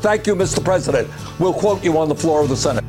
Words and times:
Thank 0.00 0.26
you, 0.26 0.34
Mr. 0.36 0.62
President. 0.64 1.08
We'll 1.38 1.54
quote 1.54 1.82
you 1.82 1.98
on 1.98 2.08
the 2.08 2.14
floor 2.14 2.42
of 2.42 2.48
the 2.48 2.56
Senate. 2.56 2.84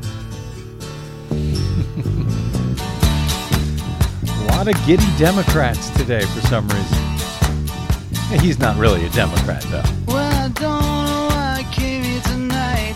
A 4.29 4.45
lot 4.49 4.67
of 4.67 4.75
giddy 4.85 5.05
Democrats 5.17 5.89
today 5.91 6.21
for 6.21 6.41
some 6.41 6.67
reason. 6.67 8.39
He's 8.39 8.59
not 8.59 8.77
really 8.77 9.05
a 9.05 9.09
Democrat, 9.09 9.63
though. 9.63 9.83
Well, 10.07 10.45
I 10.45 10.49
don't 10.49 10.81
know 11.05 11.27
why 11.29 11.57
I 11.59 11.63
came 11.73 12.03
here 12.03 12.21
tonight. 12.21 12.95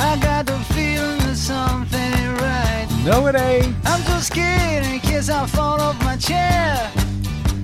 I 0.00 0.16
got 0.20 0.46
the 0.46 0.58
feeling 0.74 1.18
that 1.18 1.36
something 1.36 2.00
ain't 2.00 2.40
right. 2.40 2.88
No, 3.04 3.26
it 3.26 3.36
ain't. 3.36 3.76
I'm 3.84 4.00
so 4.02 4.18
scared 4.20 4.84
in 4.86 5.00
case 5.00 5.28
I 5.28 5.46
fall 5.46 5.80
off 5.80 6.02
my 6.02 6.16
chair. 6.16 6.90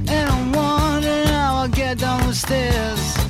And 0.09 0.29
I'm 0.31 0.53
wondering 0.53 1.27
how 1.29 1.57
I'll 1.57 1.69
get 1.69 1.99
down 1.99 2.27
the 2.27 2.35
stairs. 2.35 3.28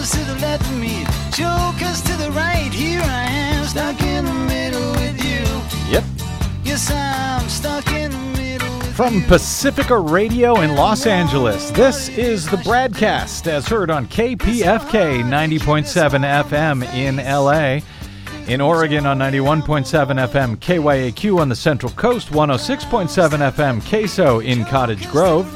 To 0.00 0.24
the 0.24 0.34
left 0.40 0.62
of 0.62 0.78
me, 0.78 1.04
jokers 1.30 2.00
to 2.00 2.16
the 2.16 2.32
right. 2.32 2.72
Here 2.72 3.02
I 3.02 3.26
am, 3.26 3.66
stuck 3.66 4.00
in 4.02 4.24
the 4.24 4.32
middle 4.32 4.90
with 4.92 5.22
you. 5.22 5.92
Yep. 5.92 6.04
Yes, 6.64 6.90
I'm 6.90 7.46
stuck 7.50 7.86
in 7.92 8.10
the 8.10 8.18
middle 8.38 8.78
with 8.78 8.96
From. 8.96 9.22
Pacifica 9.24 9.98
Radio 9.98 10.62
in 10.62 10.74
Los 10.74 11.06
Angeles, 11.06 11.70
this 11.72 12.08
is 12.08 12.48
the 12.48 12.56
BradCast 12.56 13.46
as 13.46 13.68
heard 13.68 13.90
on 13.90 14.06
KPFK 14.06 15.22
90.7 15.22 16.44
FM 16.44 16.82
in 16.94 17.16
LA. 17.16 17.80
In 18.50 18.62
Oregon 18.62 19.04
on 19.04 19.18
91.7 19.18 19.84
FM 20.28 20.56
KYAQ 20.56 21.38
on 21.38 21.50
the 21.50 21.54
Central 21.54 21.92
Coast, 21.92 22.30
106.7 22.30 23.52
FM 23.52 23.82
KSO 23.82 24.42
in 24.42 24.64
Cottage 24.64 25.06
Grove. 25.10 25.54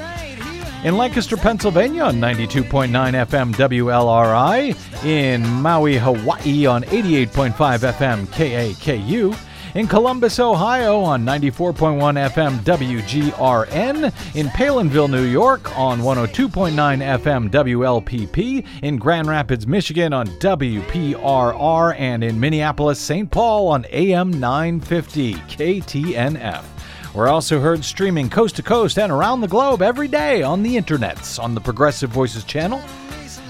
In 0.84 0.98
Lancaster, 0.98 1.38
Pennsylvania 1.38 2.02
on 2.04 2.16
92.9 2.16 2.90
FM 2.90 3.54
WLRI. 3.54 5.04
In 5.06 5.42
Maui, 5.42 5.96
Hawaii 5.96 6.66
on 6.66 6.82
88.5 6.82 7.54
FM 7.54 8.26
KAKU. 8.26 9.34
In 9.76 9.88
Columbus, 9.88 10.38
Ohio 10.38 11.00
on 11.00 11.24
94.1 11.24 12.30
FM 12.30 12.58
WGRN. 12.58 14.36
In 14.36 14.48
Palenville, 14.48 15.08
New 15.08 15.24
York 15.24 15.74
on 15.78 16.00
102.9 16.00 16.74
FM 16.74 17.48
WLPP. 17.50 18.66
In 18.82 18.98
Grand 18.98 19.26
Rapids, 19.26 19.66
Michigan 19.66 20.12
on 20.12 20.26
WPRR. 20.26 21.98
And 21.98 22.22
in 22.22 22.38
Minneapolis, 22.38 23.00
St. 23.00 23.30
Paul 23.30 23.68
on 23.68 23.86
AM 23.90 24.38
950 24.38 25.32
KTNF. 25.34 26.73
We're 27.14 27.28
also 27.28 27.60
heard 27.60 27.84
streaming 27.84 28.28
coast 28.28 28.56
to 28.56 28.62
coast 28.64 28.98
and 28.98 29.12
around 29.12 29.40
the 29.40 29.46
globe 29.46 29.82
every 29.82 30.08
day 30.08 30.42
on 30.42 30.64
the 30.64 30.74
internets 30.76 31.40
on 31.40 31.54
the 31.54 31.60
Progressive 31.60 32.10
Voices 32.10 32.42
channel, 32.42 32.80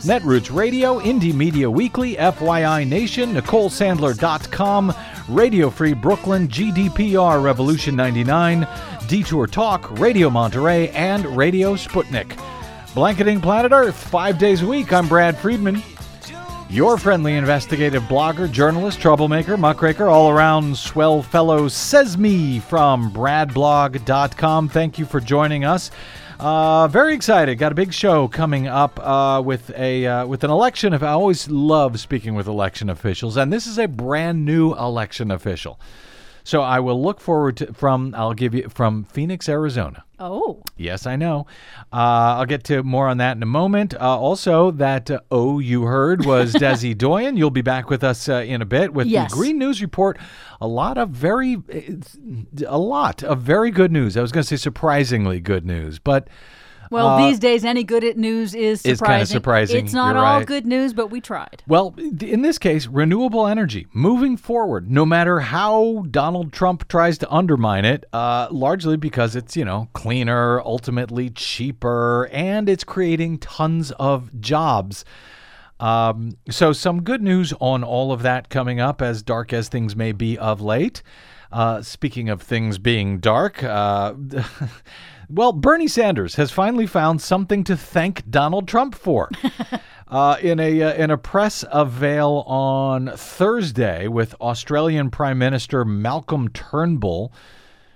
Netroots 0.04 0.54
Radio, 0.54 1.00
Indie 1.00 1.32
Media 1.32 1.70
Weekly, 1.70 2.16
FYI 2.16 2.86
Nation, 2.86 3.32
NicoleSandler.com, 3.34 4.94
Radio 5.30 5.70
Free 5.70 5.94
Brooklyn, 5.94 6.46
GDPR 6.46 7.42
Revolution 7.42 7.96
99, 7.96 8.68
Detour 9.08 9.46
Talk, 9.46 9.98
Radio 9.98 10.28
Monterey, 10.28 10.90
and 10.90 11.24
Radio 11.34 11.74
Sputnik. 11.74 12.38
Blanketing 12.94 13.40
Planet 13.40 13.72
Earth 13.72 13.96
five 13.96 14.36
days 14.38 14.60
a 14.60 14.66
week. 14.66 14.92
I'm 14.92 15.08
Brad 15.08 15.38
Friedman. 15.38 15.82
Your 16.74 16.98
friendly 16.98 17.34
investigative 17.34 18.02
blogger, 18.02 18.50
journalist, 18.50 19.00
troublemaker, 19.00 19.56
muckraker, 19.56 20.08
all 20.08 20.28
around 20.28 20.76
swell 20.76 21.22
fellow 21.22 21.68
says 21.68 22.18
me 22.18 22.58
from 22.58 23.12
bradblog.com. 23.12 24.70
Thank 24.70 24.98
you 24.98 25.04
for 25.04 25.20
joining 25.20 25.64
us. 25.64 25.92
Uh, 26.40 26.88
very 26.88 27.14
excited. 27.14 27.58
Got 27.58 27.70
a 27.70 27.76
big 27.76 27.92
show 27.92 28.26
coming 28.26 28.66
up 28.66 28.98
uh, 28.98 29.40
with 29.40 29.70
a 29.76 30.04
uh, 30.04 30.26
with 30.26 30.42
an 30.42 30.50
election. 30.50 30.92
I 30.92 31.12
always 31.12 31.48
love 31.48 32.00
speaking 32.00 32.34
with 32.34 32.48
election 32.48 32.90
officials, 32.90 33.36
and 33.36 33.52
this 33.52 33.68
is 33.68 33.78
a 33.78 33.86
brand 33.86 34.44
new 34.44 34.72
election 34.72 35.30
official. 35.30 35.78
So 36.46 36.60
I 36.60 36.78
will 36.80 37.02
look 37.02 37.20
forward 37.20 37.56
to 37.58 37.72
from. 37.72 38.14
I'll 38.16 38.34
give 38.34 38.54
you 38.54 38.68
from 38.68 39.04
Phoenix, 39.04 39.48
Arizona. 39.48 40.04
Oh, 40.20 40.62
Yes, 40.76 41.06
I 41.06 41.16
know. 41.16 41.46
Uh, 41.92 42.36
I'll 42.38 42.46
get 42.46 42.64
to 42.64 42.82
more 42.82 43.08
on 43.08 43.16
that 43.18 43.36
in 43.36 43.42
a 43.42 43.46
moment. 43.46 43.94
Uh, 43.94 43.98
also, 44.18 44.70
that 44.72 45.10
uh, 45.10 45.20
oh 45.30 45.58
you 45.58 45.82
heard 45.84 46.24
was 46.26 46.52
Desi 46.54 46.96
Doyen. 46.96 47.36
You'll 47.36 47.50
be 47.50 47.62
back 47.62 47.88
with 47.90 48.04
us 48.04 48.28
uh, 48.28 48.34
in 48.46 48.60
a 48.62 48.64
bit 48.66 48.92
with 48.92 49.06
Yes. 49.06 49.30
the 49.30 49.36
Green 49.36 49.58
News 49.58 49.80
Report. 49.80 50.18
A 50.60 50.68
lot 50.68 50.98
of 50.98 51.10
very, 51.10 51.56
a 52.66 52.78
lot 52.78 53.22
of 53.24 53.40
very 53.40 53.70
good 53.70 53.90
news. 53.90 54.16
I 54.16 54.22
was 54.22 54.30
going 54.32 54.42
to 54.42 54.48
say 54.48 54.56
surprisingly 54.56 55.40
good 55.40 55.64
news, 55.66 55.98
but 55.98 56.28
well, 56.94 57.08
Uh, 57.08 57.26
these 57.28 57.38
days 57.38 57.64
any 57.64 57.84
good 57.84 58.04
at 58.04 58.16
news 58.16 58.54
is 58.54 58.80
surprising. 58.80 58.92
Is 58.92 59.00
kinda 59.00 59.26
surprising. 59.26 59.84
It's 59.84 59.92
not 59.92 60.14
You're 60.14 60.24
all 60.24 60.38
right. 60.38 60.46
good 60.46 60.64
news, 60.66 60.94
but 60.94 61.08
we 61.10 61.20
tried. 61.20 61.62
Well, 61.66 61.94
in 61.98 62.42
this 62.42 62.58
case, 62.58 62.86
renewable 62.86 63.46
energy 63.46 63.86
moving 63.92 64.36
forward, 64.36 64.90
no 64.90 65.04
matter 65.04 65.40
how 65.40 66.04
Donald 66.10 66.52
Trump 66.52 66.86
tries 66.88 67.18
to 67.18 67.30
undermine 67.32 67.84
it, 67.84 68.04
uh, 68.12 68.46
largely 68.50 68.96
because 68.96 69.34
it's, 69.36 69.56
you 69.56 69.64
know, 69.64 69.88
cleaner, 69.92 70.60
ultimately 70.60 71.30
cheaper, 71.30 72.28
and 72.32 72.68
it's 72.68 72.84
creating 72.84 73.38
tons 73.38 73.90
of 73.98 74.30
jobs. 74.40 75.04
Um, 75.80 76.36
so, 76.48 76.72
some 76.72 77.02
good 77.02 77.20
news 77.20 77.52
on 77.60 77.82
all 77.82 78.12
of 78.12 78.22
that 78.22 78.48
coming 78.48 78.78
up, 78.80 79.02
as 79.02 79.22
dark 79.22 79.52
as 79.52 79.68
things 79.68 79.96
may 79.96 80.12
be 80.12 80.38
of 80.38 80.60
late. 80.60 81.02
Uh, 81.52 81.82
speaking 81.82 82.28
of 82.28 82.42
things 82.42 82.78
being 82.78 83.18
dark, 83.18 83.62
uh, 83.62 84.14
well, 85.28 85.52
Bernie 85.52 85.88
Sanders 85.88 86.36
has 86.36 86.50
finally 86.50 86.86
found 86.86 87.20
something 87.20 87.64
to 87.64 87.76
thank 87.76 88.28
Donald 88.30 88.68
Trump 88.68 88.94
for. 88.94 89.30
Uh, 90.06 90.36
in 90.42 90.60
a 90.60 90.82
uh, 90.82 90.92
in 90.92 91.10
a 91.10 91.16
press 91.16 91.64
avail 91.72 92.44
on 92.46 93.10
Thursday 93.16 94.06
with 94.06 94.34
Australian 94.34 95.10
Prime 95.10 95.38
Minister 95.38 95.84
Malcolm 95.84 96.50
Turnbull, 96.50 97.32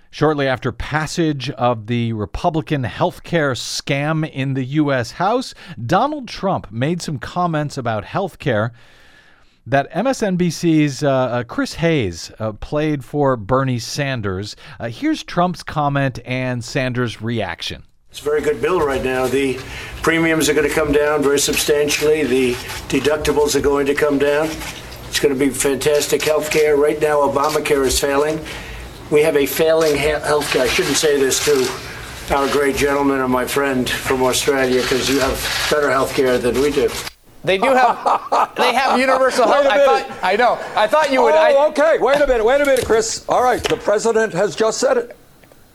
shortly 0.09 0.47
after 0.47 0.71
passage 0.71 1.49
of 1.51 1.87
the 1.87 2.11
Republican 2.13 2.83
healthcare 2.83 3.55
scam 3.55 4.29
in 4.29 4.55
the 4.55 4.65
U.S. 4.65 5.11
House, 5.11 5.53
Donald 5.85 6.27
Trump 6.27 6.71
made 6.71 7.01
some 7.01 7.19
comments 7.19 7.77
about 7.77 8.05
healthcare 8.05 8.71
that 9.69 9.91
MSNBC's 9.91 11.03
uh, 11.03 11.09
uh, 11.09 11.43
Chris 11.43 11.75
Hayes 11.75 12.31
uh, 12.39 12.53
played 12.53 13.05
for 13.05 13.37
Bernie 13.37 13.77
Sanders. 13.77 14.55
Uh, 14.79 14.89
here's 14.89 15.23
Trump's 15.23 15.61
comment 15.61 16.19
and 16.25 16.63
Sanders' 16.63 17.21
reaction. 17.21 17.83
It's 18.09 18.19
a 18.19 18.23
very 18.23 18.41
good 18.41 18.59
bill 18.61 18.81
right 18.81 19.03
now. 19.03 19.27
The 19.27 19.59
premiums 20.01 20.49
are 20.49 20.55
going 20.55 20.67
to 20.67 20.73
come 20.73 20.91
down 20.91 21.21
very 21.21 21.37
substantially. 21.37 22.23
The 22.23 22.53
deductibles 22.89 23.53
are 23.53 23.61
going 23.61 23.85
to 23.85 23.93
come 23.93 24.17
down. 24.17 24.49
It's 25.07 25.19
going 25.19 25.37
to 25.37 25.39
be 25.39 25.51
fantastic 25.51 26.23
health 26.23 26.49
care. 26.49 26.75
Right 26.75 26.99
now, 26.99 27.17
Obamacare 27.17 27.85
is 27.85 27.99
failing. 27.99 28.43
We 29.11 29.21
have 29.21 29.37
a 29.37 29.45
failing 29.45 29.95
health 29.95 30.51
care. 30.51 30.63
I 30.63 30.67
shouldn't 30.67 30.97
say 30.97 31.19
this 31.19 31.45
to 31.45 32.33
our 32.33 32.51
great 32.51 32.75
gentleman 32.75 33.21
and 33.21 33.31
my 33.31 33.45
friend 33.45 33.87
from 33.87 34.23
Australia 34.23 34.81
because 34.81 35.07
you 35.07 35.19
have 35.19 35.67
better 35.69 35.91
health 35.91 36.15
care 36.15 36.39
than 36.39 36.59
we 36.59 36.71
do. 36.71 36.89
They 37.43 37.57
do 37.57 37.73
have 37.73 38.51
they 38.55 38.73
have 38.73 38.99
universal 38.99 39.47
health. 39.47 39.65
I 39.65 39.85
thought 39.85 40.19
I 40.23 40.35
know. 40.35 40.59
I 40.75 40.87
thought 40.87 41.11
you 41.11 41.21
would. 41.23 41.33
Oh, 41.33 41.37
I, 41.37 41.53
Oh, 41.55 41.69
okay. 41.69 41.97
Wait 41.99 42.19
a 42.21 42.27
minute. 42.27 42.43
Wait 42.45 42.61
a 42.61 42.65
minute, 42.65 42.85
Chris. 42.85 43.25
All 43.29 43.43
right. 43.43 43.63
The 43.63 43.77
president 43.77 44.33
has 44.33 44.55
just 44.55 44.79
said 44.79 44.97
it. 44.97 45.17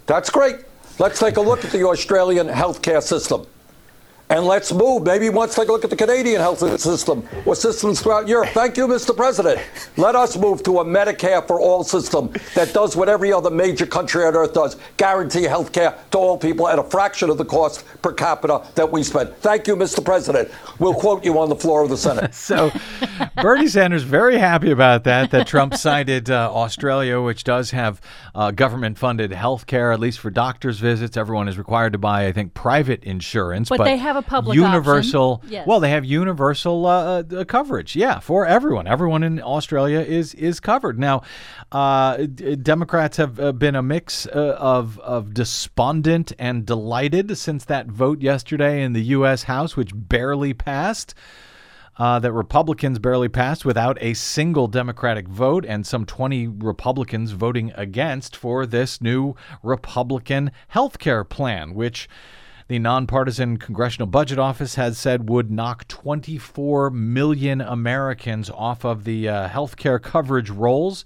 That's 0.06 0.30
great. 0.30 0.56
Let's 0.98 1.18
take 1.18 1.36
a 1.38 1.40
look 1.40 1.64
at 1.64 1.72
the 1.72 1.84
Australian 1.84 2.48
healthcare 2.48 3.02
system. 3.02 3.46
And 4.34 4.46
let's 4.46 4.72
move. 4.72 5.04
Maybe 5.04 5.30
let's 5.30 5.54
take 5.54 5.68
a 5.68 5.72
look 5.72 5.84
at 5.84 5.90
the 5.90 5.96
Canadian 5.96 6.40
health 6.40 6.58
system 6.80 7.24
or 7.46 7.54
systems 7.54 8.02
throughout 8.02 8.26
Europe. 8.26 8.48
Thank 8.48 8.76
you, 8.76 8.88
Mr. 8.88 9.16
President. 9.16 9.60
Let 9.96 10.16
us 10.16 10.36
move 10.36 10.64
to 10.64 10.80
a 10.80 10.84
Medicare 10.84 11.46
for 11.46 11.60
all 11.60 11.84
system 11.84 12.32
that 12.56 12.74
does 12.74 12.96
what 12.96 13.08
every 13.08 13.32
other 13.32 13.48
major 13.48 13.86
country 13.86 14.24
on 14.24 14.34
earth 14.34 14.52
does 14.52 14.76
guarantee 14.96 15.44
health 15.44 15.72
care 15.72 15.96
to 16.10 16.18
all 16.18 16.36
people 16.36 16.66
at 16.66 16.80
a 16.80 16.82
fraction 16.82 17.30
of 17.30 17.38
the 17.38 17.44
cost 17.44 17.84
per 18.02 18.12
capita 18.12 18.66
that 18.74 18.90
we 18.90 19.04
spend. 19.04 19.32
Thank 19.36 19.68
you, 19.68 19.76
Mr. 19.76 20.04
President. 20.04 20.50
We'll 20.80 20.94
quote 20.94 21.24
you 21.24 21.38
on 21.38 21.48
the 21.48 21.54
floor 21.54 21.84
of 21.84 21.90
the 21.90 21.96
Senate. 21.96 22.34
So 22.44 22.70
Bernie 23.40 23.68
Sanders 23.68 24.02
very 24.02 24.36
happy 24.36 24.70
about 24.70 25.04
that. 25.04 25.30
That 25.30 25.46
Trump 25.46 25.74
cited 25.74 26.30
uh, 26.30 26.52
Australia, 26.52 27.20
which 27.22 27.42
does 27.42 27.70
have 27.70 28.00
uh, 28.34 28.50
government-funded 28.50 29.32
health 29.32 29.66
care, 29.66 29.92
at 29.92 30.00
least 30.00 30.18
for 30.18 30.30
doctors' 30.30 30.78
visits. 30.78 31.16
Everyone 31.16 31.48
is 31.48 31.56
required 31.56 31.92
to 31.92 31.98
buy, 31.98 32.26
I 32.26 32.32
think, 32.32 32.52
private 32.52 33.02
insurance, 33.04 33.70
But 33.70 33.84
they 33.84 33.96
have 33.96 34.16
a 34.16 34.23
public 34.26 34.56
universal. 34.56 35.42
Yes. 35.48 35.66
Well, 35.66 35.80
they 35.80 35.90
have 35.90 36.04
universal 36.04 36.86
uh, 36.86 37.22
uh, 37.22 37.44
coverage. 37.44 37.96
Yeah, 37.96 38.18
for 38.20 38.46
everyone. 38.46 38.86
Everyone 38.86 39.22
in 39.22 39.42
Australia 39.42 40.00
is 40.00 40.34
is 40.34 40.60
covered. 40.60 40.98
Now, 40.98 41.22
uh, 41.72 42.16
d- 42.16 42.56
Democrats 42.56 43.16
have 43.16 43.38
uh, 43.38 43.52
been 43.52 43.74
a 43.74 43.82
mix 43.82 44.26
uh, 44.26 44.56
of 44.58 44.98
of 45.00 45.34
despondent 45.34 46.32
and 46.38 46.66
delighted 46.66 47.36
since 47.36 47.64
that 47.66 47.86
vote 47.86 48.20
yesterday 48.20 48.82
in 48.82 48.92
the 48.92 49.02
U.S. 49.02 49.44
House, 49.44 49.76
which 49.76 49.90
barely 49.94 50.54
passed 50.54 51.14
uh, 51.96 52.18
that 52.18 52.32
Republicans 52.32 52.98
barely 52.98 53.28
passed 53.28 53.64
without 53.64 53.96
a 54.00 54.14
single 54.14 54.66
Democratic 54.66 55.28
vote, 55.28 55.64
and 55.64 55.86
some 55.86 56.04
20 56.04 56.48
Republicans 56.48 57.32
voting 57.32 57.72
against 57.76 58.36
for 58.36 58.66
this 58.66 59.00
new 59.00 59.34
Republican 59.62 60.50
health 60.68 60.98
care 60.98 61.24
plan, 61.24 61.74
which 61.74 62.08
the 62.68 62.78
nonpartisan 62.78 63.58
Congressional 63.58 64.06
Budget 64.06 64.38
Office 64.38 64.76
has 64.76 64.96
said 64.96 65.28
would 65.28 65.50
knock 65.50 65.86
24 65.88 66.90
million 66.90 67.60
Americans 67.60 68.50
off 68.50 68.84
of 68.84 69.04
the 69.04 69.28
uh, 69.28 69.48
health 69.48 69.76
care 69.76 69.98
coverage 69.98 70.50
rolls. 70.50 71.04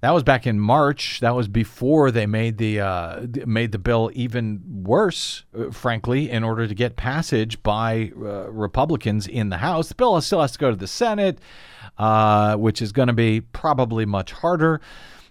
That 0.00 0.12
was 0.12 0.22
back 0.22 0.46
in 0.46 0.58
March. 0.58 1.20
That 1.20 1.34
was 1.34 1.46
before 1.46 2.10
they 2.10 2.24
made 2.24 2.56
the 2.56 2.80
uh, 2.80 3.26
made 3.44 3.72
the 3.72 3.78
bill 3.78 4.10
even 4.14 4.62
worse, 4.82 5.44
uh, 5.54 5.70
frankly, 5.72 6.30
in 6.30 6.42
order 6.42 6.66
to 6.66 6.74
get 6.74 6.96
passage 6.96 7.62
by 7.62 8.12
uh, 8.16 8.50
Republicans 8.50 9.26
in 9.26 9.50
the 9.50 9.58
House. 9.58 9.88
The 9.88 9.94
bill 9.96 10.18
still 10.22 10.40
has 10.40 10.52
to 10.52 10.58
go 10.58 10.70
to 10.70 10.76
the 10.76 10.86
Senate, 10.86 11.38
uh, 11.98 12.56
which 12.56 12.80
is 12.80 12.92
going 12.92 13.08
to 13.08 13.12
be 13.12 13.42
probably 13.42 14.06
much 14.06 14.32
harder. 14.32 14.80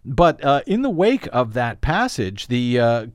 But 0.06 0.44
uh, 0.44 0.62
in 0.66 0.82
the 0.82 0.90
wake 0.90 1.28
of 1.32 1.54
that 1.54 1.82
passage, 1.82 2.48
the 2.48 2.80
uh, 2.80 3.08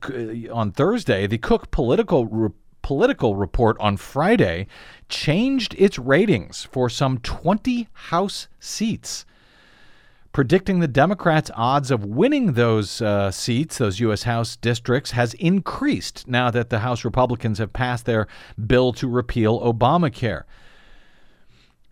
on 0.53 0.73
Thursday, 0.73 1.27
the 1.27 1.39
Cook 1.39 1.71
political 1.71 2.27
re- 2.27 2.51
political 2.83 3.35
report 3.37 3.77
on 3.81 3.97
Friday 3.97 4.67
changed 5.09 5.75
its 5.79 5.99
ratings 5.99 6.65
for 6.71 6.91
some 6.91 7.19
20 7.19 7.89
House 7.93 8.49
seats 8.61 9.25
predicting 10.35 10.81
the 10.81 10.89
Democrats' 10.89 11.51
odds 11.55 11.93
of 11.93 12.05
winning 12.05 12.53
those 12.53 13.01
uh, 13.01 13.31
seats, 13.31 13.79
those 13.79 14.01
U.S. 14.01 14.25
House 14.25 14.57
districts, 14.57 15.13
has 15.13 15.33
increased 15.35 16.27
now 16.27 16.51
that 16.51 16.71
the 16.71 16.81
House 16.81 17.05
Republicans 17.05 17.59
have 17.59 17.73
passed 17.73 18.05
their 18.05 18.27
bill 18.67 18.93
to 18.95 19.09
repeal 19.09 19.61
Obamacare. 19.61 20.43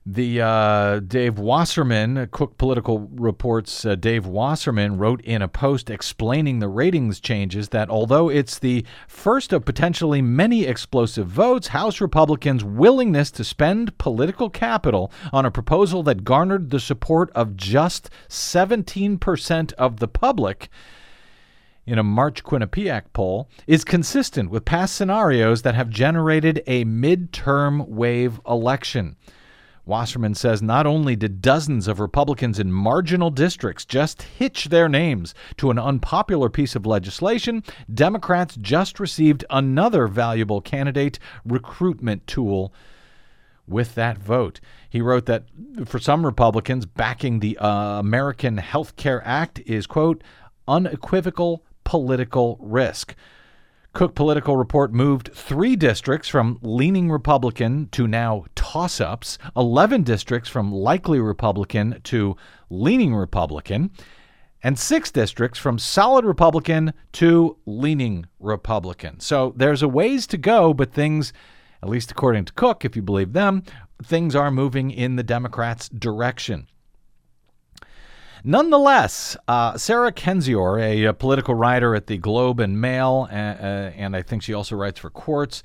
The 0.04 0.40
uh, 0.40 0.98
Dave 0.98 1.38
Wasserman, 1.38 2.26
Cook 2.32 2.58
Political 2.58 3.08
Reports, 3.12 3.84
uh, 3.84 3.94
Dave 3.94 4.26
Wasserman 4.26 4.98
wrote 4.98 5.20
in 5.20 5.42
a 5.42 5.46
post 5.46 5.90
explaining 5.90 6.58
the 6.58 6.66
ratings 6.66 7.20
changes 7.20 7.68
that 7.68 7.88
although 7.88 8.28
it's 8.28 8.58
the 8.58 8.84
first 9.06 9.52
of 9.52 9.64
potentially 9.64 10.20
many 10.20 10.64
explosive 10.64 11.28
votes, 11.28 11.68
House 11.68 12.00
Republicans' 12.00 12.64
willingness 12.64 13.30
to 13.30 13.44
spend 13.44 13.96
political 13.98 14.50
capital 14.50 15.12
on 15.32 15.46
a 15.46 15.52
proposal 15.52 16.02
that 16.02 16.24
garnered 16.24 16.70
the 16.70 16.80
support 16.80 17.30
of 17.36 17.56
just 17.56 18.10
17% 18.28 19.72
of 19.74 20.00
the 20.00 20.08
public 20.08 20.68
in 21.86 22.00
a 22.00 22.02
March 22.02 22.42
Quinnipiac 22.42 23.04
poll 23.12 23.48
is 23.68 23.84
consistent 23.84 24.50
with 24.50 24.64
past 24.64 24.96
scenarios 24.96 25.62
that 25.62 25.76
have 25.76 25.90
generated 25.90 26.60
a 26.66 26.84
midterm 26.84 27.86
wave 27.86 28.40
election. 28.48 29.14
Wasserman 29.84 30.34
says 30.34 30.62
not 30.62 30.86
only 30.86 31.16
did 31.16 31.42
dozens 31.42 31.88
of 31.88 31.98
Republicans 31.98 32.58
in 32.58 32.72
marginal 32.72 33.30
districts 33.30 33.84
just 33.84 34.22
hitch 34.22 34.66
their 34.66 34.88
names 34.88 35.34
to 35.56 35.70
an 35.70 35.78
unpopular 35.78 36.48
piece 36.48 36.76
of 36.76 36.86
legislation, 36.86 37.64
Democrats 37.92 38.56
just 38.60 39.00
received 39.00 39.44
another 39.50 40.06
valuable 40.06 40.60
candidate 40.60 41.18
recruitment 41.44 42.26
tool 42.26 42.72
with 43.66 43.94
that 43.94 44.18
vote. 44.18 44.60
He 44.88 45.00
wrote 45.00 45.26
that 45.26 45.46
for 45.84 45.98
some 45.98 46.24
Republicans, 46.24 46.86
backing 46.86 47.40
the 47.40 47.58
uh, 47.58 47.98
American 47.98 48.58
Health 48.58 48.96
Care 48.96 49.22
Act 49.26 49.60
is, 49.66 49.86
quote, 49.86 50.22
unequivocal 50.68 51.64
political 51.84 52.58
risk. 52.60 53.14
Cook 53.92 54.14
Political 54.14 54.56
Report 54.56 54.92
moved 54.92 55.30
three 55.34 55.76
districts 55.76 56.26
from 56.26 56.58
leaning 56.62 57.10
Republican 57.10 57.88
to 57.92 58.08
now 58.08 58.46
toss 58.54 59.02
ups, 59.02 59.36
11 59.54 60.02
districts 60.02 60.48
from 60.48 60.72
likely 60.72 61.20
Republican 61.20 62.00
to 62.04 62.34
leaning 62.70 63.14
Republican, 63.14 63.90
and 64.62 64.78
six 64.78 65.10
districts 65.10 65.58
from 65.58 65.78
solid 65.78 66.24
Republican 66.24 66.94
to 67.12 67.58
leaning 67.66 68.24
Republican. 68.40 69.20
So 69.20 69.52
there's 69.56 69.82
a 69.82 69.88
ways 69.88 70.26
to 70.28 70.38
go, 70.38 70.72
but 70.72 70.94
things, 70.94 71.34
at 71.82 71.90
least 71.90 72.10
according 72.10 72.46
to 72.46 72.52
Cook, 72.54 72.86
if 72.86 72.96
you 72.96 73.02
believe 73.02 73.34
them, 73.34 73.62
things 74.02 74.34
are 74.34 74.50
moving 74.50 74.90
in 74.90 75.16
the 75.16 75.22
Democrats' 75.22 75.90
direction. 75.90 76.66
Nonetheless, 78.44 79.36
uh, 79.46 79.78
Sarah 79.78 80.12
Kendzior, 80.12 80.80
a, 80.80 81.04
a, 81.04 81.12
political 81.12 81.54
writer 81.54 81.94
at 81.94 82.08
the 82.08 82.18
Globe 82.18 82.58
and 82.58 82.80
Mail, 82.80 83.28
uh, 83.30 83.34
uh, 83.34 83.92
and 83.96 84.16
I 84.16 84.22
think 84.22 84.42
she 84.42 84.52
also 84.52 84.74
writes 84.74 84.98
for 84.98 85.10
Quartz, 85.10 85.62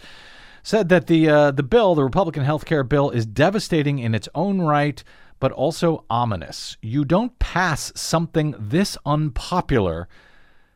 said 0.61 0.89
that 0.89 1.07
the 1.07 1.27
uh, 1.29 1.51
the 1.51 1.63
bill, 1.63 1.95
the 1.95 2.03
Republican 2.03 2.43
health 2.43 2.65
care 2.65 2.83
bill, 2.83 3.09
is 3.09 3.25
devastating 3.25 3.97
in 3.97 4.13
its 4.13 4.29
own 4.35 4.61
right, 4.61 5.03
but 5.39 5.51
also 5.51 6.05
ominous. 6.09 6.77
You 6.81 7.03
don't 7.03 7.39
pass 7.39 7.91
something 7.95 8.53
this 8.59 8.95
unpopular 9.05 10.07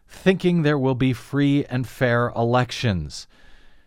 thinking 0.07 0.61
there 0.61 0.79
will 0.79 0.95
be 0.95 1.13
free 1.13 1.65
and 1.65 1.87
fair 1.87 2.29
elections. 2.35 3.27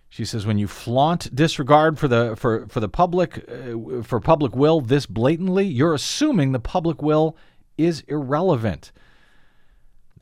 She 0.08 0.24
says 0.24 0.46
when 0.46 0.58
you 0.58 0.68
flaunt 0.68 1.34
disregard 1.34 1.98
for 1.98 2.06
the 2.06 2.36
for 2.36 2.68
for 2.68 2.78
the 2.78 2.88
public 2.88 3.44
uh, 3.48 4.02
for 4.02 4.20
public 4.20 4.54
will 4.54 4.80
this 4.80 5.06
blatantly, 5.06 5.66
you're 5.66 5.94
assuming 5.94 6.52
the 6.52 6.60
public 6.60 7.02
will 7.02 7.36
is 7.76 8.02
irrelevant 8.08 8.92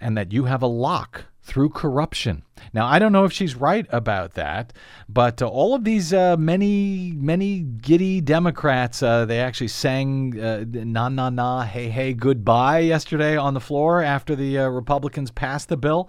and 0.01 0.17
that 0.17 0.33
you 0.33 0.45
have 0.45 0.63
a 0.63 0.67
lock 0.67 1.27
through 1.43 1.69
corruption. 1.71 2.43
Now, 2.73 2.87
I 2.87 2.99
don't 2.99 3.13
know 3.13 3.25
if 3.25 3.33
she's 3.33 3.57
right 3.57 3.87
about 3.91 4.35
that, 4.35 4.73
but 5.09 5.43
uh, 5.43 5.49
all 5.49 5.75
of 5.75 5.85
these 5.85 6.13
uh, 6.13 6.37
many, 6.37 7.13
many 7.17 7.61
giddy 7.61 8.21
Democrats, 8.21 9.03
uh, 9.03 9.25
they 9.25 9.41
actually 9.41 9.69
sang 9.69 10.39
uh, 10.39 10.65
na 10.69 11.09
na 11.09 11.31
na, 11.31 11.63
hey 11.63 11.89
hey, 11.89 12.15
goodbye 12.15 12.81
yesterday 12.81 13.37
on 13.37 13.55
the 13.55 13.61
floor 13.61 14.03
after 14.03 14.37
the 14.37 14.59
uh, 14.59 14.69
Republicans 14.69 15.31
passed 15.31 15.69
the 15.69 15.77
bill. 15.77 16.09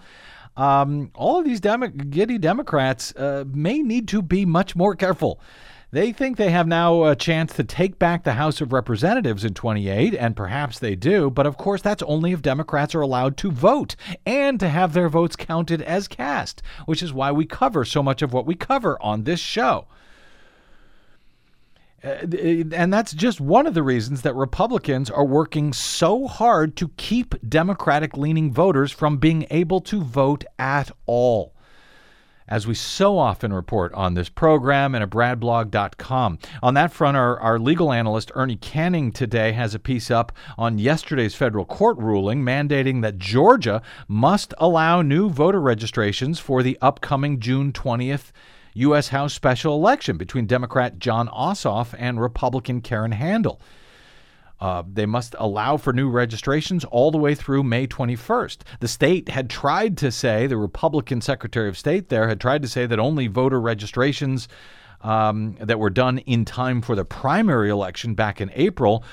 Um, 0.56 1.10
all 1.16 1.39
of 1.39 1.46
these 1.46 1.60
giddy 1.60 2.38
Democrats 2.38 3.12
uh, 3.16 3.44
may 3.48 3.80
need 3.80 4.07
to 4.10 4.22
be 4.22 4.46
much 4.46 4.75
more 4.75 4.96
careful. 4.96 5.42
They 5.94 6.12
think 6.12 6.38
they 6.38 6.50
have 6.50 6.66
now 6.66 7.04
a 7.04 7.16
chance 7.16 7.54
to 7.54 7.63
take 7.63 8.00
back 8.00 8.24
the 8.24 8.34
House 8.34 8.62
of 8.62 8.74
Representatives 8.74 9.45
in 9.45 9.54
28, 9.54 10.16
and 10.16 10.36
perhaps 10.36 10.80
they 10.80 10.95
do, 10.95 11.30
but 11.30 11.45
of 11.45 11.56
course 11.56 11.84
that's 11.84 12.01
only 12.07 12.31
if 12.31 12.42
Democrats 12.42 12.95
are 12.95 13.01
allowed 13.01 13.38
to 13.38 13.51
vote 13.51 13.95
and 14.25 14.60
to 14.60 14.69
have 14.69 14.94
their 14.94 15.07
votes 15.07 15.36
counted 15.36 15.84
as 15.84 16.07
cast, 16.07 16.63
which 16.88 17.04
is 17.04 17.13
why 17.13 17.31
we 17.31 17.45
cover 17.45 17.86
so 17.86 18.01
much 18.01 18.24
of 18.24 18.34
what 18.34 18.48
we 18.48 18.56
cover 18.56 19.00
on 19.04 19.25
this 19.25 19.40
show. 19.40 19.86
Uh, 22.04 22.25
and 22.72 22.92
that's 22.92 23.13
just 23.13 23.39
one 23.39 23.68
of 23.68 23.75
the 23.75 23.84
reasons 23.84 24.24
that 24.24 24.34
Republicans 24.34 25.12
are 25.12 25.24
working 25.24 25.72
so 25.74 26.25
hard 26.25 26.75
to 26.75 26.88
keep 26.98 27.36
Democratic 27.48 28.18
leaning 28.18 28.51
voters 28.51 28.92
from 28.92 29.18
being 29.18 29.46
able 29.51 29.80
to 29.80 30.01
vote 30.01 30.44
at 30.57 30.89
all 31.06 31.53
as 32.54 32.68
we 32.68 32.76
so 32.76 33.18
often 33.18 33.52
report 33.52 33.92
on 33.96 34.14
this 34.14 34.30
program 34.30 34.94
and 34.94 35.04
at 35.04 35.10
bradblog.com. 35.10 36.38
On 36.62 36.76
that 36.76 36.94
front, 36.94 37.18
our, 37.18 37.40
our 37.40 37.58
legal 37.58 37.92
analyst 37.92 38.32
Ernie 38.36 38.58
Canning 38.58 39.12
today 39.12 39.54
has 39.54 39.74
a 39.74 39.80
piece 39.80 40.12
up 40.12 40.32
on 40.56 40.77
yesterday's 40.77 41.34
federal 41.34 41.66
court 41.66 41.98
ruling 41.98 42.44
mandating 42.44 43.01
that 43.01 43.18
Georgia 43.18 43.82
must 44.08 44.54
allow 44.60 45.01
new 45.01 45.32
voter 45.32 45.60
registrations 45.60 46.38
for 46.38 46.62
the 46.62 46.77
upcoming 46.80 47.39
June 47.39 47.72
20th 47.72 48.32
U.S. 48.75 49.08
House 49.08 49.34
special 49.34 49.74
election 49.74 50.18
between 50.18 50.46
Democrat 50.46 51.00
Jon 51.00 51.30
Ossoff 51.30 51.96
and 51.98 52.22
Republican 52.22 52.82
Karen 52.82 53.13
Handel. 53.13 53.60
Uh, 54.63 54.82
they 54.93 55.05
must 55.05 55.36
allow 55.39 55.75
for 55.75 55.91
new 55.91 56.10
registrations 56.10 56.86
all 56.86 57.12
the 57.12 57.17
way 57.17 57.36
through 57.36 57.63
May 57.63 57.86
21st. 57.86 58.60
The 58.79 58.88
state 58.88 59.27
had 59.27 59.50
tried 59.50 59.98
to 59.98 60.10
say, 60.10 60.48
the 60.48 60.55
Republican 60.55 61.20
Secretary 61.20 61.67
of 61.67 61.77
State 61.77 62.08
there 62.08 62.29
had 62.29 62.39
tried 62.39 62.62
to 62.62 62.70
say 62.70 62.86
that 62.86 62.98
only 62.98 63.27
voter 63.27 63.60
registrations 63.60 64.48
um, 65.01 65.58
that 65.60 65.79
were 65.79 65.89
done 65.89 66.20
in 66.20 66.46
time 66.46 66.82
for 66.82 66.96
the 66.96 67.03
primary 67.03 67.70
election 67.70 68.15
back 68.15 68.39
in 68.39 68.51
April. 68.53 69.03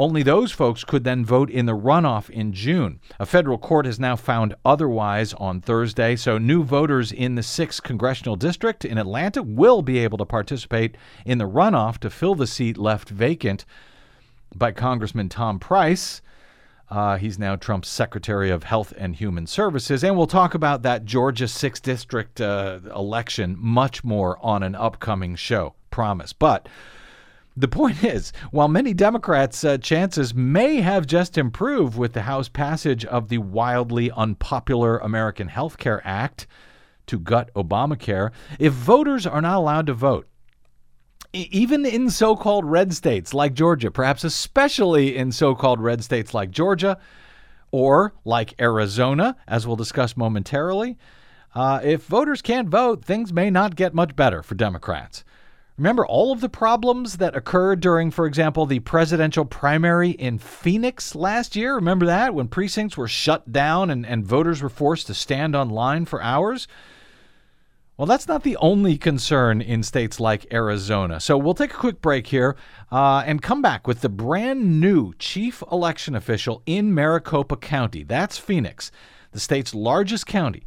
Only 0.00 0.24
those 0.24 0.50
folks 0.50 0.82
could 0.82 1.04
then 1.04 1.24
vote 1.24 1.48
in 1.48 1.66
the 1.66 1.76
runoff 1.76 2.28
in 2.28 2.52
June. 2.52 2.98
A 3.20 3.26
federal 3.26 3.58
court 3.58 3.86
has 3.86 4.00
now 4.00 4.16
found 4.16 4.56
otherwise 4.64 5.32
on 5.34 5.60
Thursday, 5.60 6.16
so 6.16 6.38
new 6.38 6.64
voters 6.64 7.12
in 7.12 7.36
the 7.36 7.42
6th 7.42 7.84
congressional 7.84 8.34
district 8.34 8.84
in 8.84 8.98
Atlanta 8.98 9.44
will 9.44 9.80
be 9.80 10.00
able 10.00 10.18
to 10.18 10.24
participate 10.24 10.96
in 11.24 11.38
the 11.38 11.48
runoff 11.48 11.98
to 11.98 12.10
fill 12.10 12.34
the 12.34 12.48
seat 12.48 12.76
left 12.76 13.10
vacant 13.10 13.64
by 14.54 14.72
Congressman 14.72 15.28
Tom 15.28 15.58
Price. 15.58 16.22
Uh, 16.90 17.16
he's 17.16 17.38
now 17.38 17.56
Trump's 17.56 17.88
Secretary 17.88 18.50
of 18.50 18.64
Health 18.64 18.92
and 18.98 19.16
Human 19.16 19.46
Services. 19.46 20.04
And 20.04 20.14
we'll 20.14 20.26
talk 20.26 20.52
about 20.52 20.82
that 20.82 21.06
Georgia 21.06 21.46
6th 21.46 21.80
District 21.80 22.38
uh, 22.38 22.80
election 22.94 23.56
much 23.58 24.04
more 24.04 24.38
on 24.44 24.62
an 24.62 24.74
upcoming 24.74 25.34
show. 25.34 25.74
Promise. 25.90 26.34
But 26.34 26.68
the 27.56 27.68
point 27.68 28.04
is, 28.04 28.32
while 28.50 28.68
many 28.68 28.92
Democrats' 28.92 29.64
uh, 29.64 29.78
chances 29.78 30.34
may 30.34 30.82
have 30.82 31.06
just 31.06 31.38
improved 31.38 31.96
with 31.96 32.12
the 32.12 32.22
House 32.22 32.48
passage 32.48 33.06
of 33.06 33.28
the 33.28 33.38
wildly 33.38 34.10
unpopular 34.10 34.98
American 34.98 35.48
Health 35.48 35.78
Care 35.78 36.02
Act 36.04 36.46
to 37.06 37.18
gut 37.18 37.50
Obamacare, 37.54 38.32
if 38.58 38.72
voters 38.74 39.26
are 39.26 39.40
not 39.40 39.56
allowed 39.56 39.86
to 39.86 39.94
vote, 39.94 40.28
even 41.32 41.86
in 41.86 42.10
so 42.10 42.36
called 42.36 42.64
red 42.64 42.92
states 42.94 43.32
like 43.32 43.54
Georgia, 43.54 43.90
perhaps 43.90 44.24
especially 44.24 45.16
in 45.16 45.32
so 45.32 45.54
called 45.54 45.80
red 45.80 46.04
states 46.04 46.34
like 46.34 46.50
Georgia 46.50 46.98
or 47.70 48.12
like 48.24 48.60
Arizona, 48.60 49.36
as 49.46 49.66
we'll 49.66 49.76
discuss 49.76 50.16
momentarily, 50.16 50.98
Uh, 51.54 51.80
if 51.84 52.06
voters 52.06 52.40
can't 52.40 52.70
vote, 52.70 53.04
things 53.04 53.30
may 53.30 53.50
not 53.50 53.76
get 53.76 53.92
much 53.92 54.16
better 54.16 54.42
for 54.42 54.54
Democrats. 54.54 55.22
Remember 55.76 56.06
all 56.06 56.32
of 56.32 56.40
the 56.40 56.48
problems 56.48 57.16
that 57.18 57.36
occurred 57.36 57.80
during, 57.80 58.10
for 58.10 58.24
example, 58.26 58.64
the 58.64 58.80
presidential 58.80 59.44
primary 59.44 60.10
in 60.12 60.38
Phoenix 60.38 61.14
last 61.14 61.56
year? 61.56 61.74
Remember 61.74 62.06
that? 62.06 62.34
When 62.34 62.48
precincts 62.48 62.96
were 62.96 63.08
shut 63.08 63.52
down 63.52 63.90
and, 63.90 64.06
and 64.06 64.24
voters 64.24 64.62
were 64.62 64.68
forced 64.70 65.06
to 65.08 65.14
stand 65.14 65.54
on 65.54 65.68
line 65.68 66.06
for 66.06 66.22
hours? 66.22 66.68
Well, 67.98 68.06
that's 68.06 68.26
not 68.26 68.42
the 68.42 68.56
only 68.56 68.96
concern 68.96 69.60
in 69.60 69.82
states 69.82 70.18
like 70.18 70.50
Arizona. 70.50 71.20
So 71.20 71.36
we'll 71.36 71.52
take 71.52 71.74
a 71.74 71.76
quick 71.76 72.00
break 72.00 72.26
here 72.26 72.56
uh, 72.90 73.22
and 73.26 73.42
come 73.42 73.60
back 73.60 73.86
with 73.86 74.00
the 74.00 74.08
brand 74.08 74.80
new 74.80 75.12
chief 75.18 75.62
election 75.70 76.14
official 76.14 76.62
in 76.64 76.94
Maricopa 76.94 77.56
County. 77.56 78.02
That's 78.02 78.38
Phoenix, 78.38 78.90
the 79.32 79.40
state's 79.40 79.74
largest 79.74 80.26
county. 80.26 80.64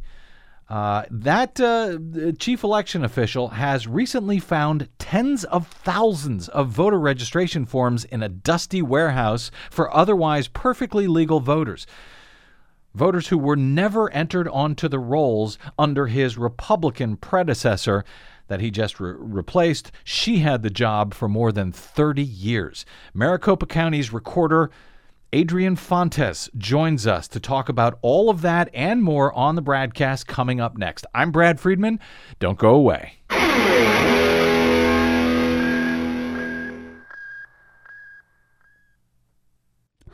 Uh, 0.68 1.04
that 1.10 1.60
uh, 1.60 1.98
chief 2.38 2.62
election 2.62 3.04
official 3.04 3.48
has 3.48 3.88
recently 3.88 4.38
found 4.38 4.88
tens 4.98 5.44
of 5.44 5.66
thousands 5.66 6.48
of 6.48 6.68
voter 6.68 6.98
registration 6.98 7.66
forms 7.66 8.04
in 8.04 8.22
a 8.22 8.28
dusty 8.28 8.82
warehouse 8.82 9.50
for 9.70 9.94
otherwise 9.94 10.46
perfectly 10.48 11.06
legal 11.08 11.40
voters. 11.40 11.86
Voters 12.96 13.28
who 13.28 13.36
were 13.36 13.56
never 13.56 14.10
entered 14.12 14.48
onto 14.48 14.88
the 14.88 14.98
rolls 14.98 15.58
under 15.78 16.06
his 16.06 16.38
Republican 16.38 17.18
predecessor 17.18 18.06
that 18.48 18.60
he 18.60 18.70
just 18.70 18.98
re- 18.98 19.14
replaced. 19.18 19.92
She 20.02 20.38
had 20.38 20.62
the 20.62 20.70
job 20.70 21.12
for 21.12 21.28
more 21.28 21.52
than 21.52 21.72
30 21.72 22.22
years. 22.22 22.86
Maricopa 23.12 23.66
County's 23.66 24.14
recorder 24.14 24.70
Adrian 25.34 25.76
Fontes 25.76 26.48
joins 26.56 27.06
us 27.06 27.28
to 27.28 27.38
talk 27.38 27.68
about 27.68 27.98
all 28.00 28.30
of 28.30 28.40
that 28.40 28.70
and 28.72 29.02
more 29.02 29.30
on 29.34 29.56
the 29.56 29.62
BradCast 29.62 30.26
coming 30.26 30.58
up 30.60 30.78
next. 30.78 31.04
I'm 31.14 31.30
Brad 31.30 31.60
Friedman. 31.60 32.00
Don't 32.38 32.58
go 32.58 32.74
away. 32.74 33.16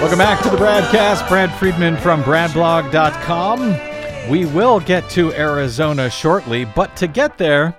Welcome 0.00 0.18
back 0.18 0.42
to 0.42 0.50
the 0.50 0.56
BradCast. 0.56 1.28
Brad 1.28 1.52
Friedman 1.58 1.96
from 1.98 2.22
bradblog.com. 2.22 4.30
We 4.30 4.46
will 4.46 4.80
get 4.80 5.08
to 5.10 5.32
Arizona 5.34 6.08
shortly, 6.08 6.64
but 6.64 6.96
to 6.96 7.06
get 7.06 7.36
there, 7.36 7.76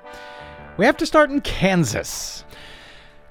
we 0.78 0.86
have 0.86 0.98
to 0.98 1.06
start 1.06 1.32
in 1.32 1.42
Kansas. 1.42 2.46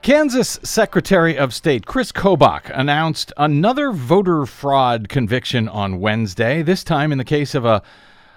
Kansas 0.03 0.59
Secretary 0.63 1.39
of 1.39 1.55
State 1.55 1.87
Chris 1.87 2.11
Kobach 2.11 2.71
announced 2.75 3.33
another 3.37 3.93
voter 3.93 4.47
fraud 4.47 5.09
conviction 5.09 5.69
on 5.69 6.01
Wednesday, 6.01 6.63
this 6.63 6.83
time 6.83 7.13
in 7.13 7.19
the 7.19 7.25
case 7.25 7.55
of 7.55 7.65
a, 7.65 7.83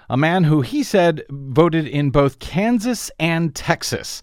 a 0.08 0.16
man 0.16 0.44
who 0.44 0.60
he 0.60 0.82
said 0.82 1.24
voted 1.30 1.88
in 1.88 2.10
both 2.10 2.38
Kansas 2.38 3.10
and 3.18 3.54
Texas. 3.54 4.22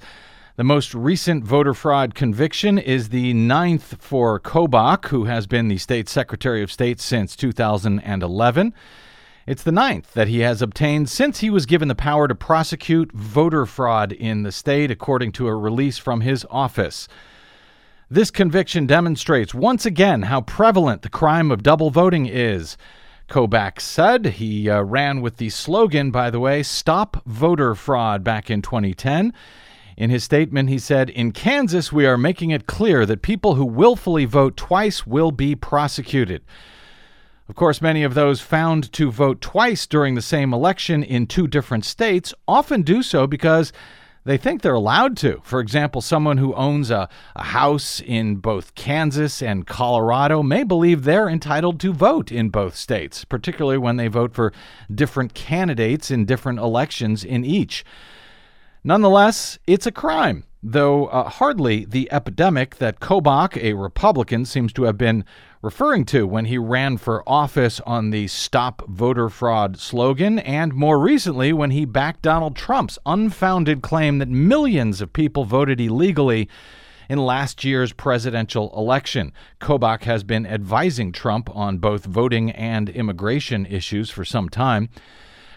The 0.62 0.66
most 0.66 0.94
recent 0.94 1.44
voter 1.44 1.74
fraud 1.74 2.14
conviction 2.14 2.78
is 2.78 3.10
the 3.10 3.34
ninth 3.34 3.96
for 4.00 4.40
Kobach, 4.40 5.08
who 5.08 5.24
has 5.24 5.48
been 5.48 5.70
the 5.70 5.80
state 5.80 6.08
Secretary 6.08 6.62
of 6.62 6.72
State 6.72 7.02
since 7.02 7.36
2011. 7.36 8.74
It's 9.48 9.64
the 9.64 9.72
ninth 9.72 10.14
that 10.14 10.28
he 10.28 10.42
has 10.42 10.62
obtained 10.62 11.10
since 11.10 11.40
he 11.40 11.50
was 11.50 11.66
given 11.66 11.88
the 11.88 11.96
power 11.96 12.28
to 12.28 12.36
prosecute 12.36 13.12
voter 13.12 13.66
fraud 13.66 14.12
in 14.12 14.44
the 14.44 14.52
state, 14.52 14.92
according 14.92 15.32
to 15.32 15.48
a 15.48 15.56
release 15.56 15.98
from 15.98 16.22
his 16.22 16.46
office. 16.52 17.08
This 18.08 18.30
conviction 18.30 18.86
demonstrates 18.86 19.56
once 19.56 19.88
again 19.88 20.22
how 20.22 20.42
prevalent 20.42 21.02
the 21.02 21.10
crime 21.10 21.50
of 21.50 21.64
double 21.64 21.90
voting 21.90 22.28
is. 22.28 22.78
Kobach 23.28 23.80
said 23.82 24.28
he 24.28 24.70
uh, 24.70 24.84
ran 24.84 25.22
with 25.22 25.38
the 25.38 25.50
slogan, 25.50 26.12
by 26.12 26.30
the 26.30 26.40
way, 26.40 26.62
Stop 26.62 27.24
Voter 27.26 27.74
Fraud 27.74 28.24
back 28.24 28.52
in 28.52 28.62
2010. 28.62 29.34
In 30.02 30.10
his 30.10 30.24
statement, 30.24 30.68
he 30.68 30.80
said, 30.80 31.12
In 31.12 31.32
Kansas, 31.32 31.92
we 31.92 32.08
are 32.08 32.18
making 32.18 32.50
it 32.50 32.66
clear 32.66 33.06
that 33.06 33.22
people 33.22 33.54
who 33.54 33.64
willfully 33.64 34.26
vote 34.26 34.58
twice 34.58 35.06
will 35.06 35.30
be 35.30 35.54
prosecuted. 35.54 36.42
Of 37.48 37.54
course, 37.54 37.84
many 37.84 38.02
of 38.02 38.16
those 38.16 38.42
found 38.42 38.92
to 38.94 39.12
vote 39.12 39.42
twice 39.42 39.86
during 39.86 40.16
the 40.16 40.22
same 40.24 40.56
election 40.56 41.04
in 41.04 41.28
two 41.28 41.46
different 41.46 41.86
states 41.86 42.34
often 42.48 42.82
do 42.82 43.04
so 43.04 43.28
because 43.28 43.72
they 44.24 44.38
think 44.38 44.64
they're 44.64 44.74
allowed 44.74 45.18
to. 45.18 45.40
For 45.44 45.60
example, 45.60 46.02
someone 46.02 46.40
who 46.40 46.56
owns 46.56 46.90
a, 46.90 47.08
a, 47.36 47.44
house 47.44 48.02
in 48.04 48.38
both 48.38 48.74
Kansas 48.74 49.40
and 49.40 49.68
Colorado 49.68 50.42
may 50.42 50.64
believe 50.64 51.04
they're 51.04 51.30
entitled 51.30 51.80
to 51.80 51.94
vote 51.94 52.32
in 52.32 52.50
both 52.50 52.76
states, 52.76 53.24
particularly 53.24 53.78
when 53.78 53.98
they 53.98 54.08
vote 54.08 54.34
for 54.34 54.52
different 54.92 55.36
candidates 55.36 56.10
in 56.10 56.26
different 56.26 56.58
elections 56.58 57.24
in 57.24 57.46
each. 57.46 57.86
Nonetheless, 58.84 59.60
it's 59.68 59.86
a 59.86 59.92
crime, 59.92 60.44
though 60.64 61.06
uh, 61.06 61.30
hardly 61.30 61.86
the 61.86 62.12
epidemic 62.12 62.78
that 62.78 63.00
Kobach, 63.00 63.56
a 63.62 63.74
Republican, 63.74 64.44
seems 64.44 64.74
to 64.74 64.84
have 64.84 64.98
been 64.98 65.24
referring 65.62 66.04
to 66.06 66.26
when 66.26 66.46
he 66.46 66.58
ran 66.58 66.98
for 66.98 67.24
office 67.30 67.80
on 67.82 68.10
the 68.10 68.26
Stop 68.26 68.82
Voter 68.88 69.30
Fraud 69.30 69.78
slogan, 69.78 70.40
and 70.40 70.74
more 70.74 70.98
recently 70.98 71.54
when 71.54 71.70
he 71.70 71.86
backed 71.86 72.24
Donald 72.24 72.56
Trump's 72.56 72.98
unfounded 73.06 73.84
claim 73.84 74.18
that 74.18 74.30
millions 74.30 75.00
of 75.00 75.14
people 75.14 75.46
voted 75.46 75.80
illegally 75.80 76.50
in 77.08 77.20
last 77.20 77.64
year's 77.64 77.94
presidential 77.94 78.74
election. 78.76 79.32
Kobach 79.60 80.06
has 80.06 80.24
been 80.24 80.48
advising 80.48 81.12
Trump 81.12 81.56
on 81.56 81.78
both 81.78 82.06
voting 82.06 82.50
and 82.50 82.90
immigration 82.90 83.68
issues 83.68 84.10
for 84.10 84.26
some 84.26 84.50
time. 84.50 84.90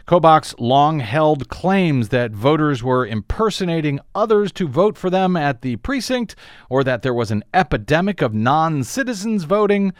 Kobach's 0.07 0.55
long 0.59 1.01
held 1.01 1.49
claims 1.49 2.11
that 2.11 2.33
voters 2.33 2.83
were 2.83 3.07
impersonating 3.07 4.01
others 4.15 4.53
to 4.53 4.69
vote 4.69 4.99
for 4.99 5.09
them 5.09 5.35
at 5.35 5.63
the 5.63 5.77
precinct 5.77 6.37
or 6.69 6.85
that 6.85 7.01
there 7.01 7.15
was 7.15 7.31
an 7.31 7.43
epidemic 7.55 8.21
of 8.21 8.35
non 8.35 8.85
citizens 8.85 9.45
voting 9.45 9.95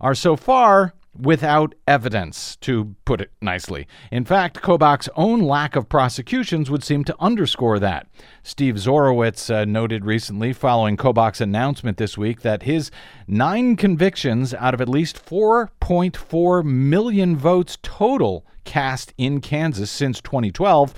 are 0.00 0.14
so 0.14 0.36
far 0.36 0.92
without 1.20 1.74
evidence, 1.86 2.56
to 2.56 2.94
put 3.04 3.20
it 3.20 3.30
nicely. 3.40 3.86
In 4.10 4.24
fact, 4.24 4.62
Kobach's 4.62 5.08
own 5.16 5.40
lack 5.40 5.76
of 5.76 5.88
prosecutions 5.88 6.70
would 6.70 6.84
seem 6.84 7.04
to 7.04 7.16
underscore 7.18 7.78
that. 7.78 8.06
Steve 8.42 8.76
Zorowitz 8.76 9.52
uh, 9.52 9.64
noted 9.64 10.04
recently, 10.04 10.52
following 10.52 10.96
Kobach's 10.96 11.40
announcement 11.40 11.96
this 11.96 12.16
week, 12.16 12.42
that 12.42 12.62
his 12.62 12.90
nine 13.26 13.76
convictions 13.76 14.54
out 14.54 14.74
of 14.74 14.80
at 14.80 14.88
least 14.88 15.24
4.4 15.24 16.64
million 16.64 17.36
votes 17.36 17.78
total 17.82 18.44
cast 18.64 19.12
in 19.18 19.40
Kansas 19.40 19.90
since 19.90 20.20
2012 20.20 20.94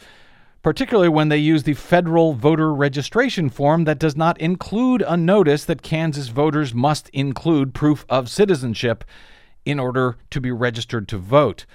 particularly 0.64 1.08
when 1.08 1.28
they 1.28 1.38
use 1.38 1.62
the 1.62 1.74
federal 1.74 2.32
voter 2.32 2.74
registration 2.74 3.50
form 3.50 3.84
that 3.84 4.00
does 4.00 4.16
not 4.16 4.36
include 4.40 5.04
a 5.06 5.16
notice 5.16 5.64
that 5.64 5.82
Kansas 5.82 6.26
voters 6.26 6.74
must 6.74 7.08
include 7.10 7.72
proof 7.72 8.04
of 8.08 8.28
citizenship 8.28 9.04
in 9.64 9.78
order 9.78 10.16
to 10.30 10.40
be 10.40 10.50
registered 10.50 11.06
to 11.06 11.18
vote. 11.18 11.66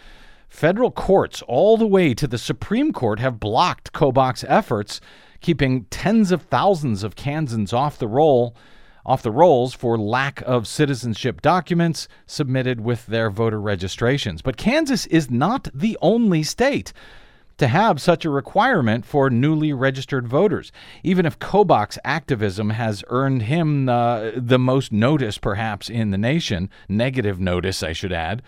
Federal 0.52 0.92
courts, 0.92 1.42
all 1.48 1.78
the 1.78 1.88
way 1.88 2.14
to 2.14 2.28
the 2.28 2.38
Supreme 2.38 2.92
Court, 2.92 3.20
have 3.20 3.40
blocked 3.40 3.94
Kobach's 3.94 4.44
efforts, 4.50 5.00
keeping 5.40 5.86
tens 5.86 6.30
of 6.30 6.42
thousands 6.42 7.04
of 7.04 7.16
Kansans 7.16 7.72
off 7.72 7.98
the 7.98 8.08
roll, 8.08 8.54
off 9.06 9.24
the 9.24 9.32
rolls 9.32 9.74
for 9.74 9.98
lack 9.98 10.42
of 10.42 10.68
citizenship 10.68 11.42
documents 11.42 12.10
submitted 12.28 12.82
with 12.82 13.06
their 13.08 13.30
voter 13.32 13.62
registrations. 13.62 14.42
But 14.42 14.58
Kansas 14.58 15.06
is 15.06 15.32
not 15.32 15.70
the 15.74 15.98
only 16.02 16.44
state 16.44 16.92
to 17.58 17.70
have 17.70 18.02
such 18.02 18.26
a 18.26 18.30
requirement 18.30 19.06
for 19.06 19.30
newly 19.30 19.72
registered 19.72 20.28
voters. 20.28 20.74
Even 21.02 21.26
if 21.26 21.40
Kobach's 21.40 21.98
activism 22.04 22.72
has 22.72 23.06
earned 23.08 23.44
him 23.44 23.88
uh, 23.88 24.32
the 24.36 24.60
most 24.60 24.92
notice, 24.92 25.38
perhaps, 25.38 25.90
in 25.90 26.12
the 26.12 26.18
nation, 26.18 26.70
negative 26.90 27.40
notice, 27.40 27.82
I 27.82 27.94
should 27.94 28.12
add. 28.12 28.44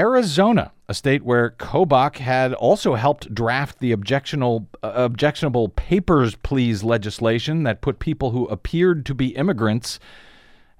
Arizona, 0.00 0.72
a 0.88 0.94
state 0.94 1.22
where 1.26 1.50
Kobach 1.50 2.16
had 2.16 2.54
also 2.54 2.94
helped 2.94 3.34
draft 3.34 3.80
the 3.80 3.92
objectionable, 3.92 4.66
uh, 4.82 4.92
objectionable 4.94 5.68
papers 5.68 6.36
please 6.36 6.82
legislation 6.82 7.64
that 7.64 7.82
put 7.82 7.98
people 7.98 8.30
who 8.30 8.46
appeared 8.46 9.04
to 9.04 9.14
be 9.14 9.36
immigrants 9.36 10.00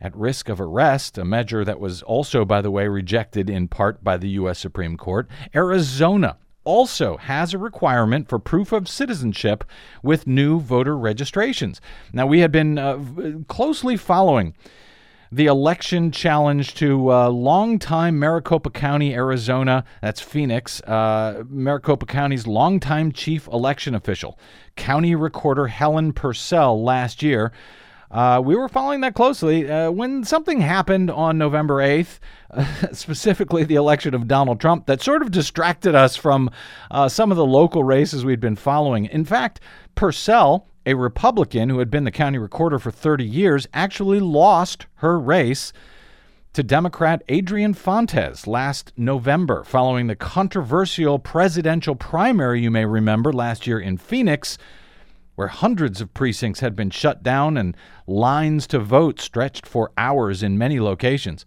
at 0.00 0.16
risk 0.16 0.48
of 0.48 0.58
arrest, 0.58 1.18
a 1.18 1.24
measure 1.26 1.66
that 1.66 1.78
was 1.78 2.00
also, 2.02 2.46
by 2.46 2.62
the 2.62 2.70
way, 2.70 2.88
rejected 2.88 3.50
in 3.50 3.68
part 3.68 4.02
by 4.02 4.16
the 4.16 4.30
U.S. 4.30 4.58
Supreme 4.58 4.96
Court. 4.96 5.28
Arizona 5.54 6.38
also 6.64 7.18
has 7.18 7.52
a 7.52 7.58
requirement 7.58 8.26
for 8.26 8.38
proof 8.38 8.72
of 8.72 8.88
citizenship 8.88 9.64
with 10.02 10.26
new 10.26 10.60
voter 10.60 10.96
registrations. 10.96 11.78
Now, 12.14 12.24
we 12.24 12.40
had 12.40 12.52
been 12.52 12.78
uh, 12.78 12.98
closely 13.48 13.98
following 13.98 14.54
the 15.32 15.46
election 15.46 16.10
challenge 16.10 16.74
to 16.74 17.12
uh, 17.12 17.28
longtime 17.28 18.18
Maricopa 18.18 18.70
County, 18.70 19.14
Arizona, 19.14 19.84
that's 20.02 20.20
Phoenix, 20.20 20.80
uh, 20.82 21.44
Maricopa 21.48 22.06
County's 22.06 22.46
longtime 22.46 23.12
chief 23.12 23.46
election 23.48 23.94
official, 23.94 24.38
County 24.76 25.14
Recorder 25.14 25.68
Helen 25.68 26.12
Purcell, 26.12 26.82
last 26.82 27.22
year. 27.22 27.52
Uh, 28.10 28.42
we 28.44 28.56
were 28.56 28.68
following 28.68 29.02
that 29.02 29.14
closely 29.14 29.70
uh, 29.70 29.88
when 29.88 30.24
something 30.24 30.60
happened 30.60 31.12
on 31.12 31.38
November 31.38 31.76
8th, 31.76 32.18
uh, 32.50 32.64
specifically 32.92 33.62
the 33.62 33.76
election 33.76 34.14
of 34.14 34.26
Donald 34.26 34.60
Trump, 34.60 34.86
that 34.86 35.00
sort 35.00 35.22
of 35.22 35.30
distracted 35.30 35.94
us 35.94 36.16
from 36.16 36.50
uh, 36.90 37.08
some 37.08 37.30
of 37.30 37.36
the 37.36 37.46
local 37.46 37.84
races 37.84 38.24
we'd 38.24 38.40
been 38.40 38.56
following. 38.56 39.06
In 39.06 39.24
fact, 39.24 39.60
Purcell, 39.94 40.66
a 40.86 40.94
Republican 40.94 41.68
who 41.68 41.78
had 41.78 41.90
been 41.90 42.04
the 42.04 42.10
county 42.10 42.38
recorder 42.38 42.78
for 42.78 42.90
30 42.90 43.24
years, 43.24 43.66
actually 43.72 44.20
lost 44.20 44.86
her 44.96 45.18
race 45.18 45.72
to 46.52 46.62
Democrat 46.62 47.22
Adrian 47.28 47.74
Fontes 47.74 48.46
last 48.46 48.92
November, 48.96 49.62
following 49.62 50.08
the 50.08 50.16
controversial 50.16 51.18
presidential 51.18 51.94
primary, 51.94 52.60
you 52.60 52.70
may 52.70 52.84
remember, 52.84 53.32
last 53.32 53.66
year 53.66 53.78
in 53.78 53.96
Phoenix 53.96 54.58
where 55.40 55.48
hundreds 55.48 56.02
of 56.02 56.12
precincts 56.12 56.60
had 56.60 56.76
been 56.76 56.90
shut 56.90 57.22
down 57.22 57.56
and 57.56 57.74
lines 58.06 58.66
to 58.66 58.78
vote 58.78 59.18
stretched 59.18 59.64
for 59.64 59.90
hours 59.96 60.42
in 60.42 60.58
many 60.58 60.78
locations. 60.78 61.46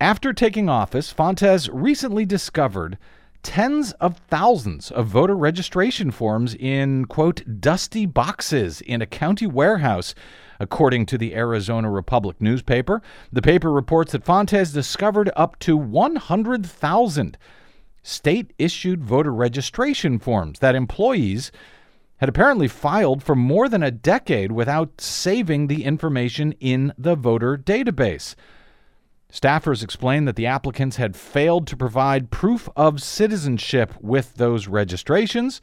After 0.00 0.32
taking 0.32 0.68
office, 0.68 1.12
Fontes 1.12 1.68
recently 1.68 2.24
discovered 2.24 2.98
tens 3.42 3.92
of 3.92 4.18
thousands 4.28 4.90
of 4.90 5.06
voter 5.06 5.36
registration 5.36 6.10
forms 6.10 6.54
in, 6.54 7.04
quote, 7.06 7.60
dusty 7.60 8.06
boxes 8.06 8.80
in 8.80 9.00
a 9.02 9.06
county 9.06 9.46
warehouse. 9.46 10.14
According 10.58 11.06
to 11.06 11.18
the 11.18 11.34
Arizona 11.34 11.90
Republic 11.90 12.36
newspaper, 12.40 13.00
the 13.32 13.42
paper 13.42 13.72
reports 13.72 14.12
that 14.12 14.24
Fontes 14.24 14.72
discovered 14.72 15.30
up 15.36 15.58
to 15.60 15.76
100,000 15.76 17.38
state 18.02 18.52
issued 18.58 19.04
voter 19.04 19.32
registration 19.32 20.18
forms 20.18 20.58
that 20.58 20.74
employees 20.74 21.50
had 22.18 22.28
apparently 22.28 22.68
filed 22.68 23.22
for 23.22 23.34
more 23.34 23.68
than 23.68 23.82
a 23.82 23.90
decade 23.90 24.52
without 24.52 25.00
saving 25.00 25.66
the 25.66 25.84
information 25.84 26.52
in 26.60 26.92
the 26.98 27.14
voter 27.14 27.56
database. 27.56 28.34
Staffers 29.32 29.82
explained 29.82 30.26
that 30.26 30.36
the 30.36 30.46
applicants 30.46 30.96
had 30.96 31.16
failed 31.16 31.66
to 31.68 31.76
provide 31.76 32.30
proof 32.30 32.68
of 32.76 33.02
citizenship 33.02 33.94
with 34.00 34.34
those 34.34 34.66
registrations. 34.66 35.60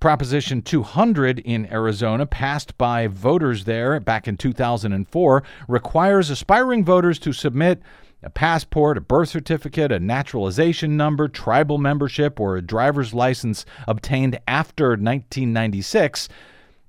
Proposition 0.00 0.62
200 0.62 1.38
in 1.38 1.72
Arizona, 1.72 2.26
passed 2.26 2.76
by 2.76 3.06
voters 3.06 3.64
there 3.64 4.00
back 4.00 4.26
in 4.26 4.36
2004, 4.36 5.44
requires 5.68 6.28
aspiring 6.28 6.84
voters 6.84 7.20
to 7.20 7.32
submit 7.32 7.80
a 8.24 8.30
passport, 8.30 8.98
a 8.98 9.00
birth 9.00 9.28
certificate, 9.28 9.92
a 9.92 10.00
naturalization 10.00 10.96
number, 10.96 11.28
tribal 11.28 11.78
membership, 11.78 12.40
or 12.40 12.56
a 12.56 12.62
driver's 12.62 13.14
license 13.14 13.64
obtained 13.86 14.40
after 14.48 14.90
1996 14.90 16.28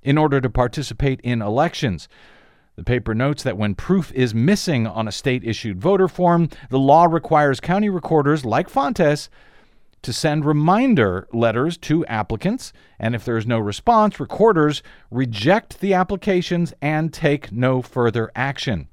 in 0.01 0.17
order 0.17 0.41
to 0.41 0.49
participate 0.49 1.21
in 1.21 1.41
elections. 1.41 2.08
The 2.75 2.83
paper 2.83 3.13
notes 3.13 3.43
that 3.43 3.57
when 3.57 3.75
proof 3.75 4.12
is 4.13 4.33
missing 4.33 4.88
on 4.88 5.07
a 5.07 5.12
state 5.12 5.43
issued 5.43 5.79
voter 5.79 6.07
form, 6.07 6.49
the 6.69 6.79
law 6.79 7.05
requires 7.05 7.59
county 7.59 7.88
recorders 7.88 8.45
like 8.45 8.67
Fontes 8.67 9.29
to 10.01 10.12
send 10.12 10.43
reminder 10.43 11.27
letters 11.31 11.77
to 11.77 12.05
applicants, 12.07 12.73
and 12.99 13.13
if 13.13 13.23
there 13.23 13.38
is 13.38 13.45
no 13.45 13.59
response, 13.59 14.19
recorders 14.19 14.81
reject 15.12 15.81
the 15.81 15.93
applications 15.93 16.73
and 16.81 17.13
take 17.13 17.51
no 17.51 17.81
further 17.81 18.31
action. 18.36 18.88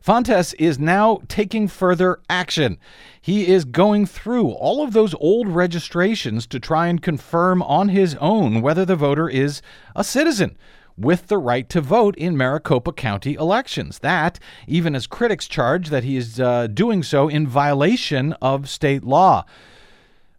Fontes 0.00 0.52
is 0.54 0.78
now 0.78 1.20
taking 1.28 1.68
further 1.68 2.20
action. 2.28 2.76
He 3.22 3.46
is 3.46 3.64
going 3.64 4.04
through 4.04 4.50
all 4.50 4.82
of 4.82 4.92
those 4.92 5.14
old 5.14 5.48
registrations 5.48 6.46
to 6.48 6.60
try 6.60 6.88
and 6.88 7.00
confirm 7.00 7.62
on 7.62 7.88
his 7.88 8.14
own 8.16 8.60
whether 8.60 8.84
the 8.84 8.96
voter 8.96 9.28
is 9.28 9.62
a 9.96 10.04
citizen 10.04 10.58
with 10.96 11.26
the 11.26 11.38
right 11.38 11.68
to 11.68 11.80
vote 11.80 12.16
in 12.16 12.36
Maricopa 12.36 12.92
County 12.92 13.34
elections. 13.34 13.98
That, 14.00 14.38
even 14.66 14.94
as 14.94 15.06
critics 15.06 15.48
charge 15.48 15.88
that 15.88 16.04
he 16.04 16.16
is 16.16 16.40
uh, 16.40 16.68
doing 16.68 17.02
so 17.02 17.28
in 17.28 17.46
violation 17.46 18.32
of 18.34 18.68
state 18.68 19.04
law. 19.04 19.44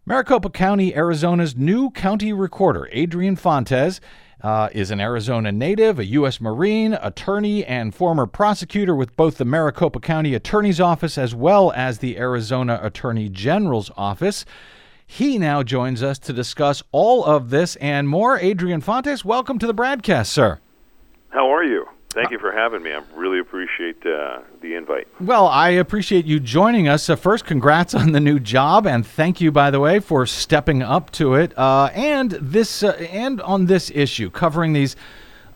Maricopa 0.08 0.50
County, 0.50 0.94
Arizona's 0.94 1.56
new 1.56 1.90
county 1.90 2.32
recorder, 2.32 2.88
Adrian 2.92 3.34
Fontes, 3.34 4.00
uh, 4.42 4.68
is 4.72 4.90
an 4.90 5.00
Arizona 5.00 5.50
native, 5.50 5.98
a 5.98 6.04
U.S. 6.04 6.40
Marine, 6.40 6.94
attorney, 6.94 7.64
and 7.64 7.94
former 7.94 8.26
prosecutor 8.26 8.94
with 8.94 9.16
both 9.16 9.38
the 9.38 9.44
Maricopa 9.44 9.98
County 9.98 10.34
Attorney's 10.34 10.80
Office 10.80 11.18
as 11.18 11.34
well 11.34 11.72
as 11.74 11.98
the 11.98 12.18
Arizona 12.18 12.78
Attorney 12.82 13.28
General's 13.28 13.90
Office. 13.96 14.44
He 15.06 15.38
now 15.38 15.62
joins 15.62 16.02
us 16.02 16.18
to 16.20 16.32
discuss 16.32 16.82
all 16.90 17.24
of 17.24 17.50
this 17.50 17.76
and 17.76 18.08
more. 18.08 18.38
Adrian 18.38 18.80
Fontes, 18.80 19.24
welcome 19.24 19.58
to 19.60 19.66
the 19.66 19.74
BradCast, 19.74 20.26
sir. 20.26 20.58
How 21.28 21.48
are 21.48 21.62
you? 21.62 21.86
Thank 22.10 22.30
you 22.30 22.38
for 22.38 22.50
having 22.50 22.82
me. 22.82 22.92
I 22.92 23.02
really 23.14 23.38
appreciate 23.38 24.04
uh, 24.06 24.40
the 24.62 24.74
invite. 24.74 25.06
Well, 25.20 25.46
I 25.46 25.68
appreciate 25.68 26.24
you 26.24 26.40
joining 26.40 26.88
us. 26.88 27.08
Uh, 27.08 27.14
first, 27.14 27.44
congrats 27.44 27.94
on 27.94 28.12
the 28.12 28.20
new 28.20 28.40
job, 28.40 28.86
and 28.86 29.06
thank 29.06 29.40
you, 29.40 29.52
by 29.52 29.70
the 29.70 29.78
way, 29.80 30.00
for 30.00 30.24
stepping 30.26 30.82
up 30.82 31.10
to 31.12 31.34
it. 31.34 31.56
Uh, 31.58 31.90
and 31.94 32.32
this, 32.32 32.82
uh, 32.82 32.92
and 33.10 33.40
on 33.42 33.66
this 33.66 33.90
issue, 33.94 34.30
covering 34.30 34.72
these. 34.72 34.96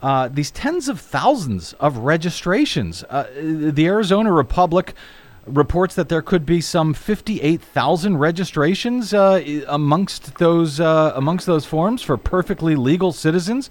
Uh, 0.03 0.29
these 0.29 0.51
tens 0.51 0.89
of 0.89 0.99
thousands 0.99 1.75
of 1.75 1.99
registrations. 1.99 3.05
Uh, 3.11 3.27
the 3.37 3.87
Arizona 3.87 4.33
Republic 4.33 4.95
reports 5.47 5.95
that 5.95 6.09
there 6.09 6.23
could 6.23 6.47
be 6.47 6.61
some 6.61 6.95
58,000 6.95 8.19
registrations 8.19 9.13
amongst 9.13 10.39
those 10.39 10.81
amongst 10.81 11.47
those 11.47 11.65
forms 11.65 12.03
for 12.03 12.17
perfectly 12.17 12.77
legal 12.77 13.13
citizens, 13.13 13.71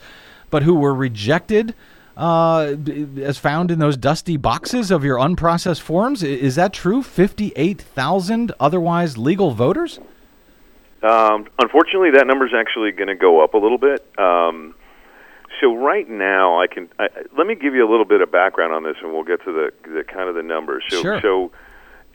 but 0.50 0.64
who 0.64 0.76
were 0.76 0.94
rejected 0.94 1.74
uh, 2.20 2.76
as 3.22 3.38
found 3.38 3.72
in 3.72 3.80
those 3.80 3.96
dusty 3.96 4.36
boxes 4.36 4.92
of 4.92 5.06
your 5.06 5.18
unprocessed 5.18 5.80
forms. 5.80 6.22
Is 6.22 6.56
that 6.56 6.74
true? 6.74 7.02
58,000 7.02 8.52
otherwise 8.60 9.18
legal 9.18 9.52
voters? 9.52 10.00
Um, 11.02 11.48
unfortunately, 11.60 12.12
that 12.12 12.28
number 12.28 12.46
is 12.46 12.52
actually 12.54 12.92
going 12.92 13.08
to 13.08 13.16
go 13.16 13.42
up 13.42 13.54
a 13.54 13.58
little 13.58 13.78
bit. 13.78 14.06
Um, 14.20 14.76
so 15.60 15.76
right 15.76 16.10
now, 16.10 16.60
I 16.62 16.68
can 16.68 16.90
I, 17.00 17.08
let 17.38 17.48
me 17.48 17.56
give 17.56 17.74
you 17.74 17.88
a 17.88 17.90
little 17.90 18.06
bit 18.06 18.22
of 18.22 18.32
background 18.32 18.74
on 18.74 18.84
this, 18.84 18.96
and 19.02 19.14
we'll 19.14 19.24
get 19.24 19.44
to 19.46 19.52
the, 19.52 19.72
the 19.84 20.04
kind 20.04 20.30
of 20.30 20.36
the 20.36 20.44
numbers. 20.44 20.84
So, 20.90 21.02
Sure. 21.02 21.22
so 21.22 21.52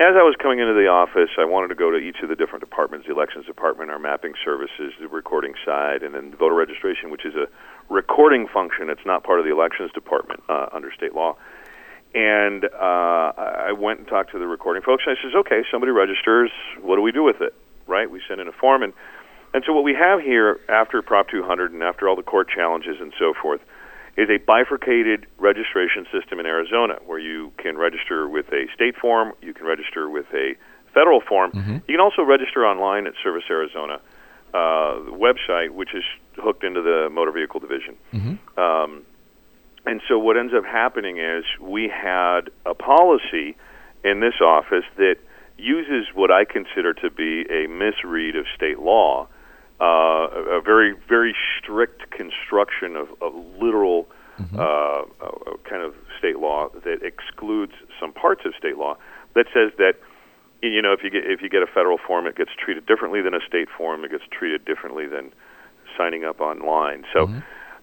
as 0.00 0.16
I 0.18 0.22
was 0.22 0.35
coming 0.42 0.59
into 0.59 0.74
the 0.74 0.88
office, 0.88 1.30
I 1.38 1.44
wanted 1.44 1.68
to 1.68 1.76
go 1.76 1.90
to 1.90 1.98
each 1.98 2.16
of 2.22 2.28
the 2.28 2.35
different 2.37 2.61
departments: 2.64 3.07
the 3.07 3.12
elections 3.12 3.46
department, 3.46 3.90
our 3.90 3.98
mapping 3.98 4.35
services, 4.44 4.92
the 5.00 5.09
recording 5.09 5.54
side, 5.64 6.02
and 6.02 6.14
then 6.14 6.35
voter 6.37 6.54
registration, 6.54 7.11
which 7.11 7.24
is 7.24 7.35
a 7.35 7.46
recording 7.88 8.48
function. 8.48 8.90
It's 8.90 9.07
not 9.07 9.22
part 9.22 9.38
of 9.38 9.44
the 9.44 9.52
elections 9.52 9.92
department 9.92 10.42
uh, 10.48 10.66
under 10.72 10.92
state 10.92 11.14
law. 11.14 11.37
And 12.14 12.64
uh, 12.64 13.33
I 13.37 13.66
I 13.68 13.72
went 13.72 14.00
and 14.00 14.09
talked 14.09 14.33
to 14.33 14.38
the 14.38 14.46
recording 14.46 14.83
folks. 14.83 15.04
And 15.07 15.16
I 15.16 15.22
says, 15.22 15.35
"Okay, 15.35 15.62
somebody 15.70 15.92
registers. 15.92 16.50
What 16.80 16.96
do 16.96 17.02
we 17.02 17.12
do 17.12 17.22
with 17.22 17.40
it? 17.40 17.54
Right? 17.87 18.11
We 18.11 18.20
send 18.26 18.40
in 18.40 18.48
a 18.48 18.52
form, 18.52 18.83
and 18.83 18.92
and 19.55 19.62
so 19.64 19.73
what 19.73 19.85
we 19.85 19.95
have 19.95 20.21
here 20.21 20.61
after 20.69 21.01
Prop 21.01 21.29
200 21.29 21.73
and 21.73 21.83
after 21.83 22.09
all 22.09 22.17
the 22.17 22.23
court 22.23 22.49
challenges 22.49 22.97
and 23.01 23.12
so 23.19 23.33
forth 23.40 23.61
is 24.17 24.29
a 24.29 24.38
bifurcated 24.38 25.27
registration 25.38 26.07
system 26.12 26.38
in 26.38 26.47
Arizona 26.47 26.95
where 27.07 27.19
you 27.19 27.53
can 27.59 27.77
register 27.79 28.29
with 28.29 28.47
a 28.53 28.67
state 28.75 28.97
form, 28.97 29.33
you 29.40 29.55
can 29.55 29.64
register 29.67 30.11
with 30.11 30.27
a 30.35 30.55
federal 30.93 31.21
form. 31.21 31.51
You 31.88 31.95
can 31.97 32.01
also 32.01 32.23
register 32.23 32.67
online 32.67 33.07
at 33.07 33.14
Service 33.23 33.45
Arizona 33.51 34.01
uh, 34.53 35.01
website, 35.11 35.71
which 35.71 35.95
is 35.95 36.05
hooked 36.37 36.62
into 36.62 36.83
the 36.83 37.09
motor 37.11 37.33
vehicle 37.33 37.59
division. 37.61 37.97
Um, 38.57 39.03
and 39.87 40.01
so 40.09 40.19
what 40.19 40.37
ends 40.37 40.53
up 40.57 40.64
happening 40.64 41.19
is 41.19 41.45
we 41.61 41.88
had 41.88 42.51
a 42.64 42.75
policy 42.75 43.57
in 44.05 44.21
this 44.21 44.40
office 44.40 44.85
that 44.97 45.17
uses 45.59 46.07
what 46.14 46.31
I 46.31 46.45
consider 46.45 46.95
to 46.95 47.11
be 47.11 47.45
a 47.51 47.67
misread 47.69 48.37
of 48.37 48.47
state 48.55 48.79
law, 48.79 49.29
uh, 49.81 49.85
a, 49.85 50.59
a 50.59 50.61
very 50.61 50.95
very 51.09 51.35
strict 51.59 52.11
construction 52.11 52.97
of, 52.97 53.09
of 53.21 53.35
literal 53.61 54.07
uh, 54.59 55.03
uh, 55.23 55.31
kind 55.69 55.83
of 55.83 55.95
state 56.19 56.39
law 56.39 56.69
that 56.85 57.03
excludes 57.03 57.73
some 58.01 58.13
parts 58.13 58.43
of 58.45 58.53
state 58.59 58.77
law 58.77 58.97
that 59.35 59.47
says 59.55 59.71
that 59.79 59.95
you 60.61 60.83
know 60.83 60.93
if 60.93 61.05
you 61.05 61.11
get 61.11 61.25
if 61.25 61.41
you 61.41 61.49
get 61.49 61.63
a 61.63 61.67
federal 61.67 61.99
form 61.99 62.27
it 62.27 62.37
gets 62.37 62.51
treated 62.59 62.85
differently 62.87 63.23
than 63.23 63.35
a 63.35 63.41
state 63.47 63.69
form. 63.77 64.05
It 64.05 64.11
gets 64.11 64.25
treated 64.31 64.65
differently 64.65 65.07
than 65.07 65.33
signing 65.97 66.25
up 66.25 66.41
online. 66.41 67.05
So 67.13 67.29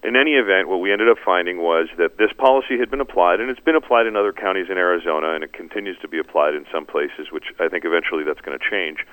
in 0.03 0.15
any 0.15 0.31
event 0.31 0.67
what 0.67 0.77
we 0.77 0.91
ended 0.91 1.09
up 1.09 1.17
finding 1.23 1.59
was 1.59 1.87
that 1.97 2.17
this 2.17 2.31
policy 2.37 2.77
had 2.77 2.89
been 2.89 3.01
applied 3.01 3.39
and 3.39 3.49
it's 3.49 3.59
been 3.59 3.75
applied 3.75 4.07
in 4.07 4.15
other 4.15 4.33
counties 4.33 4.67
in 4.69 4.77
Arizona 4.77 5.33
and 5.33 5.43
it 5.43 5.53
continues 5.53 5.97
to 6.01 6.07
be 6.07 6.19
applied 6.19 6.55
in 6.55 6.65
some 6.71 6.85
places 6.85 7.31
which 7.31 7.45
I 7.59 7.69
think 7.69 7.85
eventually 7.85 8.23
that's 8.23 8.41
going 8.41 8.57
to 8.57 8.65
change 8.69 9.05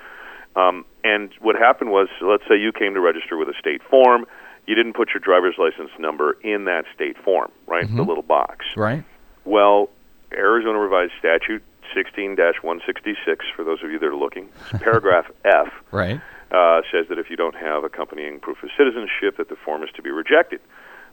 um, 0.57 0.85
and 1.05 1.31
what 1.41 1.57
happened 1.57 1.91
was 1.91 2.09
let's 2.23 2.45
say 2.49 2.57
you 2.59 2.73
came 2.73 2.95
to 2.95 3.01
register 3.01 3.37
with 3.37 3.49
a 3.49 3.55
state 3.59 3.83
form 3.91 4.25
you 4.67 4.75
didn't 4.75 4.93
put 4.95 5.09
your 5.15 5.21
driver's 5.21 5.55
license 5.59 5.91
number 5.99 6.33
in 6.43 6.65
that 6.67 6.85
state 6.95 7.17
form 7.25 7.51
right 7.67 7.87
the 7.97 8.03
little 8.03 8.23
box 8.23 8.65
Right. 8.77 9.05
well, 9.45 9.89
Arizona 10.33 10.79
Revised 10.79 11.13
Statute 11.19 11.63
16-166, 11.97 13.39
for 13.57 13.65
those 13.65 13.83
of 13.83 13.91
you 13.91 13.99
that 13.99 14.07
are 14.07 14.15
looking, 14.15 14.49
paragraph 14.81 15.27
F 15.45 15.69
Right. 15.91 16.21
uh, 16.51 16.83
says 16.93 17.07
that 17.09 17.19
if 17.19 17.31
you 17.31 17.37
don't 17.37 17.55
have 17.57 17.85
accompanying 17.85 18.41
proof 18.41 18.63
of 18.63 18.71
citizenship, 18.77 19.37
that 19.39 19.49
the 19.49 19.57
form 19.57 19.83
is 19.83 19.91
to 19.97 20.03
be 20.03 20.11
rejected. 20.11 20.61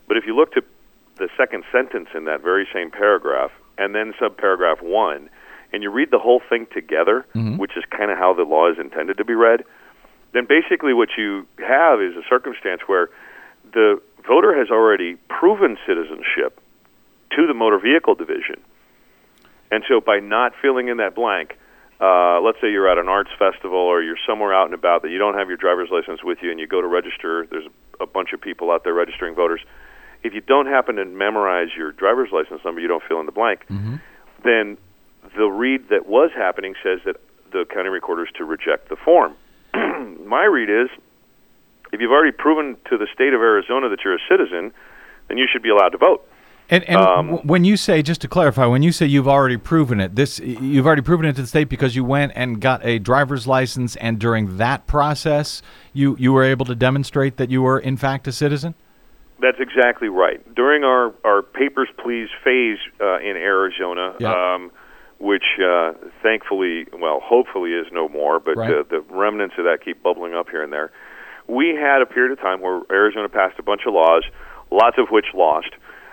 But 0.08 0.18
if 0.18 0.26
you 0.26 0.36
look 0.36 0.52
to 0.54 0.64
the 1.18 1.30
second 1.38 1.64
sentence 1.72 2.10
in 2.14 2.26
that 2.26 2.42
very 2.44 2.68
same 2.74 2.92
paragraph, 2.92 3.52
and 3.78 3.96
then 3.96 4.14
subparagraph 4.22 4.82
one, 4.82 5.30
and 5.74 5.84
you 5.84 5.90
read 5.90 6.10
the 6.12 6.20
whole 6.20 6.42
thing 6.50 6.68
together, 6.74 7.26
which 7.58 7.72
is 7.76 7.84
kind 7.90 8.12
of 8.12 8.18
how 8.18 8.34
the 8.34 8.44
law 8.44 8.72
is 8.72 8.78
intended 8.80 9.18
to 9.18 9.26
be 9.26 9.34
read, 9.34 9.64
then 10.34 10.46
basically 10.46 10.94
what 10.94 11.10
you 11.18 11.48
have 11.60 12.02
is 12.02 12.16
a 12.16 12.24
circumstance 12.30 12.82
where 12.88 13.10
the 13.74 14.02
voter 14.28 14.58
has 14.58 14.70
already 14.70 15.16
proven 15.30 15.78
citizenship 15.88 16.60
to 17.32 17.48
the 17.48 17.54
motor 17.54 17.80
vehicle 17.80 18.16
division. 18.16 18.56
And 19.72 19.84
so 19.88 20.00
by 20.00 20.20
not 20.20 20.54
filling 20.62 20.88
in 20.88 20.98
that 20.98 21.16
blank, 21.16 21.58
uh, 22.00 22.42
let's 22.42 22.60
say 22.62 22.72
you're 22.72 22.90
at 22.90 22.98
an 22.98 23.08
arts 23.08 23.32
festival 23.40 23.80
or 23.80 24.02
you're 24.02 24.20
somewhere 24.28 24.54
out 24.54 24.66
and 24.66 24.74
about 24.74 25.02
that 25.02 25.10
you 25.10 25.18
don't 25.18 25.36
have 25.36 25.48
your 25.48 25.58
driver's 25.58 25.90
license 25.90 26.24
with 26.24 26.40
you 26.42 26.52
and 26.52 26.60
you 26.60 26.68
go 26.68 26.82
to 26.82 26.88
register, 26.88 27.48
there's 27.50 27.68
a 28.00 28.06
bunch 28.06 28.34
of 28.34 28.42
people 28.42 28.72
out 28.72 28.84
there 28.84 28.94
registering 28.94 29.34
voters. 29.36 29.62
If 30.24 30.34
you 30.34 30.42
don't 30.42 30.66
happen 30.66 30.96
to 30.98 31.06
memorize 31.06 31.70
your 31.78 31.92
driver's 31.92 32.30
license 32.32 32.62
number, 32.66 32.82
you 32.82 32.88
don't 32.88 33.04
fill 33.08 33.20
in 33.20 33.26
the 33.26 33.32
blank, 33.32 33.66
then 34.44 34.78
the 35.38 35.48
read 35.48 35.90
that 35.90 36.06
was 36.08 36.32
happening 36.36 36.76
says 36.84 37.00
that 37.06 37.18
the 37.52 37.66
county 37.66 37.90
recorder 37.90 38.24
is 38.26 38.32
to 38.38 38.46
reject 38.46 38.90
the 38.90 38.96
form. 38.96 39.34
My 39.74 40.44
read 40.46 40.70
is 40.70 40.90
if 41.92 42.02
you've 42.02 42.12
already 42.12 42.32
proven 42.32 42.78
to 42.90 42.98
the 42.98 43.08
state 43.14 43.34
of 43.34 43.42
Arizona 43.42 43.90
that 43.90 44.00
you're 44.04 44.16
a 44.16 44.20
citizen, 44.30 44.74
then 45.28 45.38
you 45.38 45.48
should 45.52 45.64
be 45.64 45.70
allowed 45.70 45.90
to 45.90 45.98
vote. 45.98 46.28
And, 46.70 46.84
and 46.86 46.98
Um, 46.98 47.30
when 47.44 47.64
you 47.64 47.78
say, 47.78 48.02
just 48.02 48.22
to 48.22 48.28
clarify, 48.28 48.66
when 48.66 48.82
you 48.82 48.92
say 48.92 49.06
you've 49.06 49.28
already 49.28 49.58
proven 49.58 50.00
it, 50.00 50.16
this 50.16 50.40
you've 50.40 50.88
already 50.88 51.04
proven 51.04 51.28
it 51.28 51.36
to 51.36 51.42
the 51.44 51.48
state 51.48 51.70
because 51.70 51.96
you 51.96 52.04
went 52.04 52.32
and 52.36 52.60
got 52.60 52.84
a 52.84 52.98
driver's 52.98 53.46
license, 53.46 53.96
and 53.98 54.18
during 54.18 54.58
that 54.58 54.88
process, 54.88 55.62
you 55.94 56.16
you 56.20 56.34
were 56.34 56.44
able 56.44 56.66
to 56.66 56.74
demonstrate 56.76 57.38
that 57.38 57.52
you 57.52 57.62
were 57.62 57.78
in 57.78 57.98
fact 57.98 58.28
a 58.28 58.32
citizen. 58.32 58.74
That's 59.40 59.60
exactly 59.60 60.08
right. 60.10 60.42
During 60.56 60.84
our, 60.84 61.14
our 61.24 61.44
papers 61.44 61.90
please 62.02 62.30
phase 62.44 62.80
uh, 63.00 63.20
in 63.20 63.36
Arizona, 63.38 64.16
Yeah. 64.20 64.56
um, 64.56 64.72
which 65.20 65.60
uh, 65.64 65.94
thankfully, 66.22 66.88
well, 66.94 67.20
hopefully 67.24 67.72
is 67.72 67.88
no 67.92 68.10
more, 68.10 68.40
but 68.40 68.58
Right. 68.58 68.72
uh, 68.72 68.84
the 68.90 69.02
remnants 69.10 69.56
of 69.58 69.66
that 69.66 69.80
keep 69.84 70.04
bubbling 70.04 70.36
up 70.36 70.50
here 70.50 70.62
and 70.62 70.72
there. 70.74 70.92
We 71.48 71.76
had 71.76 72.02
a 72.02 72.06
period 72.06 72.32
of 72.32 72.40
time 72.40 72.62
where 72.62 72.82
Arizona 72.92 73.30
passed 73.30 73.60
a 73.60 73.64
bunch 73.64 73.82
of 73.86 73.94
laws, 73.94 74.24
lots 74.72 74.98
of 74.98 75.10
which 75.10 75.28
lost, 75.34 75.70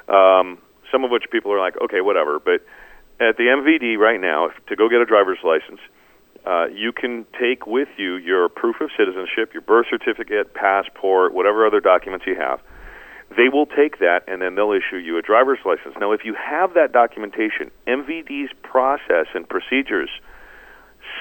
um, 0.09 0.59
some 0.91 1.05
of 1.05 1.11
which 1.11 1.25
people 1.31 1.53
are 1.53 1.59
like, 1.59 1.75
okay, 1.83 2.01
whatever. 2.01 2.39
But 2.39 2.61
at 3.19 3.37
the 3.37 3.45
MVD 3.45 3.97
right 3.97 4.21
now, 4.21 4.47
if, 4.47 4.67
to 4.67 4.77
go 4.77 4.89
get 4.89 5.01
a 5.01 5.07
driver's 5.07 5.39
license, 5.43 5.81
uh, 6.45 6.67
you 6.67 6.93
can 6.93 7.25
take 7.41 7.67
with 7.67 7.89
you 7.97 8.17
your 8.17 8.49
proof 8.49 8.81
of 8.81 8.91
citizenship, 8.97 9.53
your 9.55 9.63
birth 9.63 9.87
certificate, 9.89 10.55
passport, 10.55 11.33
whatever 11.33 11.67
other 11.67 11.81
documents 11.81 12.27
you 12.27 12.35
have. 12.35 12.61
They 13.37 13.49
will 13.49 13.67
take 13.67 13.99
that 13.99 14.21
and 14.27 14.43
then 14.43 14.55
they'll 14.55 14.73
issue 14.73 14.97
you 14.97 15.19
a 15.19 15.23
driver's 15.23 15.59
license. 15.65 15.95
Now, 16.01 16.13
if 16.13 16.25
you 16.25 16.35
have 16.35 16.75
that 16.75 16.93
documentation, 16.93 17.71
MVD's 17.87 18.53
process 18.63 19.27
and 19.35 19.49
procedures 19.49 20.11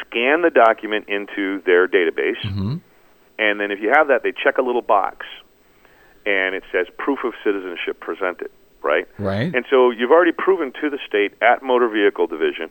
scan 0.02 0.42
the 0.42 0.50
document 0.50 1.06
into 1.08 1.62
their 1.66 1.88
database, 1.88 2.42
mm-hmm. 2.44 2.78
and 3.40 3.60
then 3.60 3.72
if 3.72 3.80
you 3.82 3.92
have 3.94 4.08
that, 4.08 4.24
they 4.24 4.32
check 4.32 4.58
a 4.58 4.62
little 4.62 4.82
box, 4.82 5.26
and 6.26 6.56
it 6.56 6.64
says 6.72 6.88
proof 6.98 7.20
of 7.24 7.34
citizenship 7.44 8.00
presented, 8.00 8.50
right? 8.84 9.08
Right. 9.18 9.54
And 9.54 9.66
so 9.70 9.90
you've 9.92 10.12
already 10.12 10.32
proven 10.32 10.72
to 10.82 10.90
the 10.90 11.00
state 11.08 11.34
at 11.42 11.64
Motor 11.64 11.90
Vehicle 11.90 12.28
Division 12.28 12.70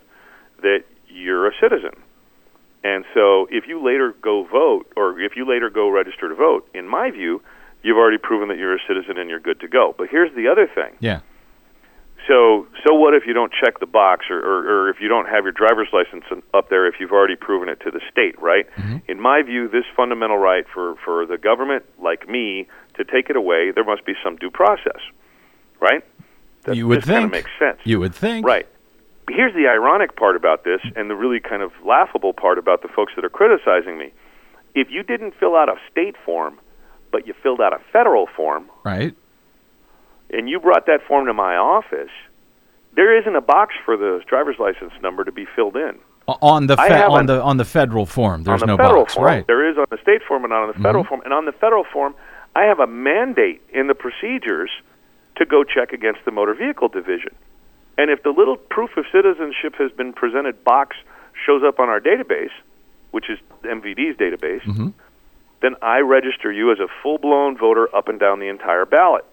that 0.63 0.85
you're 1.09 1.49
a 1.49 1.53
citizen. 1.61 1.93
And 2.83 3.05
so 3.15 3.47
if 3.51 3.67
you 3.69 3.85
later 3.85 4.15
go 4.23 4.45
vote, 4.45 4.91
or 4.97 5.21
if 5.21 5.37
you 5.37 5.49
later 5.49 5.69
go 5.69 5.91
register 5.91 6.29
to 6.29 6.35
vote, 6.35 6.69
in 6.73 6.89
my 6.89 7.11
view, 7.11 7.43
you've 7.83 7.97
already 7.97 8.19
proven 8.19 8.49
that 8.49 8.59
you're 8.59 8.75
a 8.75 8.81
citizen 8.87 9.19
and 9.19 9.31
you're 9.31 9.41
good 9.41 9.61
to 9.61 9.69
go. 9.69 9.95
But 9.97 10.09
here's 10.11 10.35
the 10.35 10.49
other 10.49 10.67
thing. 10.67 10.97
Yeah. 11.01 11.21
So, 12.29 12.67
so 12.87 12.95
what 12.95 13.15
if 13.15 13.25
you 13.27 13.33
don't 13.33 13.53
check 13.53 13.81
the 13.81 13.87
box, 13.87 14.27
or, 14.29 14.39
or, 14.39 14.85
or 14.85 14.91
if 14.91 15.01
you 15.01 15.09
don't 15.09 15.27
have 15.27 15.45
your 15.45 15.53
driver's 15.53 15.89
license 15.93 16.25
up 16.53 16.69
there 16.69 16.87
if 16.87 16.95
you've 17.01 17.13
already 17.13 17.35
proven 17.35 17.69
it 17.69 17.81
to 17.81 17.91
the 17.91 18.01
state, 18.11 18.41
right? 18.41 18.67
Mm-hmm. 18.77 19.11
In 19.11 19.21
my 19.21 19.43
view, 19.43 19.69
this 19.69 19.85
fundamental 19.97 20.37
right 20.37 20.65
for, 20.73 20.97
for 21.05 21.27
the 21.27 21.39
government, 21.39 21.85
like 21.99 22.29
me, 22.29 22.69
to 22.95 23.05
take 23.05 23.31
it 23.31 23.37
away, 23.37 23.71
there 23.71 23.85
must 23.85 24.05
be 24.05 24.13
some 24.23 24.37
due 24.37 24.51
process, 24.51 25.01
right? 25.81 26.05
That, 26.65 26.77
you 26.77 26.87
would 26.89 27.05
think. 27.05 27.25
of 27.25 27.31
makes 27.31 27.51
sense. 27.59 27.79
You 27.85 27.99
would 28.01 28.15
think. 28.15 28.47
Right. 28.47 28.69
Here's 29.29 29.55
the 29.55 29.67
ironic 29.69 30.15
part 30.17 30.37
about 30.37 30.65
this, 30.65 30.81
and 30.95 31.09
the 31.09 31.15
really 31.15 31.41
kind 31.41 31.63
of 31.63 31.73
laughable 31.85 32.35
part 32.35 32.59
about 32.59 32.83
the 32.83 32.89
folks 32.89 33.15
that 33.17 33.25
are 33.25 33.31
criticizing 33.31 33.97
me. 33.97 34.13
If 34.75 34.89
you 34.91 35.03
didn't 35.03 35.35
fill 35.41 35.57
out 35.57 35.69
a 35.69 35.77
state 35.91 36.17
form, 36.25 36.61
but 37.11 37.27
you 37.27 37.35
filled 37.43 37.61
out 37.61 37.73
a 37.73 37.81
federal 37.93 38.27
form, 38.27 38.71
Right. 38.85 39.15
and 40.31 40.49
you 40.49 40.61
brought 40.61 40.87
that 40.87 41.03
form 41.07 41.27
to 41.27 41.33
my 41.35 41.57
office, 41.57 42.11
there 42.95 43.17
isn't 43.19 43.35
a 43.35 43.41
box 43.41 43.75
for 43.85 43.97
the 43.97 44.23
driver's 44.27 44.59
license 44.59 44.93
number 45.03 45.25
to 45.25 45.33
be 45.33 45.47
filled 45.57 45.77
in. 45.77 45.99
On 46.27 46.67
the 46.67 46.77
fe- 46.77 47.03
on 47.03 47.27
the 47.27 47.43
on 47.43 47.57
the 47.57 47.65
federal 47.65 48.07
form, 48.07 48.45
there's 48.45 48.63
on 48.63 48.69
the 48.69 48.77
no 48.77 48.83
box. 49.01 49.15
form, 49.15 49.27
Right. 49.27 49.47
there 49.47 49.69
is 49.69 49.77
on 49.79 49.87
the 49.91 49.99
state 49.99 50.23
form 50.23 50.45
and 50.45 50.51
not 50.53 50.63
on 50.63 50.69
the 50.69 50.75
mm-hmm. 50.75 50.83
federal 50.85 51.05
form. 51.05 51.23
And 51.25 51.33
on 51.33 51.45
the 51.45 51.53
federal 51.53 51.85
form, 51.85 52.15
I 52.55 52.65
have 52.65 52.79
a 52.79 52.87
mandate 52.87 53.63
in 53.73 53.89
the 53.89 53.95
procedures 53.95 54.71
to 55.37 55.47
go 55.47 55.65
check 55.65 55.93
against 55.93 56.25
the 56.25 56.31
motor 56.31 56.55
vehicle 56.55 56.89
division. 56.89 57.35
And 57.99 58.11
if 58.11 58.23
the 58.23 58.31
little 58.31 58.57
proof 58.57 58.97
of 58.97 59.07
citizenship 59.11 59.75
has 59.77 59.91
been 59.93 60.13
presented 60.13 60.63
box 60.65 60.97
shows 61.47 61.63
up 61.65 61.81
on 61.81 61.89
our 61.89 62.01
database, 62.01 62.53
which 63.11 63.29
is 63.29 63.39
MVD's 63.65 64.17
database, 64.17 64.63
mm-hmm. 64.63 64.89
Then 65.63 65.77
I 65.83 66.01
register 66.01 66.51
you 66.51 66.73
as 66.73 66.79
a 66.79 66.89
full 67.03 67.19
blown 67.19 67.57
voter 67.57 67.95
up 67.95 68.09
and 68.09 68.19
down 68.19 68.41
the 68.41 68.49
entire 68.49 68.87
ballot. 68.87 69.25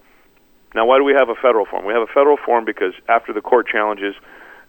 Now, 0.76 0.86
why 0.86 0.98
do 0.98 1.04
we 1.04 1.14
have 1.14 1.30
a 1.30 1.36
federal 1.36 1.66
form? 1.66 1.86
We 1.86 1.94
have 1.94 2.02
a 2.04 2.14
federal 2.14 2.38
form 2.38 2.66
because 2.66 2.94
after 3.08 3.32
the 3.34 3.42
court 3.42 3.68
challenges, 3.68 4.16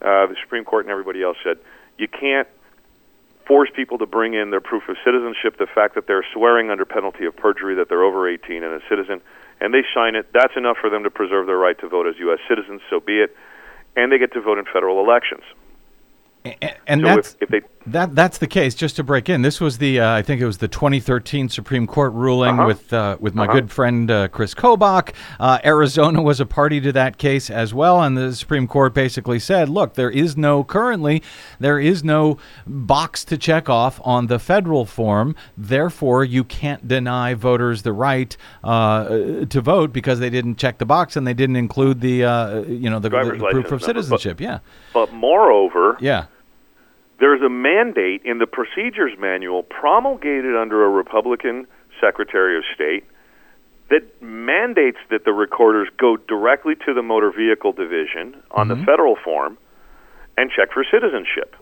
uh, 0.01 0.27
the 0.27 0.37
Supreme 0.41 0.65
Court 0.65 0.85
and 0.85 0.93
everybody 0.93 1.23
else 1.23 1.37
said 1.43 1.59
you 1.99 2.07
can't 2.09 2.47
force 3.47 3.71
people 3.75 3.99
to 3.99 4.07
bring 4.07 4.35
in 4.35 4.51
their 4.51 4.61
proof 4.61 4.89
of 4.89 4.97
citizenship, 5.05 5.57
the 5.59 5.67
fact 5.67 5.95
that 5.97 6.07
they're 6.07 6.25
swearing 6.35 6.71
under 6.71 6.85
penalty 6.85 7.25
of 7.25 7.35
perjury 7.35 7.75
that 7.75 7.89
they're 7.89 8.05
over 8.05 8.29
18 8.29 8.63
and 8.63 8.75
a 8.75 8.81
citizen, 8.89 9.21
and 9.61 9.73
they 9.73 9.83
sign 9.95 10.15
it, 10.15 10.29
that's 10.33 10.53
enough 10.57 10.77
for 10.81 10.91
them 10.91 11.03
to 11.03 11.11
preserve 11.11 11.47
their 11.47 11.57
right 11.57 11.79
to 11.81 11.89
vote 11.89 12.07
as 12.07 12.15
U.S. 12.19 12.39
citizens. 12.47 12.83
So 12.91 13.01
be 13.01 13.21
it, 13.21 13.35
and 13.97 14.13
they 14.13 14.19
get 14.19 14.33
to 14.35 14.41
vote 14.41 14.59
in 14.59 14.67
federal 14.67 15.03
elections. 15.03 15.43
A- 16.45 16.77
And 16.87 17.01
So 17.01 17.07
that's 17.07 17.35
if, 17.41 17.43
if 17.43 17.49
they 17.49 17.61
that 17.93 18.15
that's 18.15 18.39
the 18.39 18.47
case. 18.47 18.75
Just 18.75 18.97
to 18.97 19.03
break 19.05 19.29
in, 19.29 19.43
this 19.43 19.61
was 19.61 19.79
the 19.79 20.01
uh, 20.01 20.13
I 20.15 20.23
think 20.23 20.41
it 20.41 20.47
was 20.47 20.59
the 20.59 20.69
2013 20.69 21.49
Supreme 21.49 21.87
Court 21.87 22.13
ruling 22.13 22.59
Uh-huh. 22.59 22.67
with 22.67 22.93
uh, 22.93 23.17
with 23.21 23.35
my 23.35 23.45
Uh-huh. 23.45 23.53
good 23.55 23.71
friend 23.71 24.11
uh, 24.11 24.29
Chris 24.29 24.55
Kobach. 24.55 25.13
Uh, 25.41 25.59
Arizona 25.65 26.23
was 26.23 26.41
a 26.41 26.47
party 26.47 26.81
to 26.81 26.93
that 26.93 27.19
case 27.19 27.51
as 27.51 27.73
well, 27.75 28.03
and 28.03 28.17
the 28.17 28.35
Supreme 28.35 28.67
Court 28.67 28.95
basically 28.95 29.39
said, 29.39 29.69
"Look, 29.69 29.95
there 29.95 30.11
is 30.11 30.37
no 30.37 30.65
currently 30.65 31.23
there 31.61 31.79
is 31.79 32.03
no 32.05 32.39
box 32.67 33.25
to 33.27 33.37
check 33.39 33.69
off 33.69 34.01
on 34.05 34.27
the 34.27 34.39
federal 34.39 34.85
form. 34.85 35.35
Therefore, 35.57 36.25
you 36.25 36.45
can't 36.45 36.87
deny 36.87 37.35
voters 37.35 37.83
the 37.83 37.93
right 37.93 38.37
uh, 38.65 39.45
to 39.47 39.61
vote 39.61 39.93
because 39.93 40.21
they 40.21 40.31
didn't 40.31 40.57
check 40.57 40.79
the 40.79 40.87
box 40.87 41.17
and 41.17 41.27
they 41.27 41.35
didn't 41.35 41.57
include 41.57 42.01
the 42.01 42.25
uh, 42.25 42.61
you 42.63 42.91
know 42.91 42.99
the, 42.99 43.09
the 43.09 43.19
proof 43.19 43.33
of 43.37 43.43
number, 43.43 43.63
but- 43.71 43.83
citizenship." 43.83 44.41
yeah, 44.41 44.59
But 44.93 45.13
moreover, 45.13 45.97
yeah. 46.01 46.27
There's 47.21 47.43
a 47.43 47.49
mandate 47.49 48.23
in 48.25 48.39
the 48.39 48.47
procedures 48.47 49.13
manual 49.19 49.63
promulgated 49.63 50.57
under 50.57 50.85
a 50.85 50.89
Republican 50.89 51.67
Secretary 52.01 52.57
of 52.57 52.65
State 52.75 53.05
that 53.91 54.23
mandates 54.23 54.99
that 55.11 55.25
the 55.25 55.33
recorders 55.33 55.89
go 55.99 56.17
directly 56.17 56.75
to 56.87 56.95
the 56.95 57.03
motor 57.03 57.33
vehicle 57.33 57.73
division 57.73 58.41
on 58.51 58.69
the 58.69 58.77
federal 58.85 59.17
form 59.25 59.57
and 60.37 60.51
check 60.51 60.73
for 60.73 60.85
citizenship. 60.91 61.57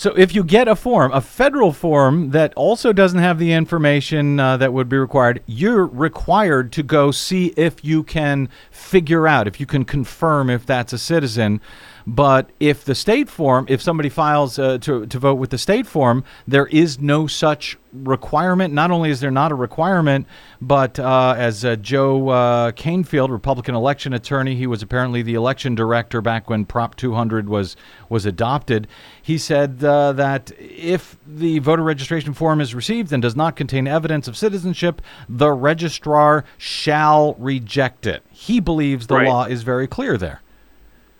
So 0.00 0.14
if 0.16 0.34
you 0.34 0.44
get 0.44 0.66
a 0.66 0.76
form, 0.76 1.12
a 1.12 1.20
federal 1.20 1.72
form 1.72 2.30
that 2.30 2.54
also 2.54 2.90
doesn't 2.90 3.18
have 3.18 3.38
the 3.38 3.52
information 3.52 4.40
uh, 4.40 4.56
that 4.56 4.72
would 4.72 4.88
be 4.88 4.96
required, 4.96 5.42
you're 5.44 5.84
required 5.84 6.72
to 6.72 6.82
go 6.82 7.10
see 7.10 7.48
if 7.48 7.84
you 7.84 8.02
can 8.02 8.48
figure 8.70 9.28
out, 9.28 9.46
if 9.46 9.60
you 9.60 9.66
can 9.66 9.84
confirm 9.84 10.48
if 10.48 10.64
that's 10.64 10.94
a 10.94 10.98
citizen. 10.98 11.60
But 12.06 12.50
if 12.60 12.84
the 12.84 12.94
state 12.94 13.28
form, 13.28 13.66
if 13.68 13.80
somebody 13.82 14.08
files 14.08 14.58
uh, 14.58 14.78
to, 14.78 15.06
to 15.06 15.18
vote 15.18 15.34
with 15.34 15.50
the 15.50 15.58
state 15.58 15.86
form, 15.86 16.24
there 16.46 16.66
is 16.66 16.98
no 17.00 17.26
such 17.26 17.78
requirement. 17.92 18.72
Not 18.72 18.90
only 18.90 19.10
is 19.10 19.20
there 19.20 19.30
not 19.30 19.50
a 19.52 19.54
requirement, 19.54 20.26
but 20.60 20.98
uh, 20.98 21.34
as 21.36 21.64
uh, 21.64 21.76
Joe 21.76 22.28
uh, 22.28 22.72
Kanefield, 22.72 23.30
Republican 23.30 23.74
election 23.74 24.12
attorney, 24.12 24.54
he 24.54 24.66
was 24.66 24.82
apparently 24.82 25.22
the 25.22 25.34
election 25.34 25.74
director 25.74 26.20
back 26.20 26.48
when 26.48 26.64
Prop 26.64 26.94
200 26.96 27.48
was 27.48 27.76
was 28.08 28.26
adopted. 28.26 28.86
He 29.20 29.38
said 29.38 29.82
uh, 29.82 30.12
that 30.12 30.52
if 30.58 31.16
the 31.26 31.58
voter 31.60 31.82
registration 31.82 32.32
form 32.32 32.60
is 32.60 32.74
received 32.74 33.12
and 33.12 33.20
does 33.22 33.36
not 33.36 33.56
contain 33.56 33.86
evidence 33.86 34.28
of 34.28 34.36
citizenship, 34.36 35.02
the 35.28 35.50
registrar 35.52 36.44
shall 36.58 37.34
reject 37.38 38.06
it. 38.06 38.22
He 38.30 38.60
believes 38.60 39.06
the 39.06 39.16
Right. 39.16 39.28
law 39.28 39.44
is 39.44 39.62
very 39.62 39.86
clear 39.86 40.16
there. 40.16 40.40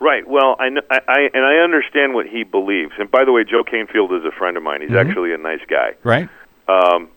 Right. 0.00 0.26
Well, 0.26 0.56
I, 0.58 0.70
kn- 0.70 0.86
I, 0.90 1.00
I 1.06 1.18
and 1.34 1.44
I 1.44 1.62
understand 1.62 2.14
what 2.14 2.26
he 2.26 2.42
believes. 2.42 2.92
And 2.98 3.10
by 3.10 3.24
the 3.24 3.32
way, 3.32 3.44
Joe 3.44 3.62
Kanefield 3.62 4.18
is 4.18 4.24
a 4.24 4.32
friend 4.36 4.56
of 4.56 4.62
mine. 4.62 4.80
He's 4.80 4.90
actually 4.96 5.34
a 5.34 5.38
nice 5.38 5.60
guy. 5.68 5.94
Right? 6.02 6.28
Um, 6.68 7.10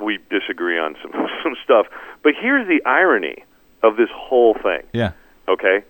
we 0.00 0.18
disagree 0.30 0.78
on 0.78 0.96
some 1.02 1.12
some 1.42 1.56
stuff, 1.64 1.86
but 2.22 2.34
here's 2.38 2.68
the 2.68 2.84
irony 2.84 3.42
of 3.82 3.96
this 3.96 4.10
whole 4.14 4.54
thing. 4.54 4.82
Yeah. 4.92 5.12
Okay, 5.48 5.82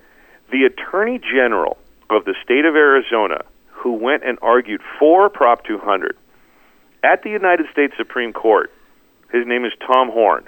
the 0.52 0.64
Attorney 0.64 1.18
General 1.18 1.76
of 2.10 2.24
the 2.24 2.34
state 2.44 2.64
of 2.64 2.76
Arizona, 2.76 3.42
who 3.70 3.92
went 3.94 4.22
and 4.24 4.38
argued 4.42 4.82
for 4.98 5.28
Prop 5.28 5.64
200 5.64 6.16
at 7.02 7.22
the 7.22 7.30
United 7.30 7.66
States 7.72 7.94
Supreme 7.96 8.32
Court, 8.32 8.72
his 9.32 9.46
name 9.46 9.64
is 9.64 9.72
Tom 9.84 10.10
Horne. 10.10 10.46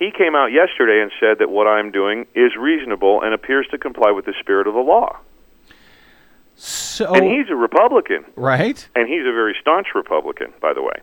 He 0.00 0.10
came 0.10 0.34
out 0.34 0.46
yesterday 0.50 1.00
and 1.02 1.12
said 1.20 1.38
that 1.40 1.50
what 1.50 1.66
I'm 1.68 1.90
doing 1.92 2.26
is 2.34 2.56
reasonable 2.56 3.20
and 3.22 3.34
appears 3.34 3.66
to 3.70 3.76
comply 3.78 4.10
with 4.10 4.24
the 4.24 4.32
spirit 4.40 4.66
of 4.66 4.72
the 4.72 4.80
law. 4.80 5.18
So 6.56 7.14
And 7.14 7.24
he's 7.24 7.48
a 7.50 7.54
Republican, 7.54 8.24
right. 8.34 8.86
and 8.96 9.06
he's 9.08 9.20
a 9.26 9.32
very 9.32 9.54
staunch 9.60 9.88
Republican, 9.94 10.52
by 10.60 10.72
the 10.72 10.82
way. 10.82 10.94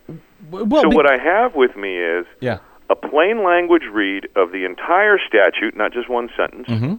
Well, 0.50 0.82
so 0.82 0.90
be- 0.90 0.96
what 0.96 1.06
I 1.06 1.16
have 1.16 1.54
with 1.54 1.76
me 1.76 1.96
is 1.96 2.26
yeah. 2.40 2.58
a 2.90 2.96
plain 2.96 3.44
language 3.44 3.84
read 3.90 4.28
of 4.36 4.50
the 4.52 4.64
entire 4.64 5.18
statute, 5.26 5.76
not 5.76 5.92
just 5.92 6.08
one 6.08 6.28
sentence, 6.36 6.68
Mhm. 6.68 6.98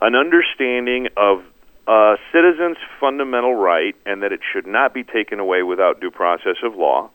an 0.00 0.14
understanding 0.16 1.08
of 1.18 1.42
a 1.86 2.16
citizen's 2.32 2.76
fundamental 3.00 3.54
right 3.54 3.96
and 4.06 4.22
that 4.22 4.32
it 4.32 4.40
should 4.50 4.66
not 4.66 4.92
be 4.94 5.02
taken 5.04 5.40
away 5.40 5.62
without 5.62 6.00
due 6.00 6.10
process 6.10 6.56
of 6.62 6.74
law. 6.74 7.08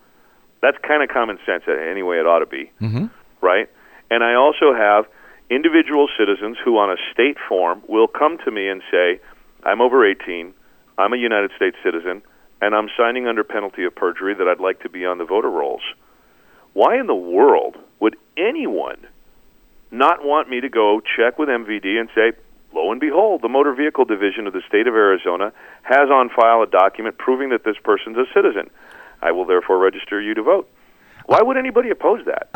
That's 0.62 0.78
kind 0.80 1.02
of 1.04 1.10
common 1.10 1.38
sense, 1.45 1.63
uh, 1.67 1.71
anyway, 1.73 2.19
it 2.19 2.26
ought 2.28 2.39
to 2.39 2.45
be, 2.47 2.71
Mhm. 2.82 3.10
right? 3.41 3.69
And 4.13 4.23
I 4.23 4.36
also 4.36 4.76
have 4.76 5.08
individual 5.49 6.08
citizens 6.15 6.58
who, 6.63 6.78
on 6.78 6.91
a 6.91 6.97
state 7.12 7.38
form, 7.49 7.82
will 7.88 8.08
come 8.08 8.38
to 8.45 8.52
me 8.52 8.69
and 8.69 8.84
say, 8.91 9.19
I'm 9.63 9.82
over 9.82 10.08
18, 10.08 10.54
I'm 10.99 11.13
a 11.13 11.17
United 11.17 11.49
States 11.56 11.78
citizen, 11.84 12.21
and 12.62 12.76
I'm 12.76 12.89
signing 12.95 13.26
under 13.26 13.43
penalty 13.43 13.86
of 13.86 13.95
perjury 13.95 14.36
that 14.36 14.47
I'd 14.47 14.60
like 14.60 14.84
to 14.84 14.89
be 14.89 15.04
on 15.04 15.17
the 15.17 15.26
voter 15.26 15.49
rolls. 15.49 15.82
Why 16.73 16.99
in 16.99 17.08
the 17.08 17.15
world 17.15 17.76
would 17.99 18.15
anyone 18.38 19.08
not 19.89 20.23
want 20.23 20.47
me 20.47 20.62
to 20.62 20.69
go 20.69 21.02
check 21.02 21.39
with 21.39 21.49
MVD 21.49 21.99
and 21.99 22.08
say, 22.13 22.34
lo 22.71 22.91
and 22.91 23.02
behold, 23.02 23.41
the 23.41 23.49
Motor 23.49 23.73
Vehicle 23.73 24.06
Division 24.06 24.45
of 24.45 24.54
the 24.54 24.62
state 24.67 24.86
of 24.86 24.93
Arizona 24.93 25.52
has 25.82 26.12
on 26.12 26.30
file 26.30 26.62
a 26.62 26.67
document 26.67 27.17
proving 27.17 27.49
that 27.49 27.63
this 27.63 27.78
person's 27.84 28.17
a 28.17 28.26
citizen. 28.32 28.69
I 29.23 29.32
will 29.32 29.45
therefore 29.45 29.80
register 29.80 30.21
you 30.21 30.36
to 30.36 30.43
vote. 30.43 30.69
Why 31.26 31.42
would 31.42 31.58
anybody 31.58 31.90
oppose 31.90 32.26
that? 32.26 32.50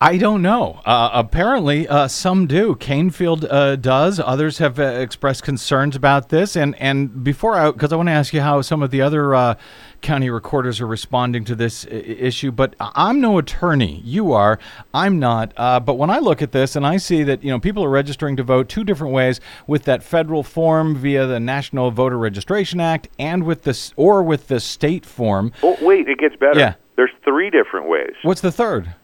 I 0.00 0.18
don't 0.18 0.42
know. 0.42 0.80
Uh, 0.84 1.10
apparently, 1.12 1.86
uh, 1.86 2.08
some 2.08 2.46
do. 2.46 2.74
Kanefield 2.74 3.46
uh, 3.48 3.76
does. 3.76 4.18
Others 4.18 4.58
have 4.58 4.78
uh, 4.78 4.82
expressed 4.82 5.42
concerns 5.44 5.94
about 5.94 6.28
this. 6.28 6.56
And 6.56 6.74
and 6.80 7.22
before 7.22 7.54
I, 7.54 7.70
because 7.70 7.92
I 7.92 7.96
want 7.96 8.08
to 8.08 8.12
ask 8.12 8.34
you 8.34 8.40
how 8.40 8.60
some 8.60 8.82
of 8.82 8.90
the 8.90 9.00
other 9.00 9.34
uh, 9.34 9.54
county 10.00 10.30
recorders 10.30 10.80
are 10.80 10.86
responding 10.86 11.44
to 11.44 11.54
this 11.54 11.86
I- 11.86 11.90
issue. 11.90 12.50
But 12.50 12.74
I'm 12.80 13.20
no 13.20 13.38
attorney. 13.38 14.00
You 14.04 14.32
are. 14.32 14.58
I'm 14.92 15.18
not. 15.18 15.52
Uh, 15.56 15.78
but 15.78 15.94
when 15.94 16.10
I 16.10 16.18
look 16.18 16.42
at 16.42 16.52
this 16.52 16.74
and 16.74 16.84
I 16.86 16.96
see 16.96 17.22
that 17.22 17.44
you 17.44 17.50
know 17.50 17.60
people 17.60 17.84
are 17.84 17.90
registering 17.90 18.36
to 18.36 18.42
vote 18.42 18.68
two 18.68 18.84
different 18.84 19.14
ways 19.14 19.40
with 19.66 19.84
that 19.84 20.02
federal 20.02 20.42
form 20.42 20.96
via 20.96 21.26
the 21.26 21.38
National 21.40 21.90
Voter 21.92 22.18
Registration 22.18 22.80
Act 22.80 23.08
and 23.18 23.44
with 23.44 23.62
this 23.62 23.92
or 23.96 24.22
with 24.22 24.48
the 24.48 24.58
state 24.58 25.06
form. 25.06 25.52
Oh, 25.62 25.76
wait, 25.80 26.08
it 26.08 26.18
gets 26.18 26.36
better. 26.36 26.58
Yeah. 26.58 26.74
There's 27.02 27.10
three 27.24 27.50
different 27.50 27.88
ways. 27.88 28.14
What's 28.22 28.42
the 28.42 28.52
third? 28.52 28.94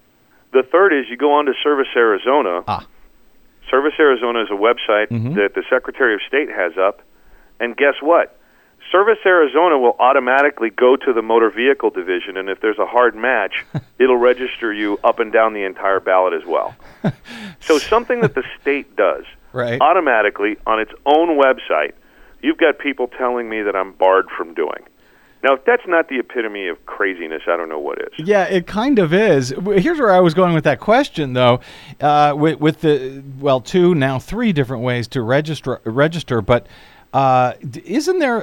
The 0.52 0.62
third 0.62 0.92
is 0.92 1.06
you 1.10 1.16
go 1.16 1.32
on 1.32 1.46
to 1.46 1.52
Service 1.64 1.88
Arizona. 1.96 2.62
Ah. 2.68 2.86
Service 3.68 3.94
Arizona 3.98 4.40
is 4.42 4.48
a 4.52 4.54
website 4.54 5.08
Mhm. 5.08 5.34
that 5.34 5.54
the 5.54 5.64
Secretary 5.68 6.14
of 6.14 6.20
State 6.28 6.48
has 6.48 6.78
up. 6.78 7.02
And 7.58 7.76
guess 7.76 7.94
what? 8.00 8.36
Service 8.92 9.18
Arizona 9.26 9.78
will 9.80 9.96
automatically 9.98 10.70
go 10.70 10.94
to 10.94 11.12
the 11.12 11.22
motor 11.22 11.50
vehicle 11.50 11.90
division, 11.90 12.36
and 12.36 12.48
if 12.48 12.60
there's 12.60 12.78
a 12.78 12.86
hard 12.86 13.16
match, 13.16 13.64
it'll 13.98 14.16
register 14.16 14.72
you 14.72 15.00
up 15.02 15.18
and 15.18 15.32
down 15.32 15.52
the 15.54 15.64
entire 15.64 15.98
ballot 15.98 16.34
as 16.34 16.46
well. 16.46 16.76
so 17.58 17.78
something 17.78 18.20
that 18.20 18.36
the 18.36 18.44
state 18.60 18.94
does 18.94 19.24
Right. 19.52 19.80
automatically 19.80 20.56
on 20.68 20.78
its 20.78 20.92
own 21.04 21.30
website, 21.36 21.94
you've 22.42 22.58
got 22.58 22.78
people 22.78 23.08
telling 23.08 23.48
me 23.48 23.62
that 23.62 23.74
I'm 23.74 23.90
barred 23.90 24.30
from 24.30 24.54
doing. 24.54 24.84
Now, 25.42 25.54
if 25.54 25.64
that's 25.64 25.82
not 25.86 26.08
the 26.08 26.18
epitome 26.18 26.66
of 26.68 26.84
craziness, 26.86 27.42
I 27.46 27.56
don't 27.56 27.68
know 27.68 27.78
what 27.78 27.98
is. 27.98 28.08
Yeah, 28.18 28.44
it 28.44 28.66
kind 28.66 28.98
of 28.98 29.12
is. 29.14 29.50
Here's 29.50 29.98
where 30.00 30.12
I 30.12 30.20
was 30.20 30.34
going 30.34 30.52
with 30.54 30.64
that 30.64 30.80
question, 30.80 31.32
though. 31.32 31.60
Uh, 32.00 32.34
with, 32.36 32.58
with 32.60 32.80
the 32.80 33.22
well, 33.38 33.60
two 33.60 33.94
now 33.94 34.18
three 34.18 34.52
different 34.52 34.82
ways 34.82 35.06
to 35.08 35.22
register 35.22 35.80
register, 35.84 36.40
but. 36.42 36.66
Uh, 37.10 37.54
isn't 37.86 38.18
there? 38.18 38.42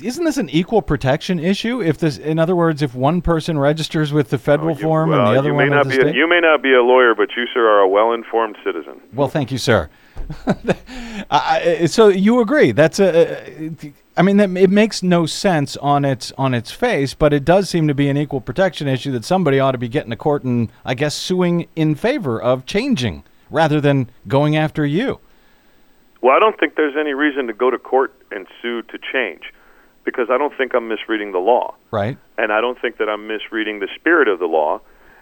Isn't 0.00 0.24
this 0.24 0.36
an 0.36 0.48
equal 0.50 0.82
protection 0.82 1.40
issue? 1.40 1.82
If 1.82 1.98
this, 1.98 2.16
in 2.16 2.38
other 2.38 2.54
words, 2.54 2.80
if 2.80 2.94
one 2.94 3.20
person 3.22 3.58
registers 3.58 4.12
with 4.12 4.30
the 4.30 4.38
federal 4.38 4.76
Oh, 4.76 4.78
You- 4.78 4.82
form 4.84 5.10
well, 5.10 5.26
and 5.26 5.34
the 5.34 5.38
other 5.40 5.48
you 5.48 5.54
one 5.56 5.68
may 5.68 5.76
with 5.76 5.86
not 5.88 5.92
the 5.92 5.96
be 5.96 5.96
a, 5.96 6.00
state. 6.10 6.14
you 6.14 6.28
may 6.28 6.38
not 6.38 6.62
be 6.62 6.72
a 6.74 6.80
lawyer, 6.80 7.16
but 7.16 7.30
you, 7.36 7.44
sir, 7.52 7.66
are 7.68 7.80
a 7.80 7.88
well-informed 7.88 8.56
citizen. 8.64 9.00
well, 9.14 9.26
thank 9.26 9.50
you, 9.50 9.58
sir. 9.58 9.90
So 11.86 12.08
you 12.08 12.40
agree? 12.40 12.70
That's 12.72 13.00
a. 13.00 13.72
I 14.16 14.22
mean, 14.22 14.38
it 14.38 14.70
makes 14.70 15.02
no 15.02 15.26
sense 15.26 15.76
on 15.78 16.04
its 16.04 16.32
on 16.38 16.54
its 16.54 16.70
face, 16.70 17.14
but 17.14 17.32
it 17.32 17.44
does 17.44 17.68
seem 17.68 17.88
to 17.88 17.94
be 17.94 18.08
an 18.08 18.16
equal 18.16 18.40
protection 18.40 18.86
issue 18.86 19.10
that 19.12 19.24
somebody 19.24 19.58
ought 19.58 19.72
to 19.72 19.78
be 19.78 19.88
getting 19.88 20.10
to 20.10 20.16
court 20.16 20.44
and, 20.44 20.70
I 20.84 20.94
guess, 20.94 21.16
suing 21.16 21.66
in 21.74 21.96
favor 21.96 22.40
of 22.40 22.64
changing 22.64 23.24
rather 23.50 23.80
than 23.80 24.08
going 24.28 24.56
after 24.56 24.86
you. 24.86 25.18
Well, 26.20 26.34
I 26.34 26.38
don't 26.38 26.58
think 26.58 26.76
there's 26.76 26.96
any 26.96 27.12
reason 27.12 27.48
to 27.48 27.52
go 27.52 27.70
to 27.70 27.78
court 27.78 28.14
and 28.30 28.46
sue 28.62 28.82
to 28.82 28.98
change, 29.12 29.52
because 30.04 30.28
I 30.30 30.38
don't 30.38 30.56
think 30.56 30.74
I'm 30.74 30.88
misreading 30.88 31.32
the 31.32 31.38
law, 31.38 31.74
Right? 31.90 32.16
and 32.38 32.52
I 32.52 32.60
don't 32.60 32.80
think 32.80 32.98
that 32.98 33.08
I'm 33.08 33.26
misreading 33.26 33.80
the 33.80 33.88
spirit 33.94 34.28
of 34.28 34.38
the 34.38 34.46
law, 34.46 34.80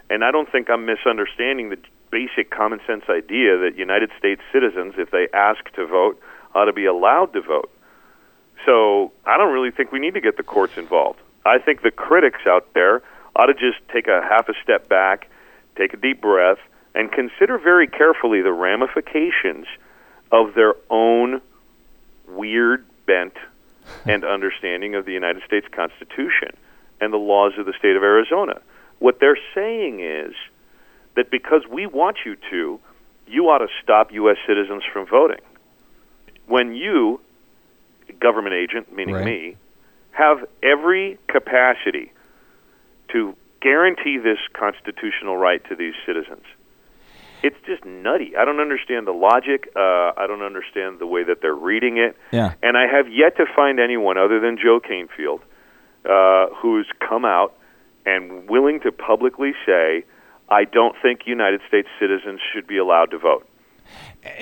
and 0.09 0.23
I 0.23 0.31
don't 0.31 0.49
think 0.51 0.69
I'm 0.69 0.85
misunderstanding 0.85 1.69
the 1.69 1.79
basic 2.11 2.51
common 2.51 2.79
sense 2.87 3.03
idea 3.09 3.57
that 3.57 3.75
United 3.75 4.11
States 4.19 4.41
citizens, 4.53 4.93
if 4.97 5.09
they 5.11 5.27
ask 5.33 5.69
to 5.73 5.85
vote, 5.87 6.21
ought 6.53 6.65
to 6.65 6.73
be 6.73 6.85
allowed 6.85 7.33
to 7.33 7.41
vote. 7.41 7.69
So 8.65 9.11
I 9.25 9.37
don't 9.37 9.53
really 9.53 9.71
think 9.71 9.91
we 9.91 9.99
need 9.99 10.13
to 10.13 10.21
get 10.21 10.37
the 10.37 10.43
courts 10.43 10.77
involved. 10.77 11.19
I 11.45 11.59
think 11.59 11.81
the 11.81 11.91
critics 11.91 12.41
out 12.47 12.73
there 12.73 13.01
ought 13.35 13.47
to 13.47 13.53
just 13.53 13.79
take 13.91 14.07
a 14.07 14.21
half 14.21 14.47
a 14.47 14.53
step 14.63 14.87
back, 14.87 15.29
take 15.75 15.93
a 15.93 15.97
deep 15.97 16.21
breath, 16.21 16.59
and 16.95 17.11
consider 17.11 17.57
very 17.57 17.87
carefully 17.87 18.41
the 18.41 18.53
ramifications 18.53 19.65
of 20.31 20.53
their 20.53 20.75
own 20.89 21.41
weird 22.27 22.85
bent 23.05 23.33
and 24.05 24.23
understanding 24.23 24.95
of 24.95 25.05
the 25.05 25.11
United 25.11 25.43
States 25.43 25.67
Constitution 25.71 26.49
and 27.01 27.11
the 27.11 27.17
laws 27.17 27.53
of 27.57 27.65
the 27.65 27.73
state 27.77 27.95
of 27.95 28.03
Arizona. 28.03 28.61
What 28.99 29.19
they're 29.19 29.39
saying 29.53 29.99
is 29.99 30.33
that 31.15 31.29
because 31.29 31.63
we 31.69 31.85
want 31.85 32.17
you 32.25 32.37
to, 32.49 32.79
you 33.27 33.49
ought 33.49 33.59
to 33.59 33.67
stop 33.81 34.11
U.S. 34.13 34.37
citizens 34.47 34.83
from 34.91 35.05
voting. 35.07 35.41
When 36.47 36.73
you, 36.73 37.19
government 38.19 38.55
agent, 38.55 38.93
meaning 38.95 39.15
Right. 39.15 39.25
me, 39.25 39.57
have 40.11 40.45
every 40.61 41.17
capacity 41.27 42.11
to 43.09 43.35
guarantee 43.61 44.17
this 44.17 44.39
constitutional 44.53 45.37
right 45.37 45.63
to 45.69 45.75
these 45.75 45.93
citizens, 46.05 46.43
it's 47.41 47.57
just 47.65 47.83
nutty. 47.85 48.35
I 48.37 48.45
don't 48.45 48.59
understand 48.59 49.05
the 49.05 49.11
logic. 49.11 49.69
Uh, 49.75 50.13
I 50.15 50.25
don't 50.27 50.41
understand 50.43 50.99
the 50.99 51.07
way 51.07 51.23
that 51.23 51.41
they're 51.41 51.53
reading 51.53 51.97
it. 51.97 52.15
Yeah. 52.31 52.53
And 52.63 52.77
I 52.77 52.87
have 52.87 53.11
yet 53.11 53.35
to 53.37 53.45
find 53.55 53.79
anyone 53.79 54.17
other 54.17 54.39
than 54.39 54.57
Joe 54.57 54.79
Kanefield 54.79 55.41
uh, 56.09 56.53
who's 56.55 56.87
come 57.07 57.25
out 57.25 57.55
and 58.05 58.49
willing 58.49 58.79
to 58.81 58.91
publicly 58.91 59.53
say, 59.65 60.05
I 60.49 60.65
don't 60.65 60.95
think 61.01 61.21
United 61.25 61.61
States 61.67 61.87
citizens 61.99 62.39
should 62.53 62.67
be 62.67 62.77
allowed 62.77 63.11
to 63.11 63.17
vote. 63.17 63.47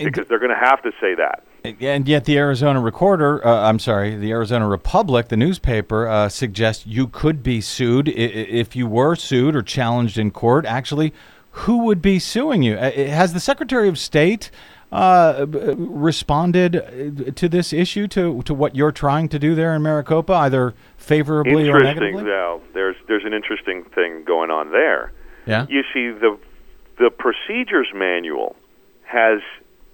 Because 0.03 0.27
they're 0.27 0.39
going 0.39 0.51
to 0.51 0.65
have 0.69 0.81
to 0.83 0.91
say 1.01 1.15
that. 1.15 1.43
And 1.63 2.07
yet, 2.07 2.25
the 2.25 2.39
Arizona 2.39 2.81
Recorder, 2.81 3.45
uh, 3.45 3.69
I'm 3.69 3.77
sorry, 3.77 4.15
the 4.15 4.31
Arizona 4.31 4.67
Republic, 4.67 5.27
the 5.27 5.37
newspaper, 5.37 6.07
uh, 6.07 6.27
suggests 6.27 6.87
you 6.87 7.07
could 7.07 7.43
be 7.43 7.61
sued 7.61 8.07
if 8.07 8.75
you 8.75 8.87
were 8.87 9.15
sued 9.15 9.55
or 9.55 9.61
challenged 9.61 10.17
in 10.17 10.31
court. 10.31 10.65
Actually, 10.65 11.13
who 11.51 11.85
would 11.85 12.01
be 12.01 12.17
suing 12.17 12.63
you? 12.63 12.75
Uh, 12.75 12.91
Has 12.91 13.33
the 13.33 13.39
Secretary 13.39 13.87
of 13.87 13.99
State 13.99 14.49
uh, 14.91 15.45
responded 15.47 16.75
uh, 16.75 17.31
to 17.35 17.47
this 17.47 17.73
issue, 17.73 18.07
to, 18.07 18.41
to 18.41 18.53
what 18.55 18.75
you're 18.75 18.91
trying 18.91 19.29
to 19.29 19.37
do 19.37 19.53
there 19.53 19.75
in 19.75 19.83
Maricopa, 19.83 20.33
either 20.33 20.73
favorably 20.97 21.69
or 21.69 21.79
negatively? 21.79 22.07
Interesting? 22.07 22.25
Val. 22.25 22.61
There's 22.73 22.95
there's 23.07 23.23
an 23.23 23.33
interesting 23.33 23.83
thing 23.83 24.23
going 24.23 24.49
on 24.49 24.71
there. 24.71 25.11
Yeah. 25.45 25.67
You 25.69 25.83
see, 25.93 26.09
the 26.09 26.39
the 26.97 27.11
procedures 27.11 27.89
manual 27.93 28.55
has 29.03 29.41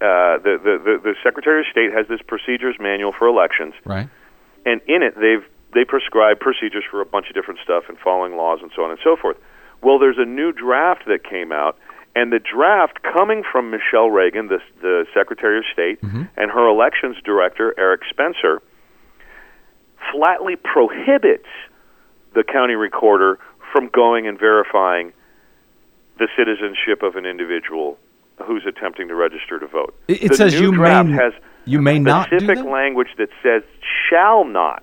uh, 0.00 0.38
the, 0.38 0.58
the 0.62 0.74
the 0.84 1.00
the 1.02 1.14
Secretary 1.22 1.60
of 1.60 1.66
State 1.70 1.92
has 1.92 2.06
this 2.08 2.20
procedures 2.26 2.76
manual 2.78 3.12
for 3.12 3.26
elections, 3.26 3.74
Right. 3.84 4.08
and 4.64 4.80
in 4.86 5.02
it 5.02 5.14
they've 5.18 5.44
they 5.74 5.84
prescribe 5.84 6.40
procedures 6.40 6.84
for 6.90 7.00
a 7.00 7.06
bunch 7.06 7.28
of 7.28 7.34
different 7.34 7.60
stuff 7.62 7.84
and 7.88 7.98
following 7.98 8.36
laws 8.36 8.60
and 8.62 8.70
so 8.74 8.82
on 8.84 8.90
and 8.90 8.98
so 9.04 9.16
forth. 9.16 9.36
Well, 9.82 9.98
there's 9.98 10.18
a 10.18 10.24
new 10.24 10.52
draft 10.52 11.04
that 11.06 11.22
came 11.24 11.52
out, 11.52 11.76
and 12.16 12.32
the 12.32 12.38
draft 12.40 13.02
coming 13.02 13.42
from 13.50 13.70
Michele 13.70 14.10
Reagan, 14.10 14.48
the 14.48 14.60
the 14.80 15.06
Secretary 15.14 15.58
of 15.58 15.64
State, 15.72 15.98
and 16.36 16.50
her 16.50 16.66
elections 16.68 17.16
director 17.24 17.74
Eric 17.78 18.02
Spencer, 18.10 18.62
flatly 20.12 20.56
prohibits 20.56 21.48
the 22.34 22.44
county 22.44 22.74
recorder 22.74 23.38
from 23.72 23.88
going 23.88 24.26
and 24.26 24.38
verifying 24.38 25.12
the 26.18 26.28
citizenship 26.36 27.02
of 27.02 27.16
an 27.16 27.26
individual 27.26 27.98
who's 28.46 28.64
attempting 28.66 29.08
to 29.08 29.14
register 29.14 29.58
to 29.58 29.66
vote. 29.66 29.94
It- 30.08 30.22
it 30.24 30.34
says 30.34 30.58
you 30.60 30.72
may 30.72 30.90
has 31.12 31.32
you 31.64 31.80
may 31.82 31.98
not 31.98 32.28
specific 32.28 32.64
language 32.64 33.08
that 33.18 33.28
says 33.42 33.62
shall 34.08 34.44
not. 34.44 34.82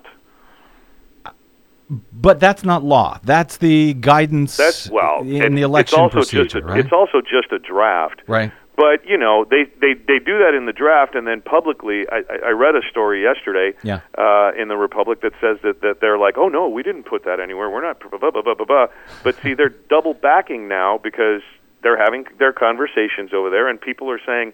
But 2.12 2.40
that's 2.40 2.64
not 2.64 2.84
law. 2.84 3.20
That's 3.24 3.58
the 3.58 3.94
guidance 3.94 4.58
That's 4.58 4.90
well, 4.90 5.22
in 5.22 5.54
the 5.54 5.62
election 5.62 6.00
it's 6.00 6.02
also 6.02 6.18
procedure, 6.18 6.44
just 6.46 6.56
a, 6.56 6.62
right? 6.62 6.80
it's 6.80 6.92
also 6.92 7.22
just 7.22 7.52
a 7.52 7.60
draft. 7.60 8.22
right. 8.28 8.52
But 8.78 9.08
you 9.08 9.18
know, 9.18 9.46
they, 9.50 9.66
they 9.80 9.94
they 9.94 10.20
do 10.20 10.38
that 10.40 10.54
in 10.54 10.66
the 10.66 10.74
draft, 10.74 11.16
and 11.16 11.26
then 11.26 11.42
publicly, 11.42 12.04
I, 12.12 12.24
I 12.30 12.48
I 12.48 12.50
read 12.50 12.76
a 12.76 12.82
story 12.90 13.22
yesterday 13.24 13.72
Yeah. 13.84 14.02
uh, 14.18 14.52
in 14.60 14.68
the 14.68 14.76
Republic 14.76 15.22
that 15.22 15.32
says 15.40 15.60
that, 15.64 15.80
that 15.82 16.02
they're 16.02 16.18
like, 16.18 16.38
oh 16.38 16.50
no, 16.50 16.68
we 16.68 16.84
didn't 16.84 17.04
put 17.04 17.24
that 17.24 17.40
anywhere. 17.40 17.70
We're 17.70 17.84
not. 17.86 18.02
Blah, 18.02 18.18
blah, 18.20 18.32
blah, 18.32 18.42
blah, 18.42 18.54
blah, 18.56 18.66
blah. 18.66 18.88
But 19.24 19.36
see, 19.42 19.54
they're 19.54 19.70
double 19.90 20.14
backing 20.14 20.68
now 20.68 21.00
because 21.02 21.42
they're 21.84 21.98
having 21.98 22.26
their 22.40 22.54
conversations 22.54 23.32
over 23.34 23.50
there, 23.50 23.68
and 23.70 23.80
people 23.80 24.10
are 24.10 24.20
saying, 24.26 24.54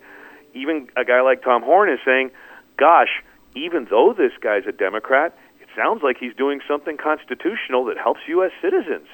even 0.53 0.87
a 0.97 1.05
guy 1.05 1.21
like 1.21 1.43
Tom 1.43 1.61
Horne 1.63 1.89
is 1.89 1.99
saying, 2.05 2.31
gosh, 2.77 3.23
even 3.55 3.87
though 3.89 4.13
this 4.17 4.31
guy's 4.41 4.63
a 4.67 4.71
Democrat, 4.71 5.37
it 5.61 5.67
sounds 5.75 6.01
like 6.03 6.17
he's 6.19 6.35
doing 6.35 6.59
something 6.67 6.97
constitutional 6.97 7.85
that 7.85 7.97
helps 7.97 8.21
U.S. 8.27 8.51
citizens. 8.61 9.07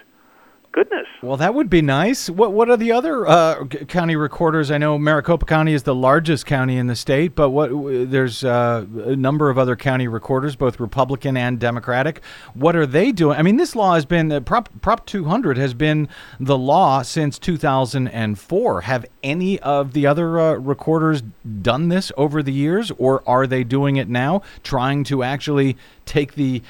Goodness. 0.77 1.07
Well, 1.23 1.37
that 1.37 1.55
would 1.55 1.71
be 1.71 1.81
nice. 1.81 2.29
What 2.29 2.53
What 2.53 2.69
are 2.69 2.77
the 2.77 2.91
other 2.91 3.25
uh, 3.25 3.65
county 3.65 4.15
recorders? 4.15 4.69
I 4.69 4.77
know 4.77 4.99
Maricopa 4.99 5.43
County 5.47 5.73
is 5.73 5.81
the 5.81 5.95
largest 5.95 6.45
county 6.45 6.77
in 6.77 6.85
the 6.85 6.95
state, 6.95 7.33
but 7.33 7.49
what 7.49 7.71
there's 8.11 8.43
uh, 8.43 8.85
a 9.05 9.15
number 9.15 9.49
of 9.49 9.57
other 9.57 9.75
county 9.75 10.07
recorders, 10.07 10.55
both 10.55 10.79
Republican 10.79 11.35
and 11.35 11.59
Democratic. 11.59 12.21
What 12.53 12.75
are 12.75 12.85
they 12.85 13.11
doing? 13.11 13.39
I 13.39 13.41
mean, 13.41 13.57
this 13.57 13.75
law 13.75 13.95
has 13.95 14.05
been 14.05 14.31
uh, 14.31 14.39
Prop 14.39 14.69
Prop 14.81 15.03
200 15.07 15.57
has 15.57 15.73
been 15.73 16.09
the 16.39 16.59
law 16.59 17.01
since 17.01 17.39
2004. 17.39 18.81
Have 18.81 19.05
any 19.23 19.59
of 19.61 19.93
the 19.93 20.05
other 20.05 20.39
uh, 20.39 20.53
recorders 20.57 21.23
done 21.63 21.87
this 21.87 22.11
over 22.15 22.43
the 22.43 22.53
years, 22.53 22.91
or 22.99 23.27
are 23.27 23.47
they 23.47 23.63
doing 23.63 23.95
it 23.95 24.09
now, 24.09 24.43
trying 24.61 25.03
to 25.05 25.23
actually 25.23 25.75
take 26.05 26.35
the 26.35 26.61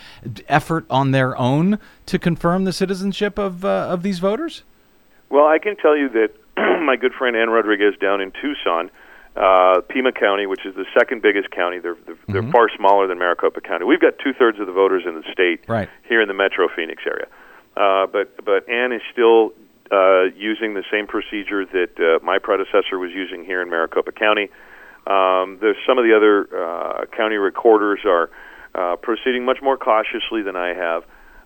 effort 0.47 0.85
on 0.89 1.11
their 1.11 1.37
own 1.37 1.77
to 2.07 2.17
confirm 2.17 2.63
the 2.63 2.73
citizenship 2.73 3.37
of 3.37 3.63
uh, 3.63 3.87
of 3.89 4.01
these 4.03 4.19
voters? 4.19 4.63
Well, 5.29 5.45
I 5.45 5.59
can 5.59 5.75
tell 5.75 5.95
you 5.95 6.09
that 6.09 6.29
my 6.83 6.95
good 6.95 7.13
friend 7.13 7.35
Ann 7.35 7.49
Rodriguez 7.49 7.95
down 8.01 8.21
in 8.21 8.31
Tucson, 8.31 8.89
uh, 9.35 9.81
Pima 9.89 10.11
County, 10.11 10.45
which 10.47 10.65
is 10.65 10.73
the 10.75 10.85
second 10.97 11.21
biggest 11.21 11.51
county, 11.51 11.79
they're 11.79 11.97
they're, 12.05 12.17
they're 12.41 12.51
far 12.51 12.69
smaller 12.75 13.07
than 13.07 13.19
Maricopa 13.19 13.61
County. 13.61 13.85
We've 13.85 14.01
got 14.01 14.13
two 14.23 14.33
thirds 14.33 14.59
of 14.59 14.65
the 14.67 14.73
voters 14.73 15.03
in 15.05 15.15
the 15.15 15.23
state 15.31 15.63
Right. 15.67 15.89
here 16.07 16.21
in 16.21 16.27
the 16.27 16.33
Metro 16.33 16.67
Phoenix 16.75 17.03
area, 17.05 17.27
uh, 17.75 18.07
but 18.07 18.43
but 18.43 18.67
Ann 18.69 18.91
is 18.93 19.01
still 19.11 19.51
uh, 19.91 20.23
using 20.35 20.73
the 20.73 20.83
same 20.91 21.07
procedure 21.07 21.65
that 21.65 21.91
uh, 21.99 22.25
my 22.25 22.39
predecessor 22.39 22.97
was 22.99 23.11
using 23.11 23.45
here 23.45 23.61
in 23.61 23.69
Maricopa 23.69 24.11
County. 24.11 24.49
Um, 25.05 25.57
there's 25.61 25.77
some 25.87 25.97
of 25.97 26.03
the 26.03 26.13
other 26.15 26.47
uh, 26.51 27.05
county 27.15 27.35
recorders 27.37 27.99
are 28.05 28.29
uh, 28.75 28.97
proceeding 28.97 29.45
much 29.45 29.59
more 29.61 29.77
cautiously 29.77 30.41
than 30.41 30.57
I 30.57 30.73
have, 30.73 31.03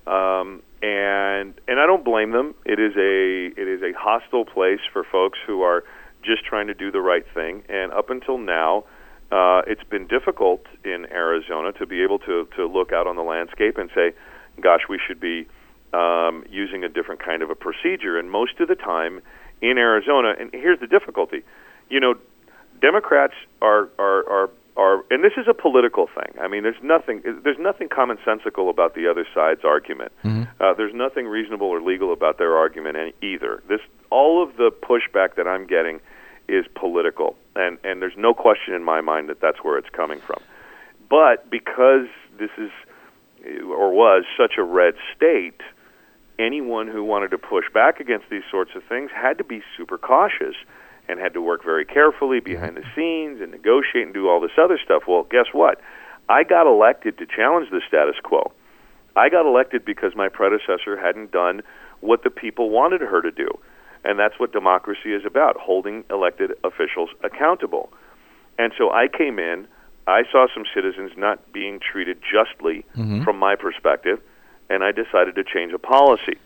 um, 0.08 0.62
and 0.82 1.54
and 1.68 1.80
I 1.80 1.86
don't 1.86 2.04
blame 2.04 2.32
them. 2.32 2.56
It 2.66 2.80
is 2.80 2.96
a 2.96 3.62
it 3.62 3.68
is 3.68 3.82
a 3.82 3.94
hostile 3.98 4.46
place 4.46 4.80
for 4.92 5.04
folks 5.04 5.40
who 5.46 5.62
are 5.62 5.84
just 6.24 6.44
trying 6.46 6.68
to 6.68 6.74
do 6.74 6.92
the 6.92 7.02
right 7.02 7.26
thing. 7.34 7.64
And 7.70 7.92
up 7.92 8.10
until 8.10 8.38
now, 8.38 8.86
uh, 9.32 9.62
it's 9.68 9.84
been 9.84 10.08
difficult 10.08 10.66
in 10.84 11.06
Arizona 11.12 11.72
to 11.74 11.86
be 11.86 12.04
able 12.04 12.20
to 12.20 12.48
to 12.56 12.66
look 12.66 12.92
out 12.92 13.08
on 13.08 13.16
the 13.16 13.24
landscape 13.24 13.78
and 13.78 13.90
say, 13.94 14.14
"Gosh, 14.60 14.82
we 14.90 15.00
should 15.06 15.20
be 15.20 15.48
um, 15.94 16.46
using 16.50 16.84
a 16.84 16.90
different 16.90 17.24
kind 17.24 17.42
of 17.42 17.50
a 17.50 17.56
procedure." 17.56 18.18
And 18.18 18.32
most 18.32 18.60
of 18.60 18.68
the 18.68 18.76
time 18.76 19.22
in 19.62 19.78
Arizona, 19.78 20.34
and 20.40 20.50
here's 20.52 20.80
the 20.80 20.88
difficulty, 20.88 21.44
you 21.90 22.00
know, 22.00 22.16
Democrats 22.82 23.36
are 23.62 23.90
are 24.00 24.28
are 24.30 24.50
are, 24.78 25.04
and 25.10 25.24
this 25.24 25.34
is 25.38 25.48
a 25.50 25.54
political 25.54 26.08
thing. 26.08 26.40
I 26.42 26.48
mean, 26.48 26.64
there's 26.64 26.82
nothing 26.82 27.22
there's 27.44 27.60
nothing 27.60 27.90
commonsensical 27.90 28.70
about 28.70 28.96
the 28.96 29.08
other 29.10 29.26
side's 29.34 29.62
argument. 29.64 30.12
Uh, 30.60 30.74
there's 30.74 30.94
nothing 30.94 31.28
reasonable 31.28 31.68
or 31.68 31.82
legal 31.82 32.14
about 32.14 32.38
their 32.38 32.56
argument 32.56 32.98
any, 32.98 33.14
either. 33.22 33.62
This 33.68 33.82
all 34.10 34.42
of 34.42 34.58
the 34.58 34.72
pushback 34.72 35.36
that 35.36 35.48
I'm 35.48 35.68
getting 35.68 36.00
is 36.48 36.66
political, 36.76 37.36
and 37.56 37.78
and 37.84 38.02
there's 38.02 38.18
no 38.18 38.34
question 38.34 38.74
in 38.74 38.84
my 38.84 39.02
mind 39.02 39.30
that 39.30 39.42
that's 39.42 39.60
where 39.64 39.78
it's 39.78 39.90
coming 39.90 40.20
from. 40.20 40.42
But 41.10 41.50
because 41.50 42.08
this 42.40 42.52
is 42.58 42.72
or 43.66 43.92
was 43.92 44.24
such 44.38 44.54
a 44.58 44.64
red 44.64 44.94
state, 45.16 45.62
anyone 46.40 46.88
who 46.88 47.04
wanted 47.04 47.32
to 47.32 47.38
push 47.38 47.66
back 47.74 48.00
against 48.00 48.30
these 48.30 48.44
sorts 48.50 48.72
of 48.76 48.84
things 48.84 49.12
had 49.14 49.38
to 49.38 49.44
be 49.44 49.62
super 49.78 49.98
cautious 49.98 50.56
and 51.12 51.20
had 51.20 51.34
to 51.34 51.42
work 51.42 51.64
very 51.64 51.84
carefully 51.84 52.40
behind 52.40 52.78
the 52.78 52.84
scenes 52.96 53.42
and 53.42 53.52
negotiate 53.52 54.06
and 54.06 54.14
do 54.14 54.30
all 54.30 54.40
this 54.40 54.58
other 54.58 54.80
stuff. 54.84 55.04
Well, 55.08 55.28
guess 55.30 55.48
what? 55.52 55.82
I 56.30 56.44
got 56.44 56.66
elected 56.66 57.18
to 57.18 57.26
challenge 57.26 57.70
the 57.70 57.82
status 57.86 58.16
quo. 58.24 58.54
I 59.18 59.28
got 59.28 59.46
elected 59.46 59.84
because 59.84 60.16
my 60.16 60.30
predecessor 60.30 60.98
hadn't 60.98 61.32
done 61.32 61.62
what 62.00 62.24
the 62.24 62.30
people 62.30 62.70
wanted 62.70 63.02
her 63.02 63.22
to 63.22 63.30
do. 63.30 63.50
And 64.06 64.18
that's 64.18 64.40
what 64.40 64.54
democracy 64.54 65.12
is 65.14 65.26
about 65.26 65.58
holding 65.58 66.06
elected 66.10 66.52
officials 66.64 67.10
accountable. 67.24 67.92
And 68.58 68.72
so 68.78 68.92
I 68.92 69.08
came 69.10 69.38
in, 69.38 69.68
I 70.08 70.24
saw 70.32 70.48
some 70.54 70.64
citizens 70.74 71.12
not 71.18 71.52
being 71.52 71.80
treated 71.80 72.20
justly 72.22 72.86
mm-hmm. 72.96 73.24
from 73.24 73.38
my 73.38 73.56
perspective, 73.56 74.20
and 74.70 74.84
I 74.84 74.92
decided 74.92 75.36
to 75.36 75.44
change 75.44 75.74
a 75.74 75.78
policy. 75.78 76.40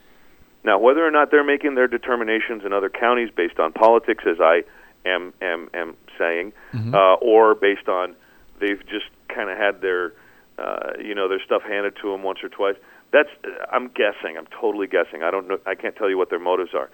Now, 0.66 0.80
whether 0.80 1.06
or 1.06 1.12
not 1.12 1.30
they're 1.30 1.44
making 1.44 1.76
their 1.76 1.88
determinations 1.88 2.64
in 2.66 2.74
other 2.74 2.90
counties 2.90 3.30
based 3.30 3.60
on 3.60 3.72
politics, 3.72 4.24
as 4.28 4.38
I 4.42 4.64
am 5.06 5.32
am 5.40 5.70
am 5.76 5.96
saying, 6.18 6.54
uh, 6.94 7.14
or 7.22 7.54
based 7.54 7.88
on 7.88 8.16
they've 8.60 8.82
just 8.88 9.06
kind 9.30 9.52
of 9.52 9.58
had 9.58 9.82
their 9.82 10.14
uh, 10.58 10.94
you 11.00 11.14
know 11.14 11.30
their 11.30 11.42
stuff 11.46 11.62
handed 11.62 11.96
to 12.02 12.12
them 12.12 12.24
once 12.24 12.40
or 12.44 12.50
twice. 12.50 12.76
That's 13.14 13.30
I'm 13.72 13.90
guessing. 13.90 14.38
I'm 14.38 14.48
totally 14.60 14.88
guessing. 14.88 15.22
I 15.22 15.30
don't 15.30 15.48
know. 15.48 15.60
I 15.68 15.76
can't 15.76 15.96
tell 15.96 16.10
you 16.10 16.18
what 16.18 16.32
their 16.32 16.40
motives 16.40 16.72
are. 16.74 16.90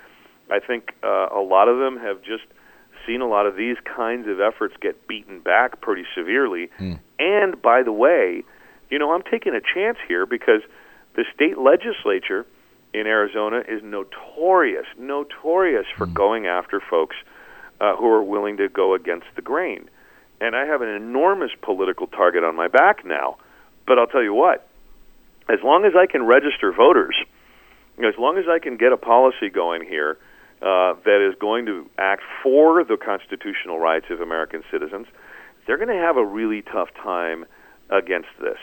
I 0.52 0.60
think 0.60 0.92
uh, 1.02 1.30
a 1.32 1.40
lot 1.42 1.70
of 1.70 1.80
them 1.80 1.98
have 1.98 2.22
just 2.22 2.44
seen 3.08 3.22
a 3.22 3.28
lot 3.28 3.48
of 3.48 3.56
these 3.56 3.78
kinds 3.86 4.28
of 4.28 4.42
efforts 4.42 4.76
get 4.82 5.08
beaten 5.08 5.40
back 5.40 5.80
pretty 5.80 6.04
severely. 6.14 6.70
And 7.20 7.60
by 7.62 7.84
the 7.84 7.94
way, 7.94 8.44
you 8.90 9.00
know, 9.00 9.14
I'm 9.14 9.24
taking 9.24 9.56
a 9.56 9.62
chance 9.62 9.98
here 10.08 10.26
because 10.26 10.62
the 11.16 11.24
state 11.34 11.58
legislature 11.58 12.46
in 12.94 13.08
Arizona 13.08 13.62
is 13.68 13.82
notorious, 13.84 14.86
notorious 14.98 15.86
for 15.98 16.06
going 16.06 16.46
after 16.46 16.82
folks 16.90 17.16
uh, 17.80 17.96
who 17.96 18.08
are 18.08 18.24
willing 18.24 18.58
to 18.58 18.70
go 18.70 18.94
against 18.94 19.28
the 19.36 19.42
grain. 19.42 19.90
And 20.40 20.56
I 20.56 20.66
have 20.66 20.82
an 20.82 20.90
enormous 20.90 21.52
political 21.62 22.08
target 22.08 22.44
on 22.44 22.56
my 22.56 22.68
back 22.68 23.06
now. 23.06 23.38
But 23.88 24.00
I'll 24.00 24.08
tell 24.08 24.24
you 24.24 24.34
what, 24.34 24.68
as 25.50 25.60
long 25.64 25.86
as 25.86 25.94
I 25.96 26.06
can 26.06 26.24
register 26.24 26.72
voters, 26.72 27.16
as 28.00 28.14
long 28.18 28.38
as 28.38 28.46
I 28.50 28.60
can 28.60 28.78
get 28.78 28.92
a 28.92 28.98
policy 28.98 29.50
going 29.50 29.86
here 29.86 30.18
uh, 30.62 30.94
that 31.06 31.28
is 31.28 31.36
going 31.40 31.66
to 31.66 31.90
act 31.98 32.22
for 32.44 32.84
the 32.84 32.98
constitutional 32.98 33.80
rights 33.80 34.06
of 34.10 34.22
American 34.22 34.64
citizens, 34.72 35.08
they're 35.66 35.78
going 35.78 35.90
to 35.90 35.96
have 35.96 36.18
a 36.18 36.26
really 36.26 36.62
tough 36.62 36.90
time 37.04 37.46
against 37.90 38.30
this. 38.40 38.58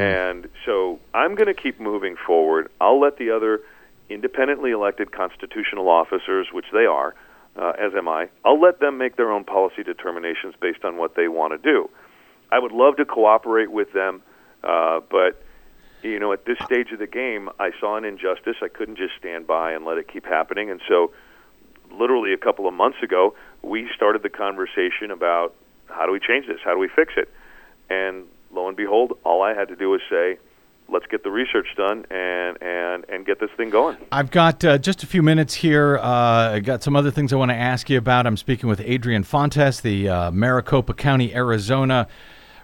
And 0.00 0.48
so 0.64 1.00
I'm 1.14 1.34
going 1.34 1.46
to 1.46 1.60
keep 1.60 1.80
moving 1.80 2.16
forward. 2.26 2.70
I'll 2.80 3.00
let 3.00 3.18
the 3.18 3.30
other 3.30 3.60
independently 4.08 4.70
elected 4.70 5.12
constitutional 5.12 5.88
officers, 5.88 6.48
which 6.52 6.66
they 6.72 6.86
are, 6.86 7.14
uh, 7.56 7.72
as 7.78 7.92
am 7.96 8.08
I, 8.08 8.28
I'll 8.44 8.60
let 8.60 8.80
them 8.80 8.98
make 8.98 9.16
their 9.16 9.30
own 9.30 9.44
policy 9.44 9.82
determinations 9.82 10.54
based 10.60 10.84
on 10.84 10.96
what 10.96 11.14
they 11.14 11.28
want 11.28 11.52
to 11.52 11.58
do. 11.58 11.90
I 12.50 12.58
would 12.58 12.72
love 12.72 12.96
to 12.96 13.04
cooperate 13.04 13.70
with 13.70 13.92
them, 13.92 14.22
uh, 14.64 15.00
but 15.10 15.42
you 16.02 16.20
know, 16.20 16.32
at 16.32 16.44
this 16.44 16.56
stage 16.64 16.92
of 16.92 17.00
the 17.00 17.08
game, 17.08 17.50
I 17.58 17.72
saw 17.80 17.96
an 17.96 18.04
injustice. 18.04 18.56
I 18.62 18.68
couldn't 18.68 18.96
just 18.96 19.14
stand 19.18 19.46
by 19.46 19.72
and 19.72 19.84
let 19.84 19.98
it 19.98 20.06
keep 20.10 20.24
happening, 20.24 20.70
and 20.70 20.80
so 20.88 21.12
literally 21.90 22.32
a 22.32 22.38
couple 22.38 22.68
of 22.68 22.74
months 22.74 22.98
ago, 23.02 23.34
we 23.62 23.88
started 23.94 24.22
the 24.22 24.28
conversation 24.28 25.10
about 25.10 25.54
how 25.88 26.06
do 26.06 26.12
we 26.12 26.20
change 26.20 26.46
this? 26.46 26.58
How 26.64 26.72
do 26.72 26.78
we 26.78 26.88
fix 26.88 27.14
it? 27.16 27.28
And 27.90 28.26
lo 28.58 28.68
and 28.68 28.76
behold, 28.76 29.12
all 29.24 29.42
I 29.42 29.54
had 29.54 29.68
to 29.68 29.76
do 29.76 29.90
was 29.90 30.00
say, 30.10 30.38
let's 30.88 31.06
get 31.06 31.22
the 31.22 31.30
research 31.30 31.68
done 31.76 32.04
and 32.10 32.60
and 32.62 33.04
and 33.08 33.26
get 33.26 33.40
this 33.40 33.50
thing 33.56 33.70
going. 33.70 33.96
I've 34.10 34.30
got 34.30 34.64
uh, 34.64 34.78
just 34.78 35.02
a 35.02 35.06
few 35.06 35.22
minutes 35.22 35.54
here. 35.54 35.98
Uh, 35.98 36.54
I 36.54 36.60
got 36.60 36.82
some 36.82 36.96
other 36.96 37.10
things 37.10 37.32
I 37.32 37.36
want 37.36 37.50
to 37.50 37.56
ask 37.56 37.88
you 37.90 37.98
about. 37.98 38.26
I'm 38.26 38.36
speaking 38.36 38.68
with 38.68 38.80
Adrian 38.80 39.22
Fontes, 39.22 39.80
the 39.80 40.08
uh, 40.08 40.30
Maricopa 40.30 40.94
County, 40.94 41.34
Arizona 41.34 42.08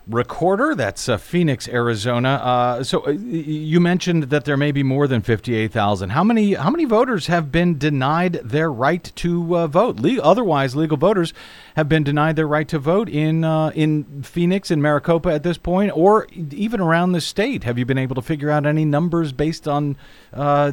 recorder. 0.06 0.74
That's 0.74 1.08
uh, 1.08 1.16
Phoenix, 1.16 1.68
Arizona. 1.68 2.34
Uh, 2.34 2.84
so 2.84 3.06
uh, 3.06 3.10
you 3.10 3.80
mentioned 3.80 4.24
that 4.24 4.44
there 4.44 4.56
may 4.56 4.72
be 4.72 4.82
more 4.82 5.06
than 5.06 5.22
58,000. 5.22 6.10
How 6.10 6.22
many 6.22 6.54
how 6.54 6.70
many 6.70 6.84
voters 6.84 7.26
have 7.28 7.50
been 7.50 7.78
denied 7.78 8.34
their 8.44 8.70
right 8.70 9.10
to 9.16 9.56
uh, 9.56 9.66
vote? 9.66 9.98
Le- 9.98 10.22
otherwise, 10.22 10.76
legal 10.76 10.96
voters 10.96 11.32
have 11.76 11.88
been 11.88 12.04
denied 12.04 12.36
their 12.36 12.46
right 12.46 12.68
to 12.68 12.78
vote 12.78 13.08
in 13.08 13.44
uh, 13.44 13.70
in 13.74 14.22
Phoenix 14.22 14.70
and 14.70 14.82
Maricopa 14.82 15.32
at 15.32 15.42
this 15.42 15.58
point, 15.58 15.92
or 15.96 16.26
even 16.34 16.80
around 16.80 17.12
the 17.12 17.20
state. 17.20 17.64
Have 17.64 17.78
you 17.78 17.84
been 17.84 17.98
able 17.98 18.14
to 18.14 18.22
figure 18.22 18.50
out 18.50 18.66
any 18.66 18.84
numbers 18.84 19.32
based 19.32 19.66
on 19.66 19.96
uh, 20.32 20.72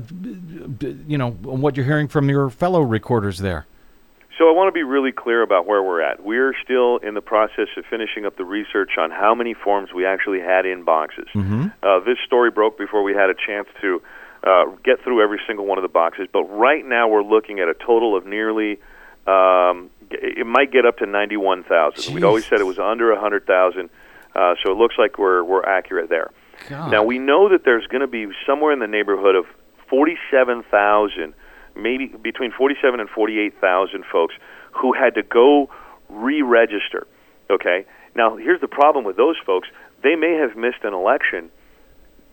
you 1.08 1.18
know 1.18 1.32
what 1.32 1.78
you're 1.78 1.86
hearing 1.86 2.08
from 2.08 2.30
your 2.30 2.50
fellow 2.50 2.82
recorders 2.82 3.40
there? 3.40 3.66
So 4.38 4.48
I 4.50 4.54
want 4.54 4.70
to 4.70 4.72
be 4.72 4.84
really 4.84 5.12
clear 5.12 5.42
about 5.42 5.68
where 5.68 5.84
we're 5.84 6.02
at. 6.02 6.24
We're 6.24 6.54
still 6.64 6.98
in 6.98 7.14
the 7.14 7.22
process 7.22 7.68
of 7.78 7.86
finishing 7.90 8.26
up 8.26 8.38
the 8.38 8.46
research 8.46 8.92
on 8.98 9.12
how 9.12 9.36
many 9.36 9.54
forms 9.54 9.94
we 9.94 10.06
actually 10.06 10.40
had 10.40 10.66
in 10.66 10.84
boxes. 10.84 11.28
Uh, 11.84 12.00
this 12.00 12.18
story 12.26 12.50
broke 12.50 12.78
before 12.78 13.04
we 13.04 13.14
had 13.14 13.30
a 13.30 13.36
chance 13.36 13.68
to 13.82 14.02
uh, 14.44 14.66
get 14.84 15.04
through 15.04 15.22
every 15.22 15.40
single 15.46 15.66
one 15.66 15.78
of 15.78 15.84
the 15.84 15.90
boxes, 15.90 16.28
but 16.32 16.44
right 16.46 16.84
now 16.86 17.08
we're 17.08 17.22
looking 17.24 17.60
at 17.60 17.68
a 17.68 17.74
total 17.76 18.16
of 18.18 18.26
nearly. 18.26 18.80
Um, 19.28 19.92
it 20.10 20.48
might 20.48 20.72
get 20.72 20.86
up 20.86 20.98
to 20.98 21.06
ninety-one 21.06 21.64
thousand. 21.64 22.16
We'd 22.16 22.24
always 22.24 22.46
said 22.46 22.60
it 22.60 22.66
was 22.66 22.80
under 22.80 23.12
a 23.12 23.20
hundred 23.20 23.46
thousand, 23.46 23.90
uh, 24.34 24.56
so 24.64 24.72
it 24.72 24.78
looks 24.78 24.96
like 24.98 25.20
we're 25.20 25.44
we're 25.44 25.64
accurate 25.64 26.10
there. 26.10 26.32
God. 26.70 26.90
Now 26.92 27.04
we 27.04 27.20
know 27.20 27.50
that 27.50 27.64
there's 27.64 27.86
going 27.88 28.02
to 28.02 28.08
be 28.08 28.28
somewhere 28.48 28.72
in 28.72 28.80
the 28.80 28.88
neighborhood 28.88 29.36
of 29.36 29.46
forty-seven 29.90 30.64
thousand, 30.72 31.36
maybe 31.76 32.08
between 32.08 32.52
forty-seven 32.52 33.00
and 33.00 33.10
forty-eight 33.10 33.60
thousand 33.60 34.04
folks 34.12 34.36
who 34.72 34.94
had 34.94 35.16
to 35.16 35.24
go 35.24 35.70
re-register. 36.10 37.08
Okay. 37.50 37.86
Now 38.16 38.36
here's 38.38 38.62
the 38.62 38.68
problem 38.68 39.06
with 39.06 39.18
those 39.18 39.36
folks: 39.46 39.68
they 40.04 40.16
may 40.16 40.34
have 40.34 40.56
missed 40.56 40.84
an 40.84 40.94
election 40.94 41.50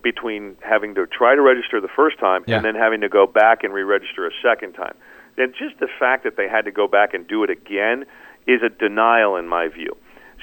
between 0.02 0.56
having 0.60 0.94
to 0.94 1.06
try 1.06 1.34
to 1.34 1.42
register 1.42 1.80
the 1.80 1.88
first 1.88 2.18
time 2.18 2.44
Yeah. 2.46 2.56
and 2.56 2.64
then 2.64 2.74
having 2.76 3.00
to 3.00 3.08
go 3.08 3.26
back 3.26 3.64
and 3.64 3.74
re-register 3.74 4.26
a 4.26 4.30
second 4.42 4.74
time. 4.74 4.94
And 5.36 5.52
just 5.54 5.78
the 5.80 5.88
fact 5.98 6.24
that 6.24 6.36
they 6.36 6.48
had 6.48 6.64
to 6.66 6.70
go 6.70 6.86
back 6.86 7.14
and 7.14 7.26
do 7.26 7.42
it 7.42 7.50
again 7.50 8.04
is 8.46 8.62
a 8.62 8.68
denial 8.68 9.36
in 9.36 9.48
my 9.48 9.68
view. 9.68 9.96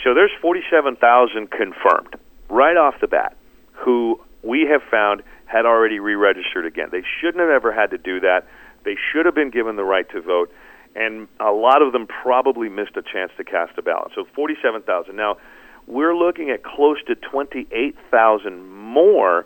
So 0.03 0.13
there's 0.13 0.31
47,000 0.41 1.49
confirmed 1.51 2.15
right 2.49 2.75
off 2.77 2.95
the 2.99 3.07
bat 3.07 3.35
who 3.71 4.19
we 4.43 4.67
have 4.69 4.81
found 4.91 5.23
had 5.45 5.65
already 5.65 5.99
re-registered 5.99 6.65
again. 6.65 6.89
They 6.91 7.03
shouldn't 7.19 7.39
have 7.39 7.49
ever 7.49 7.71
had 7.71 7.91
to 7.91 7.97
do 7.97 8.19
that. 8.21 8.45
They 8.86 8.95
should 9.11 9.25
have 9.25 9.36
been 9.36 9.49
given 9.49 9.75
the 9.75 9.83
right 9.83 10.07
to 10.11 10.21
vote, 10.21 10.51
and 10.95 11.27
a 11.39 11.51
lot 11.51 11.81
of 11.81 11.91
them 11.91 12.07
probably 12.07 12.69
missed 12.69 12.95
a 12.95 13.01
chance 13.01 13.31
to 13.38 13.43
cast 13.43 13.77
a 13.77 13.81
ballot. 13.81 14.11
So 14.15 14.23
47,000. 14.33 15.15
Now, 15.15 15.38
we're 15.88 16.15
looking 16.15 16.51
at 16.51 16.63
close 16.63 17.03
to 17.07 17.15
28,000 17.15 18.65
more 18.69 19.45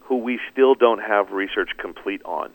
who 0.00 0.16
we 0.18 0.38
still 0.52 0.74
don't 0.74 1.00
have 1.02 1.32
research 1.32 1.70
complete 1.78 2.22
on 2.24 2.50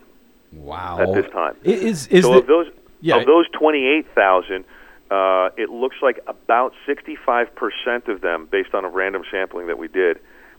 Wow. 0.54 0.98
at 1.00 1.12
this 1.14 1.30
time. 1.30 1.54
Is 1.62 2.06
is 2.08 2.24
so 2.24 2.32
the- 2.32 2.38
of 2.38 2.46
those 2.46 2.70
Yeah. 3.02 3.16
of 3.16 3.26
those 3.26 3.48
28,000, 3.50 4.64
uh, 5.10 5.50
it 5.58 5.68
looks 5.68 5.96
like 6.00 6.18
about 6.26 6.72
65% 6.86 8.08
of 8.08 8.22
them, 8.22 8.46
based 8.50 8.74
on 8.74 8.84
a 8.84 8.88
random 8.88 9.22
sampling 9.30 9.66
that 9.66 9.76
we 9.78 9.88
did, 9.88 10.18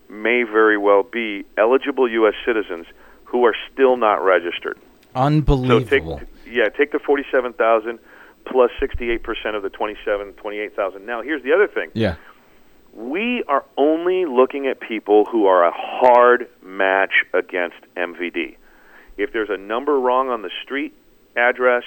may 0.09 0.43
very 0.43 0.77
well 0.77 1.01
be 1.03 1.45
eligible 1.57 2.07
U.S. 2.07 2.35
citizens 2.45 2.85
who 3.25 3.45
are 3.45 3.55
still 3.71 3.97
not 3.97 4.23
registered. 4.23 4.77
So 5.67 5.79
take 5.79 6.03
unbelievable? 6.03 6.21
yeah, 6.45 6.69
take 6.69 6.91
the 6.91 6.99
47,000 6.99 7.99
plus 8.45 8.71
68% 8.81 9.55
of 9.55 9.63
the 9.63 9.69
27, 9.69 10.33
28,000. 10.33 11.05
Now, 11.05 11.21
here's 11.21 11.43
the 11.43 11.53
other 11.53 11.67
thing. 11.67 11.89
yeah. 11.93 12.15
We 12.93 13.43
are 13.47 13.65
only 13.75 14.25
looking 14.25 14.67
at 14.67 14.79
people 14.79 15.25
who 15.25 15.47
are 15.47 15.65
a 15.65 15.71
hard 15.73 16.47
match 16.61 17.23
against 17.33 17.77
MVD. 17.97 18.57
If 19.17 19.33
there's 19.33 19.49
a 19.49 19.57
number 19.57 19.99
wrong 19.99 20.29
on 20.29 20.43
the 20.43 20.51
street 20.63 20.93
address, 21.35 21.83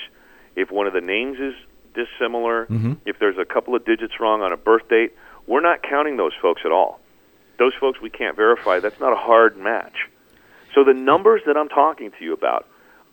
if 0.56 0.72
one 0.72 0.88
of 0.88 0.94
the 0.94 1.00
names 1.00 1.38
is 1.38 1.54
dissimilar, 1.94 2.66
mm-hmm. 2.66 2.94
if 3.04 3.20
there's 3.20 3.38
a 3.38 3.44
couple 3.44 3.76
of 3.76 3.84
digits 3.84 4.14
wrong 4.18 4.42
on 4.42 4.52
a 4.52 4.56
birth 4.56 4.88
date, 4.88 5.14
we're 5.46 5.60
not 5.60 5.82
counting 5.82 6.16
those 6.16 6.32
folks 6.42 6.62
at 6.64 6.72
all. 6.72 6.98
Those 7.58 7.72
folks 7.78 8.00
we 8.00 8.10
can't 8.10 8.34
verify. 8.34 8.80
That's 8.80 8.98
not 8.98 9.12
a 9.12 9.16
hard 9.16 9.56
match. 9.56 10.08
So 10.74 10.82
the 10.82 10.92
numbers 10.92 11.42
that 11.46 11.56
I'm 11.56 11.68
talking 11.68 12.10
to 12.18 12.24
you 12.24 12.32
about 12.32 12.66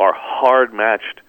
are 0.03 0.13
hard 0.13 0.73
matched 0.73 1.21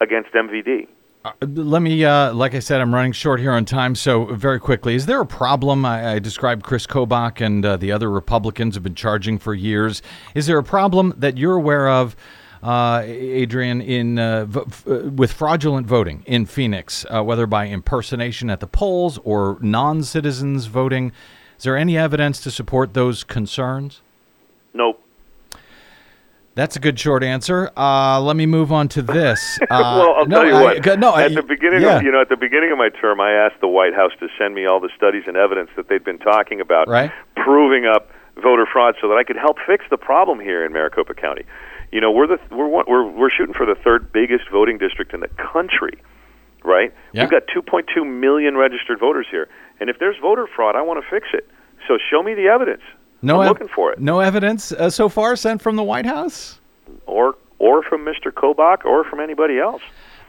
against 0.00 0.30
MVD. 0.32 0.86
Uh, 1.24 1.32
let 1.40 1.82
me, 1.82 2.04
uh, 2.04 2.32
like 2.32 2.54
I 2.54 2.60
said, 2.60 2.80
I'm 2.80 2.94
running 2.94 3.12
short 3.12 3.40
here 3.40 3.52
on 3.52 3.64
time. 3.64 3.94
So, 3.94 4.26
very 4.26 4.60
quickly, 4.60 4.94
is 4.94 5.06
there 5.06 5.20
a 5.20 5.26
problem? 5.26 5.84
I, 5.84 6.14
I 6.14 6.18
described 6.18 6.64
Chris 6.64 6.86
Kobach 6.86 7.40
and 7.44 7.64
uh, 7.64 7.76
the 7.76 7.92
other 7.92 8.10
Republicans 8.10 8.74
have 8.74 8.82
been 8.82 8.94
charging 8.94 9.38
for 9.38 9.54
years. 9.54 10.02
Is 10.34 10.46
there 10.46 10.58
a 10.58 10.64
problem 10.64 11.14
that 11.16 11.36
you're 11.36 11.54
aware 11.56 11.88
of, 11.88 12.16
uh, 12.62 13.02
Adrian, 13.04 13.80
in 13.80 14.18
uh, 14.18 14.44
v- 14.46 14.60
f- 14.66 14.86
uh, 14.88 15.10
with 15.10 15.32
fraudulent 15.32 15.86
voting 15.86 16.22
in 16.26 16.46
Phoenix, 16.46 17.04
uh, 17.08 17.22
whether 17.22 17.46
by 17.46 17.66
impersonation 17.66 18.50
at 18.50 18.60
the 18.60 18.68
polls 18.68 19.18
or 19.24 19.58
non-citizens 19.60 20.66
voting? 20.66 21.12
Is 21.56 21.64
there 21.64 21.76
any 21.76 21.96
evidence 21.96 22.40
to 22.40 22.50
support 22.50 22.94
those 22.94 23.22
concerns? 23.22 24.00
Nope. 24.74 25.01
That's 26.54 26.76
a 26.76 26.80
good 26.80 27.00
short 27.00 27.24
answer. 27.24 27.70
Uh, 27.76 28.20
let 28.20 28.36
me 28.36 28.44
move 28.44 28.72
on 28.72 28.88
to 28.88 29.02
this. 29.02 29.58
Uh, 29.70 29.78
well, 29.98 30.14
I'll 30.18 30.26
no, 30.26 30.36
tell 30.42 30.46
you 30.46 30.54
I- 30.54 30.62
what. 30.86 30.98
no, 30.98 31.10
I- 31.12 31.24
at 31.24 31.34
the 31.34 31.42
beginning, 31.42 31.80
yeah. 31.82 31.96
of, 31.96 32.02
you 32.02 32.12
know, 32.12 32.20
at 32.20 32.28
the 32.28 32.36
beginning 32.36 32.72
of 32.72 32.78
my 32.78 32.90
term, 32.90 33.20
I 33.20 33.32
asked 33.32 33.60
the 33.62 33.68
White 33.68 33.94
House 33.94 34.12
to 34.20 34.28
send 34.38 34.54
me 34.54 34.66
all 34.66 34.80
the 34.80 34.90
studies 34.96 35.22
and 35.26 35.36
evidence 35.36 35.70
that 35.76 35.88
they'd 35.88 36.04
been 36.04 36.18
talking 36.18 36.60
about, 36.60 36.88
Right. 36.88 37.10
proving 37.36 37.86
up 37.86 38.10
voter 38.36 38.66
fraud, 38.70 38.96
so 39.00 39.08
that 39.08 39.16
I 39.16 39.24
could 39.24 39.36
help 39.36 39.56
fix 39.66 39.84
the 39.88 39.96
problem 39.96 40.40
here 40.40 40.64
in 40.64 40.72
Maricopa 40.72 41.14
County. 41.14 41.44
You 41.90 42.00
know, 42.00 42.10
we're 42.10 42.26
the 42.26 42.38
we're 42.50 42.66
one- 42.66 42.84
we're 42.88 43.04
we're 43.06 43.30
shooting 43.30 43.54
for 43.54 43.64
the 43.66 43.74
third 43.74 44.12
biggest 44.12 44.48
voting 44.50 44.76
district 44.78 45.14
in 45.14 45.20
the 45.20 45.28
country, 45.28 45.98
right? 46.64 46.92
Yeah. 47.12 47.22
We've 47.22 47.30
got 47.30 47.42
2.2 47.48 48.04
million 48.06 48.56
registered 48.56 48.98
voters 48.98 49.26
here, 49.30 49.48
and 49.80 49.88
if 49.88 49.98
there's 49.98 50.16
voter 50.20 50.46
fraud, 50.46 50.76
I 50.76 50.82
want 50.82 51.02
to 51.02 51.10
fix 51.10 51.28
it. 51.32 51.48
So 51.88 51.96
show 52.10 52.22
me 52.22 52.34
the 52.34 52.48
evidence. 52.48 52.82
No, 53.22 53.40
I'm 53.40 53.46
ev- 53.46 53.50
looking 53.52 53.68
for 53.74 53.92
it, 53.92 54.00
No 54.00 54.20
evidence 54.20 54.72
uh, 54.72 54.90
so 54.90 55.08
far 55.08 55.36
sent 55.36 55.62
from 55.62 55.76
the 55.76 55.82
White 55.84 56.06
House. 56.06 56.60
or 57.06 57.36
or 57.58 57.82
from 57.84 58.04
Mr. 58.04 58.32
Kobach, 58.32 58.84
or 58.84 59.04
from 59.04 59.20
anybody 59.20 59.60
else. 59.60 59.82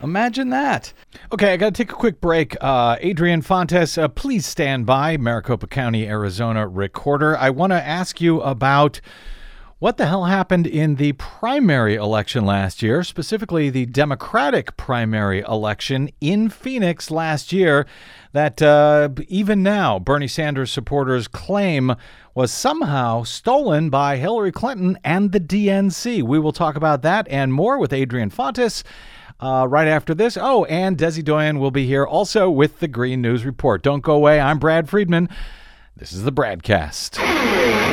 Imagine 0.04 0.50
that. 0.50 0.94
Okay, 1.32 1.52
I 1.54 1.58
got 1.58 1.74
to 1.74 1.84
take 1.84 1.92
a 1.92 1.96
quick 1.96 2.22
break. 2.22 2.56
Uh, 2.62 2.98
Adrian 3.00 3.42
Fontes, 3.42 3.98
uh, 3.98 4.08
please 4.10 4.46
stand 4.46 4.86
by. 4.86 5.18
Maricopa 5.18 5.66
County, 5.66 6.08
Arizona 6.08 6.68
recorder. 6.68 7.36
I 7.38 7.50
want 7.50 7.72
to 7.72 7.82
ask 7.84 8.22
you 8.22 8.40
about 8.42 9.02
What 9.84 9.98
the 9.98 10.06
hell 10.06 10.24
happened 10.24 10.66
in 10.66 10.96
the 10.96 11.12
primary 11.12 11.96
election 11.96 12.46
last 12.46 12.82
year, 12.82 13.04
specifically 13.04 13.70
the 13.70 13.86
Democratic 13.86 14.78
primary 14.78 15.42
election 15.42 16.10
in 16.22 16.48
Phoenix 16.48 17.12
last 17.12 17.52
year, 17.52 17.86
that 18.32 18.62
uh, 18.62 19.10
even 19.28 19.62
now 19.62 20.00
Bernie 20.00 20.30
Sanders 20.30 20.72
supporters 20.72 21.28
claim 21.28 21.96
was 22.34 22.50
somehow 22.50 23.24
stolen 23.24 23.90
by 23.90 24.16
Hillary 24.16 24.54
Clinton 24.54 24.98
and 25.04 25.34
the 25.34 25.42
DNC? 25.42 26.24
We 26.24 26.40
will 26.40 26.54
talk 26.54 26.78
about 26.78 27.02
that 27.02 27.28
and 27.28 27.52
more 27.52 27.78
with 27.78 27.92
Adrian 27.92 28.30
Fontes. 28.30 28.86
Uh, 29.42 29.68
right 29.70 29.90
after 29.90 30.14
this. 30.14 30.38
Oh, 30.40 30.64
and 30.66 30.98
Desi 30.98 31.22
Doyen 31.22 31.60
will 31.60 31.72
be 31.72 31.86
here 31.86 32.06
also 32.06 32.50
with 32.50 32.80
the 32.80 32.88
Green 32.88 33.22
News 33.22 33.44
Report. 33.44 33.84
Don't 33.84 34.00
go 34.00 34.14
away. 34.14 34.40
I'm 34.40 34.60
Brad 34.60 34.88
Friedman. 34.88 35.28
This 35.98 36.14
is 36.14 36.24
the 36.24 36.32
BradCast. 36.32 37.93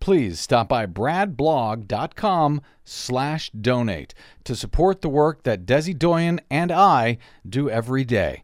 please 0.00 0.40
stop 0.40 0.68
by 0.68 0.86
bradblog.com 0.86 2.60
slash 2.84 3.50
donate 3.50 4.14
to 4.44 4.56
support 4.56 5.02
the 5.02 5.08
work 5.08 5.42
that 5.44 5.66
Desi 5.66 5.96
Doyen 5.96 6.40
and 6.50 6.72
I 6.72 7.18
do 7.48 7.68
every 7.70 8.04
day. 8.04 8.42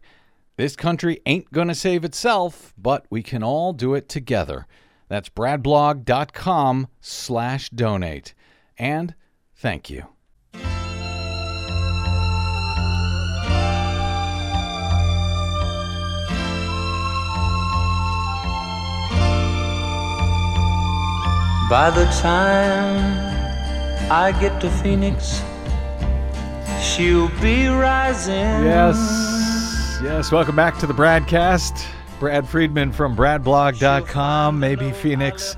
This 0.57 0.75
country 0.75 1.19
ain't 1.25 1.51
going 1.51 1.67
to 1.67 1.75
save 1.75 2.05
itself, 2.05 2.73
but 2.77 3.05
we 3.09 3.21
can 3.21 3.43
all 3.43 3.73
do 3.73 3.93
it 3.93 4.07
together. 4.07 4.67
That's 5.07 5.29
bradblog.com 5.29 6.87
slash 7.01 7.69
donate. 7.69 8.33
And 8.77 9.15
thank 9.55 9.89
you. 9.89 10.14
By 21.67 21.89
the 21.89 22.05
time 22.21 24.11
I 24.11 24.31
get 24.39 24.61
to 24.61 24.69
Phoenix, 24.69 25.41
she'll 26.79 27.29
be 27.41 27.65
rising. 27.65 28.35
Yes. 28.35 29.99
Yes. 30.03 30.31
Welcome 30.31 30.55
back 30.55 30.77
to 30.77 30.85
the 30.85 30.93
BradCast. 30.93 31.87
Brad 32.19 32.47
Friedman 32.47 32.91
from 32.91 33.15
bradblog.com. 33.15 34.59
Maybe 34.59 34.91
Phoenix. 34.91 35.55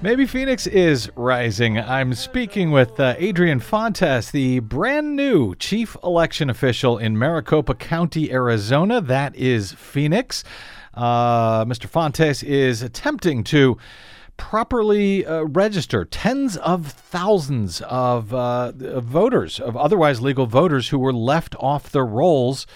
Maybe 0.00 0.26
Phoenix 0.26 0.68
is 0.68 1.10
rising. 1.16 1.76
I'm 1.76 2.14
speaking 2.14 2.70
with 2.70 3.00
uh, 3.00 3.16
Adrian 3.18 3.58
Fontes, 3.58 4.30
the 4.30 4.60
brand 4.60 5.16
new 5.16 5.56
chief 5.56 5.96
election 6.04 6.50
official 6.50 6.98
in 6.98 7.18
Maricopa 7.18 7.74
County, 7.74 8.30
Arizona. 8.30 9.00
That 9.00 9.34
is 9.34 9.72
Phoenix. 9.72 10.44
Uh, 10.94 11.64
Mr. 11.64 11.86
Fontes 11.86 12.44
is 12.44 12.80
attempting 12.82 13.42
to 13.44 13.76
properly 14.36 15.24
uh, 15.24 15.42
register 15.42 16.04
tens 16.04 16.56
of 16.58 16.86
thousands 16.86 17.80
of, 17.82 18.32
uh, 18.34 18.72
voters, 19.00 19.60
of 19.60 19.76
otherwise 19.76 20.20
legal 20.20 20.46
voters 20.46 20.88
who 20.88 20.98
were 20.98 21.12
left 21.12 21.54
off 21.58 21.90
the 21.90 22.02
rolls 22.02 22.66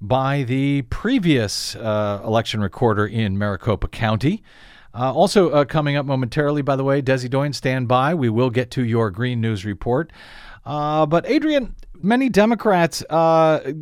by 0.00 0.42
the 0.42 0.82
previous 0.82 1.74
uh, 1.76 2.20
election 2.24 2.60
recorder 2.60 3.06
in 3.06 3.38
Maricopa 3.38 3.88
County. 3.88 4.42
Uh, 4.94 5.12
also, 5.12 5.50
uh, 5.50 5.64
coming 5.64 5.96
up 5.96 6.06
momentarily, 6.06 6.62
by 6.62 6.76
the 6.76 6.84
way, 6.84 7.02
Desi 7.02 7.28
Doyen, 7.28 7.52
stand 7.52 7.88
by. 7.88 8.14
We 8.14 8.28
will 8.28 8.50
get 8.50 8.70
to 8.72 8.84
your 8.84 9.10
Green 9.10 9.40
News 9.40 9.64
report. 9.64 10.12
Uh, 10.64 11.04
but, 11.06 11.26
Adrian, 11.26 11.74
many 12.04 12.28
Democrats 12.28 13.02
uh, 13.08 13.72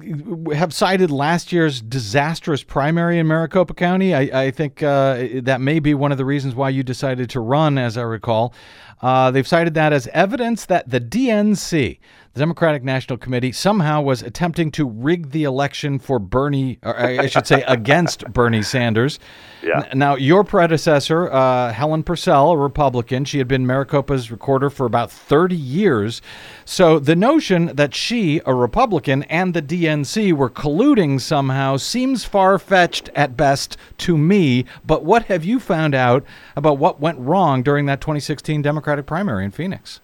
have 0.54 0.72
cited 0.72 1.10
last 1.10 1.52
year's 1.52 1.82
disastrous 1.82 2.62
primary 2.62 3.18
in 3.18 3.26
Maricopa 3.26 3.74
County. 3.74 4.14
I, 4.14 4.44
I 4.44 4.50
think 4.50 4.82
uh, 4.82 5.26
that 5.42 5.60
may 5.60 5.80
be 5.80 5.92
one 5.94 6.12
of 6.12 6.18
the 6.18 6.24
reasons 6.24 6.54
why 6.54 6.70
you 6.70 6.82
decided 6.82 7.28
to 7.30 7.40
run, 7.40 7.76
as 7.78 7.98
I 7.98 8.02
recall. 8.02 8.54
Uh, 9.02 9.30
they've 9.30 9.48
cited 9.48 9.74
that 9.74 9.92
as 9.92 10.06
evidence 10.08 10.66
that 10.66 10.88
the 10.88 11.00
DNC, 11.00 11.98
the 12.34 12.38
Democratic 12.38 12.82
National 12.82 13.18
Committee 13.18 13.52
somehow 13.52 14.00
was 14.00 14.22
attempting 14.22 14.70
to 14.72 14.88
rig 14.88 15.32
the 15.32 15.44
election 15.44 15.98
for 15.98 16.18
Bernie, 16.18 16.78
or 16.82 16.98
I 16.98 17.26
should 17.26 17.46
say 17.46 17.62
against 17.68 18.24
Bernie 18.32 18.62
Sanders. 18.62 19.18
Yeah. 19.62 19.88
Now, 19.94 20.14
your 20.14 20.42
predecessor, 20.42 21.30
uh, 21.30 21.72
Helen 21.72 22.02
Purcell, 22.02 22.52
a 22.52 22.56
Republican, 22.56 23.24
she 23.24 23.38
had 23.38 23.48
been 23.48 23.66
Maricopa's 23.66 24.30
recorder 24.30 24.70
for 24.70 24.86
about 24.86 25.10
30 25.10 25.54
years. 25.54 26.22
So 26.64 26.98
the 26.98 27.16
notion 27.16 27.66
that 27.76 27.94
she, 27.94 28.40
a 28.46 28.54
Republican, 28.54 29.24
and 29.24 29.52
the 29.52 29.62
DNC 29.62 30.32
were 30.32 30.50
colluding 30.50 31.20
somehow 31.20 31.76
seems 31.76 32.24
far 32.24 32.58
fetched 32.58 33.10
at 33.14 33.36
best 33.36 33.76
to 33.98 34.16
me. 34.16 34.64
But 34.86 35.04
what 35.04 35.24
have 35.24 35.44
you 35.44 35.60
found 35.60 35.94
out 35.94 36.24
about 36.56 36.78
what 36.78 37.00
went 37.00 37.18
wrong 37.18 37.62
during 37.62 37.86
that 37.86 38.00
2016 38.00 38.62
Democratic 38.62 38.91
primary 39.00 39.44
in 39.44 39.50
Phoenix? 39.50 40.00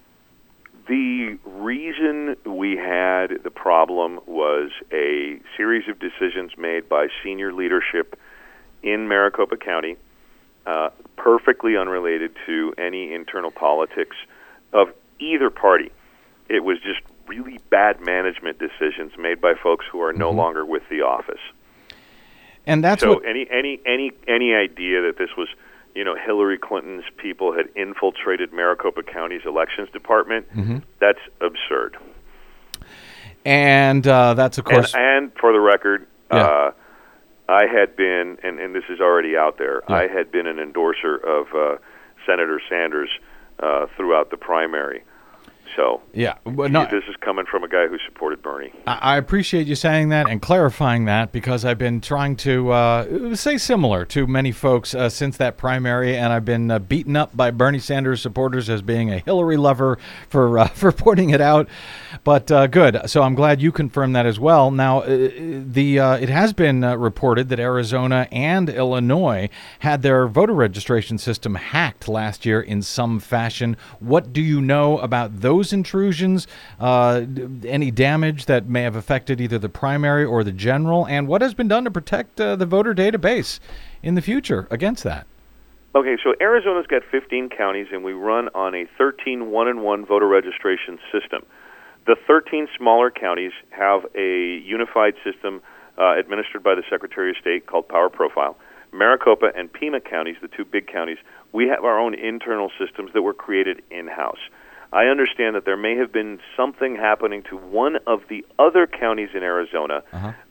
The 0.86 1.38
reason 1.44 2.36
we 2.46 2.76
had 2.76 3.42
the 3.42 3.50
problem 3.50 4.20
was 4.26 4.70
a 4.90 5.38
series 5.56 5.86
of 5.88 5.98
decisions 5.98 6.52
made 6.56 6.88
by 6.88 7.08
senior 7.22 7.52
leadership 7.52 8.18
in 8.82 9.08
Maricopa 9.08 9.56
County, 9.58 9.96
uh, 10.66 10.90
perfectly 11.16 11.76
unrelated 11.76 12.34
to 12.46 12.72
any 12.78 13.12
internal 13.12 13.50
politics 13.50 14.16
of 14.72 14.88
either 15.18 15.50
party. 15.50 15.92
It 16.48 16.64
was 16.64 16.78
just 16.80 17.00
really 17.26 17.58
bad 17.68 18.00
management 18.00 18.58
decisions 18.58 19.12
made 19.18 19.40
by 19.40 19.54
folks 19.62 19.84
who 19.90 20.00
are 20.00 20.12
no 20.12 20.30
longer 20.30 20.64
with 20.64 20.82
the 20.88 21.02
office. 21.02 21.40
And 22.66 22.82
that's 22.82 23.02
so 23.02 23.14
what 23.14 23.26
any 23.26 23.46
any 23.50 23.80
any 23.86 24.12
any 24.26 24.54
idea 24.54 25.02
that 25.02 25.16
this 25.18 25.30
was 25.36 25.48
you 25.98 26.04
know 26.04 26.14
Hillary 26.14 26.58
Clinton's 26.58 27.02
people 27.16 27.52
had 27.52 27.66
infiltrated 27.74 28.52
Maricopa 28.52 29.02
County's 29.02 29.40
elections 29.44 29.88
department 29.92 30.46
that's 31.00 31.18
absurd. 31.40 31.96
and 33.44 34.06
uh, 34.06 34.34
that's 34.34 34.58
of 34.58 34.66
And, 34.66 34.74
course 34.76 34.94
and 34.94 35.32
for 35.40 35.52
the 35.52 35.58
record, 35.60 36.06
Yeah. 36.32 36.38
uh, 36.46 36.70
I 37.48 37.66
had 37.66 37.96
been, 37.96 38.36
and, 38.44 38.60
and 38.60 38.74
this 38.74 38.84
is 38.88 39.00
already 39.00 39.36
out 39.36 39.58
there, 39.58 39.82
Yeah. 39.88 39.96
I 39.96 40.06
had 40.06 40.30
been 40.30 40.46
an 40.46 40.58
endorser 40.60 41.16
of 41.16 41.46
uh, 41.54 41.78
Senator 42.26 42.60
Sanders 42.68 43.08
uh, 43.58 43.86
throughout 43.96 44.30
the 44.30 44.36
primary. 44.36 45.02
So 45.76 46.02
yeah. 46.12 46.34
No, 46.46 46.86
this 46.90 47.04
is 47.08 47.16
coming 47.20 47.44
from 47.46 47.64
a 47.64 47.68
guy 47.68 47.86
who 47.86 47.98
supported 48.06 48.42
Bernie. 48.42 48.72
I 48.86 49.08
I 49.08 49.16
appreciate 49.16 49.66
you 49.66 49.74
saying 49.74 50.10
that 50.10 50.28
and 50.28 50.40
clarifying 50.40 51.06
that 51.06 51.32
because 51.32 51.64
I've 51.64 51.78
been 51.78 52.00
trying 52.00 52.36
to 52.36 52.70
uh, 52.70 53.34
say 53.34 53.58
similar 53.58 54.04
to 54.06 54.26
many 54.26 54.52
folks 54.52 54.94
uh, 54.94 55.08
since 55.08 55.36
that 55.38 55.56
primary, 55.56 56.16
and 56.16 56.32
I've 56.32 56.44
been 56.44 56.70
uh, 56.70 56.78
beaten 56.78 57.16
up 57.16 57.36
by 57.36 57.50
Bernie 57.50 57.78
Sanders 57.80 58.20
supporters 58.22 58.70
as 58.70 58.80
being 58.80 59.12
a 59.12 59.18
Hillary 59.18 59.56
lover 59.56 59.98
for 60.28 60.58
uh, 60.58 60.68
for 60.74 60.92
pointing 60.92 61.30
it 61.30 61.40
out. 61.40 61.68
But 62.22 62.50
uh, 62.50 62.66
good, 62.68 63.08
so 63.10 63.22
I'm 63.22 63.34
glad 63.34 63.60
you 63.60 63.72
confirmed 63.72 64.14
that 64.14 64.26
as 64.26 64.38
well. 64.38 64.70
Now, 64.70 65.00
uh, 65.00 65.30
the 65.38 65.98
uh, 65.98 66.16
it 66.16 66.28
has 66.28 66.52
been 66.52 66.84
uh, 66.84 66.96
reported 66.96 67.48
that 67.48 67.58
Arizona 67.58 68.28
and 68.30 68.70
Illinois 68.70 69.48
had 69.80 70.02
their 70.02 70.28
voter 70.28 70.52
registration 70.52 71.18
system 71.18 71.56
hacked 71.56 72.08
last 72.08 72.46
year 72.46 72.60
in 72.60 72.82
some 72.82 73.18
fashion. 73.18 73.76
What 73.98 74.32
do 74.32 74.40
you 74.40 74.60
know 74.60 74.98
about 74.98 75.40
those 75.40 75.57
intrusions? 75.72 76.46
Uh, 76.78 77.24
any 77.64 77.90
damage 77.90 78.46
that 78.46 78.68
may 78.68 78.82
have 78.82 78.96
affected 78.96 79.40
either 79.40 79.58
the 79.58 79.68
primary 79.68 80.24
or 80.24 80.44
the 80.44 80.52
general? 80.52 81.06
And 81.06 81.28
what 81.28 81.42
has 81.42 81.54
been 81.54 81.68
done 81.68 81.84
to 81.84 81.90
protect 81.90 82.40
uh, 82.40 82.56
the 82.56 82.66
voter 82.66 82.94
database 82.94 83.60
in 84.02 84.14
the 84.14 84.22
future 84.22 84.66
against 84.70 85.04
that? 85.04 85.26
Okay, 85.94 86.16
so 86.22 86.34
Arizona's 86.40 86.86
got 86.86 87.02
15 87.10 87.48
counties, 87.48 87.86
and 87.92 88.04
we 88.04 88.12
run 88.12 88.48
on 88.54 88.74
a 88.74 88.86
13 88.96 89.50
one 89.50 89.68
and 89.68 89.82
one 89.82 90.04
voter 90.04 90.28
registration 90.28 90.98
system. 91.10 91.42
The 92.06 92.16
13 92.26 92.68
smaller 92.76 93.10
counties 93.10 93.52
have 93.70 94.06
a 94.14 94.58
unified 94.64 95.14
system 95.24 95.60
uh, 95.98 96.18
administered 96.18 96.62
by 96.62 96.74
the 96.74 96.82
Secretary 96.88 97.30
of 97.30 97.36
State 97.36 97.66
called 97.66 97.88
Power 97.88 98.08
Profile. 98.08 98.56
Maricopa 98.92 99.50
and 99.56 99.72
Pima 99.72 100.00
counties, 100.00 100.36
the 100.40 100.48
two 100.48 100.64
big 100.64 100.86
counties, 100.86 101.18
we 101.52 101.68
have 101.68 101.84
our 101.84 101.98
own 101.98 102.14
internal 102.14 102.70
systems 102.78 103.10
that 103.12 103.22
were 103.22 103.34
created 103.34 103.82
in 103.90 104.06
house. 104.06 104.38
I 104.92 105.06
understand 105.06 105.54
that 105.54 105.64
there 105.64 105.76
may 105.76 105.96
have 105.96 106.12
been 106.12 106.40
something 106.56 106.96
happening 106.96 107.42
to 107.50 107.56
one 107.56 107.96
of 108.06 108.22
the 108.28 108.44
other 108.58 108.86
counties 108.86 109.30
in 109.34 109.42
Arizona. 109.42 110.02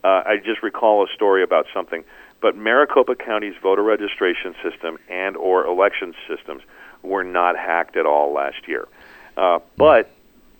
uh 0.04 0.24
I 0.26 0.38
just 0.44 0.62
recall 0.62 1.04
a 1.04 1.08
story 1.14 1.44
about 1.44 1.66
something, 1.74 2.04
but 2.42 2.56
Maricopa 2.56 3.16
County's 3.16 3.56
voter 3.62 3.84
registration 3.84 4.56
system 4.64 4.98
and 5.10 5.36
or 5.38 5.66
election 5.66 6.14
systems 6.28 6.62
were 7.02 7.24
not 7.24 7.58
hacked 7.58 7.96
at 7.98 8.06
all 8.06 8.34
last 8.34 8.68
year. 8.68 8.88
Uh, 9.36 9.60
but 9.76 10.12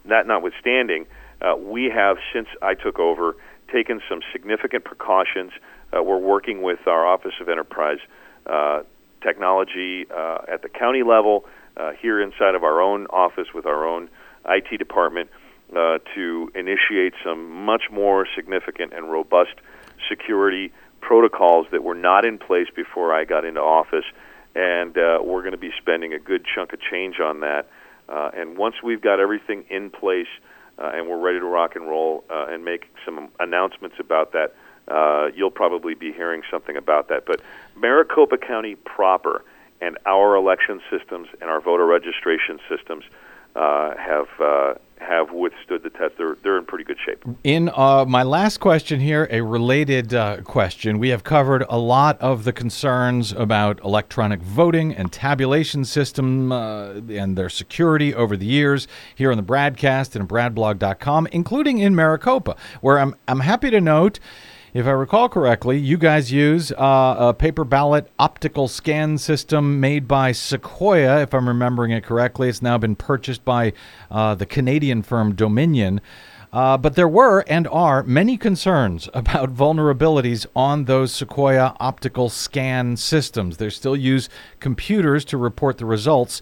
that 0.06 0.28
notwithstanding, 0.28 1.06
uh, 1.42 1.56
we 1.56 1.86
have 1.86 2.18
since 2.34 2.48
I 2.62 2.74
took 2.74 3.00
over 3.00 3.36
taken 3.72 4.02
some 4.10 4.22
significant 4.32 4.86
precautions. 4.86 5.52
Uh, 5.96 6.02
we're 6.02 6.18
working 6.18 6.62
with 6.62 6.88
our 6.88 7.06
Office 7.06 7.34
of 7.42 7.50
Enterprise 7.50 8.00
uh, 8.46 8.82
Technology 9.22 10.06
uh, 10.10 10.40
at 10.48 10.62
the 10.62 10.70
county 10.70 11.04
level, 11.04 11.46
uh, 11.78 11.92
here 12.02 12.22
inside 12.22 12.56
of 12.56 12.64
our 12.64 12.82
own 12.82 13.08
office 13.08 13.48
with 13.54 13.66
our 13.66 13.88
own 13.88 14.10
IT 14.48 14.78
department, 14.78 15.30
uh, 15.76 16.00
to 16.16 16.52
initiate 16.56 17.14
some 17.24 17.52
much 17.66 17.84
more 17.92 18.26
significant 18.36 18.94
and 18.94 19.12
robust 19.12 19.56
security 20.10 20.72
protocols 21.02 21.68
that 21.72 21.84
were 21.84 21.96
not 21.96 22.26
in 22.26 22.38
place 22.38 22.68
before 22.76 23.14
I 23.14 23.26
got 23.26 23.46
into 23.46 23.62
office. 23.62 24.06
And 24.56 24.98
uh, 24.98 25.20
we're 25.22 25.42
going 25.42 25.52
to 25.52 25.58
be 25.58 25.72
spending 25.80 26.14
a 26.14 26.20
good 26.20 26.46
chunk 26.54 26.74
of 26.74 26.80
change 26.82 27.20
on 27.20 27.42
that. 27.42 27.68
Uh, 28.10 28.32
and 28.34 28.58
once 28.58 28.76
we've 28.84 29.02
got 29.02 29.20
everything 29.20 29.66
in 29.70 29.90
place 29.90 30.28
uh, 30.80 30.92
and 30.94 31.08
we're 31.08 31.20
ready 31.20 31.40
to 31.40 31.46
rock 31.46 31.76
and 31.76 31.88
roll 31.88 32.24
uh, 32.30 32.48
and 32.50 32.64
make 32.64 32.86
some 33.06 33.30
announcements 33.40 33.98
about 34.00 34.32
that, 34.34 34.56
uh, 34.88 35.28
you'll 35.36 35.52
probably 35.52 35.94
be 35.94 36.14
hearing 36.14 36.42
something 36.50 36.78
about 36.78 37.10
that. 37.10 37.26
But 37.26 37.42
Maricopa 37.76 38.38
County 38.38 38.76
proper 38.76 39.44
and 39.82 39.98
our 40.06 40.36
election 40.36 40.82
systems 40.90 41.28
and 41.42 41.50
our 41.50 41.62
voter 41.62 41.86
registration 41.86 42.60
systems 42.70 43.04
uh, 43.56 43.96
have 43.98 44.28
uh, 44.40 44.74
have 45.00 45.32
withstood 45.32 45.84
the 45.84 45.90
test. 45.90 46.16
They're 46.18 46.38
they're 46.44 46.58
in 46.58 46.66
pretty 46.66 46.84
good 46.84 46.98
shape. 47.04 47.24
In 47.44 47.70
uh, 47.74 48.06
my 48.06 48.24
last 48.24 48.60
question 48.60 49.00
here, 49.00 49.28
a 49.32 49.42
related 49.42 50.14
uh, 50.14 50.42
question. 50.42 51.00
We 51.00 51.10
have 51.10 51.24
covered 51.24 51.66
a 51.70 51.78
lot 51.78 52.20
of 52.22 52.44
the 52.44 52.54
concerns 52.54 53.32
about 53.32 53.84
electronic 53.84 54.42
voting 54.42 54.94
and 54.94 55.12
tabulation 55.12 55.86
system 55.86 56.52
uh, 56.52 56.94
and 57.10 57.38
their 57.38 57.50
security 57.50 58.14
over 58.14 58.38
the 58.38 58.46
years 58.46 58.88
here 59.16 59.32
on 59.32 59.38
the 59.38 59.44
BradCast 59.44 60.16
and 60.16 60.30
BradBlog.com, 60.30 61.28
including 61.32 61.80
in 61.80 61.96
Maricopa, 61.96 62.56
where 62.82 63.00
I'm 63.00 63.16
I'm 63.28 63.42
happy 63.42 63.70
to 63.72 63.82
note. 63.82 64.20
If 64.74 64.86
I 64.86 64.92
recall 64.92 65.30
correctly, 65.30 65.78
you 65.78 65.98
guys 65.98 66.32
use 66.32 66.74
uh, 66.74 67.16
a 67.18 67.34
paper 67.34 67.64
ballot 67.64 68.12
optical 68.20 68.68
scan 68.68 69.18
system 69.18 69.80
made 69.80 70.10
by 70.10 70.34
Sequoia, 70.34 71.22
if 71.22 71.34
I'm 71.34 71.48
remembering 71.48 71.92
it 71.92 72.04
correctly. 72.04 72.50
It's 72.50 72.62
now 72.62 72.78
been 72.78 72.98
purchased 72.98 73.46
by 73.46 73.72
uh, 74.12 74.36
the 74.36 74.46
Canadian 74.46 75.04
firm 75.04 75.36
Dominion. 75.36 76.02
Uh, 76.52 76.78
but 76.78 76.96
there 76.96 77.08
were 77.08 77.46
and 77.48 77.66
are 77.70 78.04
many 78.04 78.36
concerns 78.38 79.08
about 79.14 79.56
vulnerabilities 79.56 80.46
on 80.54 80.84
those 80.84 81.14
Sequoia 81.14 81.74
optical 81.80 82.30
scan 82.30 82.98
systems. 82.98 83.58
They 83.58 83.70
still 83.70 83.96
use 83.96 84.28
computers 84.60 85.24
to 85.26 85.38
report 85.38 85.78
the 85.78 85.86
results. 85.86 86.42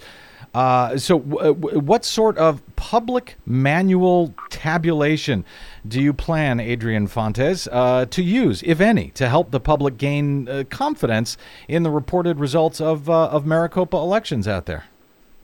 Uh, 0.54 0.98
so, 0.98 1.20
w- 1.20 1.54
w- 1.54 1.80
what 1.80 2.06
sort 2.06 2.38
of 2.38 2.62
public 2.76 3.38
manual 3.46 4.34
tabulation 4.50 5.46
do 5.88 6.02
you 6.02 6.14
plan, 6.14 6.60
Adrian 6.60 7.08
Fontes, 7.08 7.68
uh, 7.72 8.06
to 8.06 8.24
use, 8.24 8.64
if 8.64 8.80
any, 8.80 9.10
to 9.12 9.30
help 9.30 9.52
the 9.52 9.60
public 9.60 9.98
gain 9.98 10.48
uh, 10.48 10.64
confidence 10.70 11.38
in 11.68 11.84
the 11.84 11.92
reported 11.92 12.40
results 12.40 12.80
of 12.80 13.10
uh, 13.10 13.28
of 13.28 13.46
Maricopa 13.46 13.98
elections 13.98 14.48
out 14.48 14.66
there? 14.66 14.86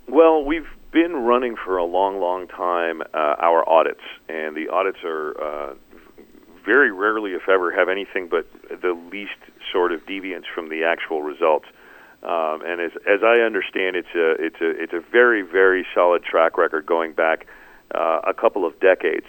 Well, 0.07 0.43
we've 0.43 0.67
been 0.91 1.13
running 1.13 1.55
for 1.55 1.77
a 1.77 1.85
long, 1.85 2.19
long 2.19 2.47
time 2.47 3.01
uh, 3.01 3.35
our 3.39 3.67
audits, 3.67 4.01
and 4.27 4.55
the 4.55 4.67
audits 4.69 4.99
are 5.03 5.41
uh, 5.41 5.73
very 6.65 6.91
rarely, 6.91 7.31
if 7.31 7.47
ever, 7.49 7.71
have 7.71 7.89
anything 7.89 8.27
but 8.27 8.45
the 8.81 8.93
least 9.11 9.31
sort 9.71 9.91
of 9.91 10.05
deviance 10.05 10.45
from 10.53 10.69
the 10.69 10.83
actual 10.83 11.21
results. 11.21 11.65
Um, 12.23 12.61
and 12.63 12.79
as 12.79 12.91
as 13.07 13.21
I 13.23 13.41
understand, 13.41 13.95
it's 13.95 14.13
a 14.13 14.31
it's 14.37 14.61
a 14.61 14.69
it's 14.69 14.93
a 14.93 15.01
very 15.11 15.41
very 15.41 15.85
solid 15.93 16.23
track 16.23 16.57
record 16.57 16.85
going 16.85 17.13
back 17.13 17.47
uh, 17.95 18.21
a 18.27 18.33
couple 18.33 18.65
of 18.65 18.79
decades. 18.79 19.25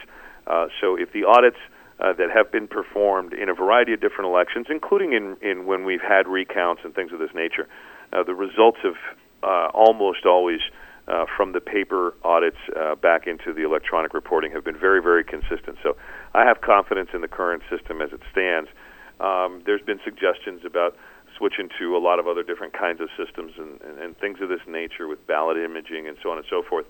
Uh, 0.46 0.66
so 0.80 0.96
if 0.96 1.10
the 1.12 1.24
audits 1.24 1.56
uh, 2.00 2.12
that 2.12 2.30
have 2.30 2.52
been 2.52 2.68
performed 2.68 3.32
in 3.32 3.48
a 3.48 3.54
variety 3.54 3.94
of 3.94 4.00
different 4.00 4.28
elections, 4.28 4.66
including 4.68 5.14
in 5.14 5.36
in 5.40 5.64
when 5.64 5.84
we've 5.84 6.02
had 6.02 6.28
recounts 6.28 6.82
and 6.84 6.94
things 6.94 7.12
of 7.12 7.18
this 7.18 7.30
nature, 7.34 7.66
uh, 8.12 8.22
the 8.22 8.34
results 8.34 8.78
have 8.82 9.00
uh, 9.42 9.70
almost 9.72 10.26
always. 10.26 10.60
Uh, 11.08 11.26
from 11.36 11.50
the 11.50 11.60
paper 11.60 12.14
audits 12.22 12.56
back 13.02 13.26
into 13.26 13.52
the 13.52 13.64
electronic 13.64 14.14
reporting 14.14 14.52
have 14.52 14.62
been 14.62 14.78
very, 14.78 15.02
very 15.02 15.24
consistent. 15.24 15.76
So 15.82 15.96
I 16.32 16.44
have 16.44 16.60
confidence 16.60 17.10
in 17.12 17.22
the 17.22 17.28
current 17.28 17.64
system 17.68 18.00
as 18.00 18.12
it 18.12 18.20
stands. 18.30 18.70
Um, 19.18 19.62
there's 19.66 19.82
been 19.82 19.98
suggestions 20.04 20.64
about 20.64 20.96
switching 21.42 21.68
to 21.76 21.96
a 21.96 21.98
lot 21.98 22.20
of 22.20 22.28
other 22.28 22.44
different 22.44 22.72
kinds 22.72 23.00
of 23.00 23.08
systems 23.16 23.52
and, 23.58 23.80
and, 23.80 23.98
and 23.98 24.16
things 24.18 24.38
of 24.40 24.48
this 24.48 24.60
nature 24.68 25.08
with 25.08 25.26
ballot 25.26 25.56
imaging 25.56 26.06
and 26.06 26.16
so 26.22 26.30
on 26.30 26.38
and 26.38 26.46
so 26.48 26.62
forth. 26.62 26.86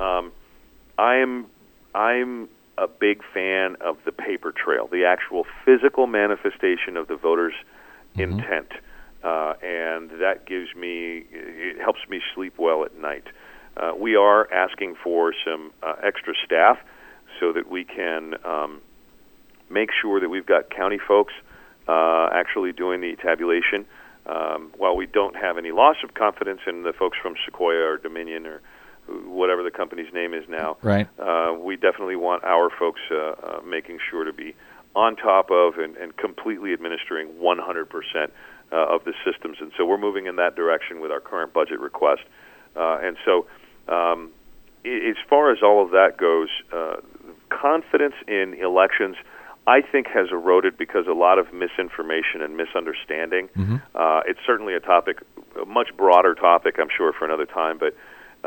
Um, 0.00 0.32
I'm 0.98 1.46
I'm 1.94 2.48
a 2.76 2.88
big 2.88 3.22
fan 3.32 3.76
of 3.80 3.98
the 4.04 4.10
paper 4.10 4.50
trail, 4.50 4.88
the 4.90 5.04
actual 5.04 5.46
physical 5.64 6.08
manifestation 6.08 6.96
of 6.96 7.06
the 7.06 7.16
voters' 7.16 7.54
Mm-hmm. 8.16 8.40
intent, 8.40 8.72
uh, 9.24 9.54
and 9.62 10.10
that 10.20 10.44
gives 10.44 10.74
me 10.74 11.24
it 11.30 11.80
helps 11.80 12.00
me 12.10 12.20
sleep 12.34 12.58
well 12.58 12.84
at 12.84 12.94
night. 12.94 13.24
Uh, 13.74 13.92
we 13.98 14.16
are 14.16 14.52
asking 14.52 14.96
for 15.02 15.32
some 15.46 15.72
uh, 15.82 15.94
extra 16.02 16.34
staff 16.44 16.78
so 17.40 17.54
that 17.54 17.70
we 17.70 17.84
can 17.84 18.34
um, 18.44 18.82
make 19.70 19.88
sure 19.98 20.20
that 20.20 20.28
we've 20.28 20.44
got 20.44 20.68
county 20.68 20.98
folks 20.98 21.32
uh, 21.88 22.28
actually 22.32 22.72
doing 22.72 23.00
the 23.00 23.16
tabulation. 23.16 23.84
Um, 24.24 24.70
while 24.76 24.94
we 24.94 25.06
don't 25.06 25.34
have 25.34 25.58
any 25.58 25.72
loss 25.72 25.96
of 26.04 26.14
confidence 26.14 26.60
in 26.66 26.84
the 26.84 26.92
folks 26.92 27.18
from 27.20 27.34
Sequoia 27.44 27.84
or 27.94 27.96
Dominion 27.98 28.46
or 28.46 28.60
whatever 29.26 29.64
the 29.64 29.70
company's 29.72 30.12
name 30.14 30.32
is 30.32 30.44
now, 30.48 30.76
Right. 30.80 31.08
uh, 31.18 31.54
we 31.58 31.74
definitely 31.74 32.14
want 32.14 32.44
our 32.44 32.70
folks 32.70 33.00
uh, 33.10 33.16
uh, 33.16 33.60
making 33.66 33.98
sure 34.08 34.22
to 34.22 34.32
be 34.32 34.54
on 34.94 35.16
top 35.16 35.50
of 35.50 35.78
and, 35.78 35.96
and 35.96 36.16
completely 36.16 36.72
administering 36.72 37.28
100% 37.42 38.30
uh, 38.70 38.76
of 38.76 39.04
the 39.04 39.12
systems. 39.24 39.56
And 39.60 39.72
so 39.76 39.84
we're 39.84 39.98
moving 39.98 40.26
in 40.26 40.36
that 40.36 40.54
direction 40.54 41.00
with 41.00 41.10
our 41.10 41.20
current 41.20 41.52
budget 41.52 41.80
request. 41.80 42.22
Uh, 42.76 42.98
and 43.02 43.16
so, 43.24 43.46
um, 43.88 44.30
i- 44.84 44.88
as 45.10 45.16
far 45.28 45.50
as 45.50 45.62
all 45.64 45.82
of 45.82 45.90
that 45.90 46.16
goes, 46.16 46.48
uh, 46.72 46.96
confidence 47.48 48.14
in 48.28 48.54
elections, 48.54 49.16
I 49.66 49.80
think, 49.80 50.08
has 50.08 50.28
eroded 50.32 50.76
because 50.76 51.06
a 51.06 51.12
lot 51.12 51.38
of 51.38 51.52
misinformation 51.52 52.42
and 52.42 52.56
misunderstanding. 52.56 53.48
Uh, 53.94 54.20
it's 54.26 54.40
certainly 54.44 54.74
a 54.74 54.80
topic, 54.80 55.18
a 55.60 55.64
much 55.64 55.96
broader 55.96 56.34
topic, 56.34 56.76
I'm 56.80 56.88
sure, 56.96 57.12
for 57.12 57.24
another 57.24 57.46
time. 57.46 57.78
But 57.78 57.94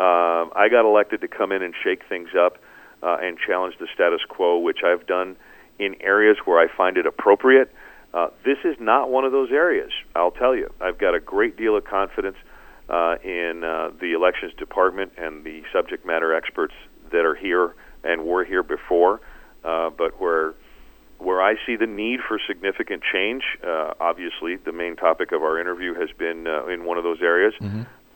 um, 0.01 0.51
I 0.55 0.67
got 0.69 0.85
elected 0.85 1.21
to 1.21 1.27
come 1.27 1.53
in 1.53 1.61
and 1.63 1.73
shake 1.83 2.01
things 2.09 2.29
up 2.37 2.57
uh, 3.01 3.17
and 3.21 3.37
challenge 3.37 3.75
the 3.79 3.87
status 3.93 4.21
quo, 4.27 4.59
which 4.59 4.79
I've 4.85 5.07
done 5.07 5.37
in 5.79 5.95
areas 6.01 6.37
where 6.43 6.59
I 6.59 6.67
find 6.75 6.97
it 6.97 7.05
appropriate. 7.05 7.73
Uh, 8.13 8.27
this 8.43 8.57
is 8.63 8.75
not 8.79 9.09
one 9.09 9.25
of 9.25 9.31
those 9.31 9.51
areas, 9.51 9.91
I'll 10.15 10.31
tell 10.31 10.55
you. 10.55 10.69
I've 10.81 10.97
got 10.97 11.15
a 11.15 11.19
great 11.19 11.57
deal 11.57 11.77
of 11.77 11.85
confidence 11.85 12.37
uh, 12.89 13.15
in 13.23 13.63
uh, 13.63 13.91
the 13.99 14.13
elections 14.13 14.53
department 14.57 15.13
and 15.17 15.43
the 15.43 15.63
subject 15.73 16.05
matter 16.05 16.33
experts 16.33 16.73
that 17.11 17.25
are 17.25 17.35
here 17.35 17.75
and 18.03 18.25
were 18.25 18.45
here 18.45 18.63
before. 18.63 19.21
Uh, 19.63 19.89
but 19.89 20.19
where 20.21 20.53
where 21.17 21.41
I 21.41 21.55
see 21.65 21.75
the 21.75 21.87
need 21.87 22.19
for 22.27 22.39
significant 22.47 23.03
change, 23.11 23.43
uh, 23.65 23.93
obviously 23.99 24.57
the 24.57 24.71
main 24.71 24.95
topic 24.95 25.31
of 25.31 25.41
our 25.41 25.59
interview 25.59 25.93
has 25.95 26.09
been 26.17 26.47
uh, 26.47 26.65
in 26.67 26.85
one 26.85 26.97
of 26.97 27.03
those 27.03 27.21
areas. 27.21 27.53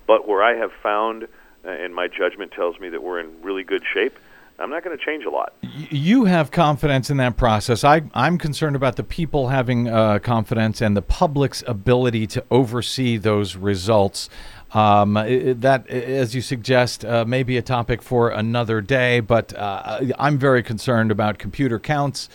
But 0.06 0.28
where 0.28 0.44
I 0.44 0.56
have 0.56 0.72
found, 0.82 1.24
uh, 1.24 1.70
and 1.70 1.94
my 1.94 2.08
judgment 2.08 2.52
tells 2.52 2.80
me 2.80 2.90
that 2.90 3.04
we're 3.04 3.20
in 3.20 3.42
really 3.42 3.64
good 3.64 3.84
shape, 3.94 4.18
I'm 4.60 4.70
not 4.70 4.84
going 4.84 4.98
to 4.98 5.04
change 5.04 5.24
a 5.24 5.30
lot. 5.30 5.54
You 5.62 6.26
have 6.26 6.52
confidence 6.52 7.10
in 7.10 7.18
that 7.18 7.38
process. 7.38 7.84
I, 7.84 8.02
I'm 8.14 8.38
concerned 8.38 8.76
about 8.76 8.98
the 8.98 9.04
people 9.04 9.48
having 9.48 9.88
uh, 9.88 10.20
confidence 10.20 10.82
and 10.82 10.98
the 10.98 11.02
public's 11.02 11.64
ability 11.66 12.28
to 12.28 12.44
oversee 12.52 13.18
those 13.18 13.56
results. 13.56 14.30
Um, 14.74 15.14
that, 15.14 15.88
as 15.90 16.36
you 16.36 16.42
suggest, 16.42 17.06
uh, 17.06 17.26
may 17.26 17.44
be 17.44 17.58
a 17.58 17.62
topic 17.62 18.02
for 18.04 18.30
another 18.30 18.82
day, 18.82 19.20
but 19.20 19.56
uh, 19.56 20.02
I'm 20.20 20.38
very 20.38 20.62
concerned 20.62 21.10
about 21.10 21.40
computer 21.40 21.80
counts. 21.80 22.30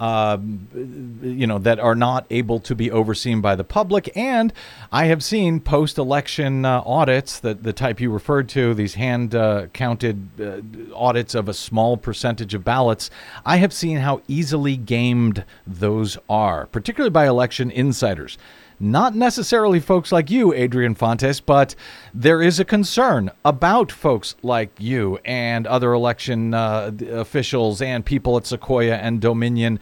Um, 0.00 1.20
you 1.22 1.46
know 1.46 1.58
that 1.58 1.78
are 1.78 1.94
not 1.94 2.24
able 2.30 2.58
to 2.60 2.74
be 2.74 2.90
overseen 2.90 3.42
by 3.42 3.54
the 3.54 3.64
public, 3.64 4.10
and 4.16 4.50
I 4.90 5.04
have 5.04 5.22
seen 5.22 5.60
post-election 5.60 6.64
uh, 6.64 6.82
audits 6.86 7.38
that 7.40 7.64
the 7.64 7.74
type 7.74 8.00
you 8.00 8.10
referred 8.10 8.48
to, 8.50 8.72
these 8.72 8.94
hand-counted 8.94 10.40
uh, 10.40 10.94
audits 10.94 11.34
of 11.34 11.50
a 11.50 11.54
small 11.54 11.98
percentage 11.98 12.54
of 12.54 12.64
ballots. 12.64 13.10
I 13.44 13.58
have 13.58 13.74
seen 13.74 13.98
how 13.98 14.22
easily 14.26 14.78
gamed 14.78 15.44
those 15.66 16.16
are, 16.30 16.64
particularly 16.68 17.10
by 17.10 17.28
election 17.28 17.70
insiders. 17.70 18.38
Not 18.82 19.14
necessarily 19.14 19.78
folks 19.78 20.10
like 20.10 20.30
you, 20.30 20.54
Adrian 20.54 20.94
Fontes, 20.94 21.38
but 21.38 21.74
there 22.14 22.40
is 22.40 22.58
a 22.58 22.64
concern 22.64 23.30
about 23.44 23.92
folks 23.92 24.36
like 24.42 24.70
you 24.78 25.18
and 25.22 25.66
other 25.66 25.92
election 25.92 26.54
uh, 26.54 26.90
officials 27.10 27.82
and 27.82 28.06
people 28.06 28.38
at 28.38 28.46
Sequoia 28.46 28.96
and 28.96 29.20
Dominion 29.20 29.78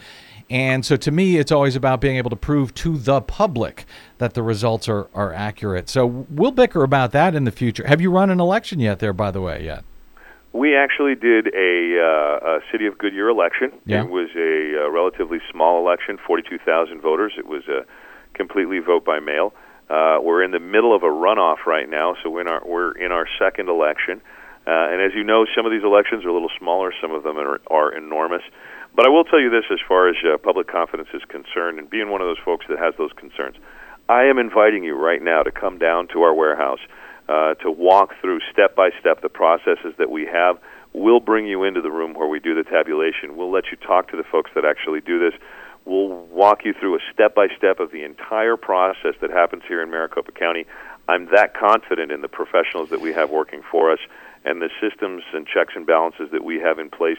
And 0.50 0.84
so 0.84 0.96
to 0.96 1.10
me, 1.12 1.36
it's 1.36 1.52
always 1.52 1.76
about 1.76 2.00
being 2.00 2.16
able 2.16 2.30
to 2.30 2.36
prove 2.36 2.74
to 2.74 2.96
the 2.96 3.20
public 3.20 3.84
that 4.16 4.34
the 4.34 4.42
results 4.42 4.88
are, 4.88 5.08
are 5.14 5.32
accurate. 5.32 5.88
So 5.88 6.06
we'll 6.06 6.50
bicker 6.50 6.82
about 6.82 7.12
that 7.12 7.36
in 7.36 7.44
the 7.44 7.52
future. 7.52 7.86
Have 7.86 8.00
you 8.00 8.10
run 8.10 8.30
an 8.30 8.40
election 8.40 8.80
yet 8.80 8.98
there, 8.98 9.12
by 9.12 9.30
the 9.30 9.40
way, 9.40 9.62
yet? 9.62 9.84
We 10.52 10.74
actually 10.74 11.14
did 11.14 11.48
a, 11.54 12.00
uh, 12.00 12.56
a 12.56 12.60
city 12.72 12.86
of 12.86 12.96
Goodyear 12.98 13.28
election. 13.28 13.70
Yeah. 13.84 14.02
It 14.02 14.10
was 14.10 14.30
a, 14.34 14.86
uh 14.86 14.90
relatively 14.90 15.38
small 15.52 15.78
election, 15.78 16.18
42,000 16.26 17.00
voters. 17.00 17.34
It 17.36 17.46
was 17.46 17.62
a 17.68 17.84
completely 18.38 18.78
vote 18.78 19.04
by 19.04 19.20
mail. 19.20 19.52
Uh, 19.90 20.18
we're 20.22 20.42
in 20.42 20.50
the 20.50 20.60
middle 20.60 20.94
of 20.94 21.02
a 21.02 21.12
runoff 21.12 21.66
right 21.66 21.88
now, 21.88 22.14
so 22.22 22.30
we're 22.30 22.42
in 22.42 22.48
our, 22.48 22.62
we're 22.64 22.92
in 22.92 23.12
our 23.12 23.26
second 23.38 23.68
election. 23.68 24.22
Uh, 24.66 24.92
and 24.92 25.00
as 25.00 25.12
you 25.14 25.24
know, 25.24 25.44
some 25.56 25.66
of 25.66 25.72
these 25.72 25.84
elections 25.84 26.24
are 26.24 26.28
a 26.28 26.32
little 26.32 26.52
smaller, 26.58 26.92
some 27.00 27.12
of 27.12 27.22
them 27.22 27.38
are, 27.38 27.60
are 27.68 27.92
enormous. 27.92 28.42
But 28.94 29.06
I 29.06 29.08
will 29.08 29.24
tell 29.24 29.40
you 29.40 29.50
this 29.50 29.64
as 29.70 29.78
far 29.86 30.08
as 30.08 30.16
uh, 30.24 30.36
public 30.38 30.68
confidence 30.68 31.08
is 31.14 31.22
concerned, 31.28 31.78
and 31.78 31.88
being 31.88 32.10
one 32.10 32.20
of 32.20 32.26
those 32.26 32.42
folks 32.44 32.66
that 32.68 32.78
has 32.78 32.94
those 32.98 33.12
concerns, 33.16 33.56
I 34.08 34.24
am 34.24 34.38
inviting 34.38 34.84
you 34.84 34.94
right 34.94 35.22
now 35.22 35.42
to 35.42 35.50
come 35.50 35.78
down 35.78 36.08
to 36.08 36.22
our 36.22 36.34
warehouse 36.34 36.80
uh, 37.28 37.54
to 37.62 37.70
walk 37.70 38.14
through 38.20 38.40
step 38.52 38.74
by 38.74 38.90
step 39.00 39.20
the 39.20 39.28
processes 39.28 39.94
that 39.98 40.10
we 40.10 40.26
have. 40.26 40.58
We'll 40.92 41.20
bring 41.20 41.46
you 41.46 41.64
into 41.64 41.80
the 41.80 41.90
room 41.90 42.14
where 42.14 42.28
we 42.28 42.40
do 42.40 42.54
the 42.54 42.64
tabulation. 42.64 43.36
We'll 43.36 43.52
let 43.52 43.64
you 43.70 43.76
talk 43.76 44.10
to 44.10 44.16
the 44.16 44.24
folks 44.24 44.50
that 44.54 44.64
actually 44.64 45.00
do 45.00 45.18
this. 45.18 45.38
We'll 45.88 46.26
walk 46.26 46.66
you 46.66 46.74
through 46.78 46.96
a 46.96 46.98
step 47.14 47.34
by 47.34 47.48
step 47.56 47.80
of 47.80 47.92
the 47.92 48.04
entire 48.04 48.58
process 48.58 49.14
that 49.22 49.30
happens 49.30 49.62
here 49.66 49.82
in 49.82 49.90
Maricopa 49.90 50.32
County. 50.32 50.66
I'm 51.08 51.30
that 51.34 51.54
confident 51.54 52.12
in 52.12 52.20
the 52.20 52.28
professionals 52.28 52.90
that 52.90 53.00
we 53.00 53.14
have 53.14 53.30
working 53.30 53.62
for 53.70 53.90
us 53.90 53.98
and 54.44 54.60
the 54.60 54.68
systems 54.82 55.22
and 55.32 55.46
checks 55.46 55.72
and 55.74 55.86
balances 55.86 56.28
that 56.32 56.44
we 56.44 56.60
have 56.60 56.78
in 56.78 56.90
place 56.90 57.16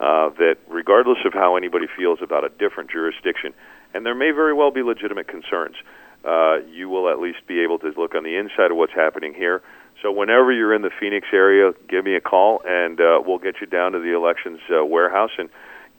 uh, 0.00 0.28
that, 0.36 0.56
regardless 0.68 1.16
of 1.24 1.32
how 1.32 1.56
anybody 1.56 1.86
feels 1.96 2.18
about 2.20 2.44
a 2.44 2.50
different 2.50 2.90
jurisdiction, 2.90 3.54
and 3.94 4.04
there 4.04 4.14
may 4.14 4.32
very 4.32 4.52
well 4.52 4.70
be 4.70 4.82
legitimate 4.82 5.26
concerns, 5.26 5.76
uh, 6.22 6.58
you 6.70 6.90
will 6.90 7.08
at 7.08 7.20
least 7.20 7.38
be 7.46 7.60
able 7.62 7.78
to 7.78 7.90
look 7.96 8.14
on 8.14 8.22
the 8.22 8.36
inside 8.36 8.70
of 8.70 8.76
what's 8.76 8.92
happening 8.92 9.32
here. 9.32 9.62
So, 10.02 10.12
whenever 10.12 10.52
you're 10.52 10.74
in 10.74 10.82
the 10.82 10.90
Phoenix 11.00 11.26
area, 11.32 11.72
give 11.88 12.04
me 12.04 12.16
a 12.16 12.20
call, 12.20 12.60
and 12.66 13.00
uh, 13.00 13.22
we'll 13.24 13.38
get 13.38 13.62
you 13.62 13.66
down 13.66 13.92
to 13.92 13.98
the 13.98 14.14
elections 14.14 14.60
uh, 14.70 14.84
warehouse 14.84 15.30
and 15.38 15.48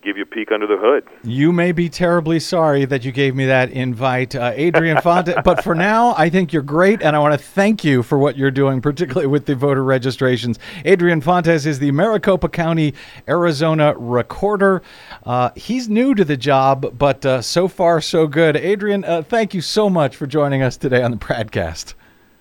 give 0.02 0.18
you 0.18 0.24
a 0.24 0.26
peek 0.26 0.52
under 0.52 0.68
the 0.68 0.78
hood. 0.78 1.08
You 1.24 1.52
may 1.52 1.72
be 1.72 1.89
terribly 1.89 2.39
sorry 2.39 2.86
that 2.86 3.06
you 3.06 3.12
gave 3.12 3.36
me 3.36 3.45
that 3.45 3.70
invite, 3.72 4.36
uh, 4.36 4.52
Adrian 4.56 4.99
Fonte. 5.02 5.34
but 5.43 5.64
for 5.64 5.76
now, 5.76 6.14
I 6.18 6.30
think 6.30 6.54
you're 6.54 6.62
great, 6.62 7.02
and 7.02 7.16
I 7.16 7.20
want 7.20 7.34
to 7.34 7.38
thank 7.38 7.84
you 7.84 8.04
for 8.04 8.18
what 8.18 8.38
you're 8.38 8.52
doing, 8.52 8.82
particularly 8.82 9.28
with 9.28 9.45
the 9.45 9.56
voter 9.56 9.84
registrations. 9.84 10.60
Adrian 10.86 11.22
Fontes 11.22 11.66
is 11.66 11.80
the 11.80 11.91
Maricopa 11.91 12.49
County, 12.49 12.93
Arizona 13.28 13.93
recorder. 13.97 14.82
Uh, 15.26 15.52
he's 15.56 15.89
new 15.89 16.16
to 16.16 16.26
the 16.26 16.38
job, 16.38 16.97
but 16.97 17.26
uh, 17.26 17.41
so 17.41 17.68
far, 17.68 18.02
so 18.02 18.28
good. 18.28 18.56
Adrian, 18.58 19.04
uh, 19.06 19.22
thank 19.22 19.54
you 19.54 19.62
so 19.62 19.89
much 19.89 20.16
for 20.16 20.28
joining 20.28 20.62
us 20.62 20.78
today 20.78 21.02
on 21.04 21.12
the 21.12 21.18
BradCast. 21.18 21.93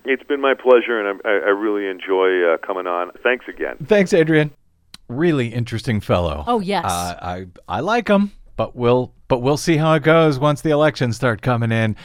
It's 0.03 0.23
been 0.23 0.41
my 0.41 0.55
pleasure, 0.55 0.99
and 0.99 1.21
I, 1.23 1.29
I 1.29 1.51
really 1.51 1.87
enjoy 1.87 2.53
uh, 2.53 2.57
coming 2.57 2.87
on. 2.87 3.11
Thanks 3.21 3.45
again. 3.47 3.77
Thanks, 3.85 4.13
Adrian. 4.13 4.51
Really 5.11 5.47
interesting 5.49 5.99
fellow. 5.99 6.43
Oh, 6.47 6.59
yes. 6.59 6.85
Uh, 6.85 7.15
I 7.21 7.45
I 7.67 7.79
like 7.81 8.07
him, 8.07 8.31
but 8.55 8.75
we'll 8.75 9.13
but 9.27 9.39
we'll 9.41 9.55
see 9.55 9.77
how 9.77 9.93
it 9.93 10.03
goes 10.03 10.37
once 10.39 10.61
the 10.61 10.71
elections 10.71 11.15
start 11.15 11.41
coming 11.41 11.71
in. 11.71 11.95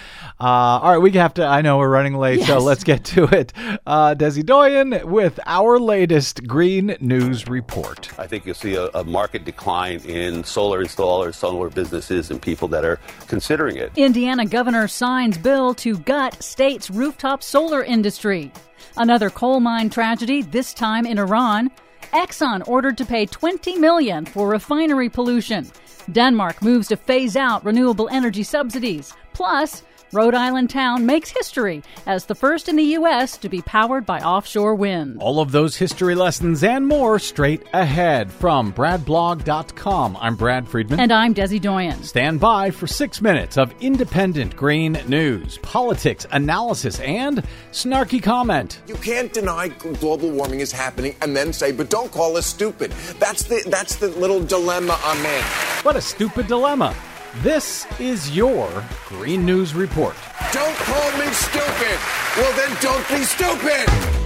Uh, 0.40 0.44
all 0.44 0.92
right, 0.92 0.98
we 0.98 1.10
have 1.12 1.34
to. 1.34 1.44
I 1.44 1.60
know 1.60 1.78
we're 1.78 1.88
running 1.88 2.14
late, 2.14 2.40
so 2.42 2.58
let's 2.58 2.84
get 2.84 3.04
to 3.06 3.24
it. 3.24 3.52
Uh, 3.84 4.14
Desi 4.14 4.44
Doyen 4.44 5.00
with 5.10 5.40
our 5.44 5.80
latest 5.80 6.46
Green 6.46 6.96
News 7.00 7.48
Report. 7.48 8.16
I 8.16 8.28
think 8.28 8.46
you'll 8.46 8.54
see 8.54 8.76
a, 8.76 8.86
a 8.94 9.02
market 9.02 9.44
decline 9.44 9.98
in 10.00 10.44
solar 10.44 10.84
installers, 10.84 11.34
solar 11.34 11.68
businesses, 11.68 12.30
and 12.30 12.40
people 12.40 12.68
that 12.68 12.84
are 12.84 13.00
considering 13.26 13.76
it. 13.76 13.90
Indiana 13.96 14.46
governor 14.46 14.86
signs 14.86 15.36
bill 15.36 15.74
to 15.74 15.98
gut 15.98 16.40
state's 16.42 16.90
rooftop 16.90 17.42
solar 17.42 17.82
industry. 17.82 18.52
Another 18.96 19.30
coal 19.30 19.58
mine 19.60 19.90
tragedy, 19.90 20.42
this 20.42 20.72
time 20.72 21.06
in 21.06 21.18
Iran. 21.18 21.70
Exxon 22.12 22.66
ordered 22.68 22.98
to 22.98 23.04
pay 23.04 23.26
20 23.26 23.78
million 23.78 24.24
for 24.24 24.48
refinery 24.48 25.08
pollution. 25.08 25.70
Denmark 26.10 26.62
moves 26.62 26.88
to 26.88 26.96
phase 26.96 27.36
out 27.36 27.64
renewable 27.64 28.08
energy 28.10 28.42
subsidies. 28.42 29.12
Plus, 29.32 29.82
Rhode 30.12 30.34
Island 30.34 30.70
town 30.70 31.04
makes 31.04 31.30
history 31.30 31.82
as 32.06 32.26
the 32.26 32.34
first 32.36 32.68
in 32.68 32.76
the 32.76 32.82
U.S. 32.82 33.36
to 33.38 33.48
be 33.48 33.60
powered 33.60 34.06
by 34.06 34.20
offshore 34.20 34.74
wind. 34.76 35.20
All 35.20 35.40
of 35.40 35.50
those 35.50 35.76
history 35.76 36.14
lessons 36.14 36.62
and 36.62 36.86
more 36.86 37.18
straight 37.18 37.64
ahead 37.72 38.30
from 38.30 38.72
BradBlog.com. 38.72 40.16
I'm 40.20 40.36
Brad 40.36 40.68
Friedman. 40.68 41.00
And 41.00 41.12
I'm 41.12 41.34
Desi 41.34 41.60
Doyen. 41.60 42.04
Stand 42.04 42.38
by 42.38 42.70
for 42.70 42.86
six 42.86 43.20
minutes 43.20 43.58
of 43.58 43.74
independent 43.80 44.54
green 44.54 44.92
news, 45.08 45.58
politics, 45.58 46.24
analysis, 46.30 47.00
and 47.00 47.42
snarky 47.72 48.22
comment. 48.22 48.80
You 48.86 48.94
can't 48.96 49.32
deny 49.32 49.68
global 49.68 50.30
warming 50.30 50.60
is 50.60 50.70
happening 50.70 51.16
and 51.20 51.36
then 51.36 51.52
say, 51.52 51.72
but 51.72 51.90
don't 51.90 52.12
call 52.12 52.36
us 52.36 52.46
stupid. 52.46 52.92
That's 53.18 53.42
the 53.42 53.64
that's 53.66 53.96
the 53.96 54.08
little 54.08 54.42
dilemma 54.42 54.98
I'm 55.02 55.24
in. 55.26 55.42
What 55.82 55.96
a 55.96 56.00
stupid 56.00 56.46
dilemma. 56.46 56.94
This 57.42 57.86
is 58.00 58.34
your 58.34 58.70
Green 59.08 59.44
News 59.44 59.74
Report. 59.74 60.16
Don't 60.52 60.76
call 60.76 61.18
me 61.18 61.26
stupid. 61.32 61.98
Well 62.36 62.56
then 62.56 62.76
don't 62.80 63.08
be 63.08 63.22
stupid. 63.24 64.16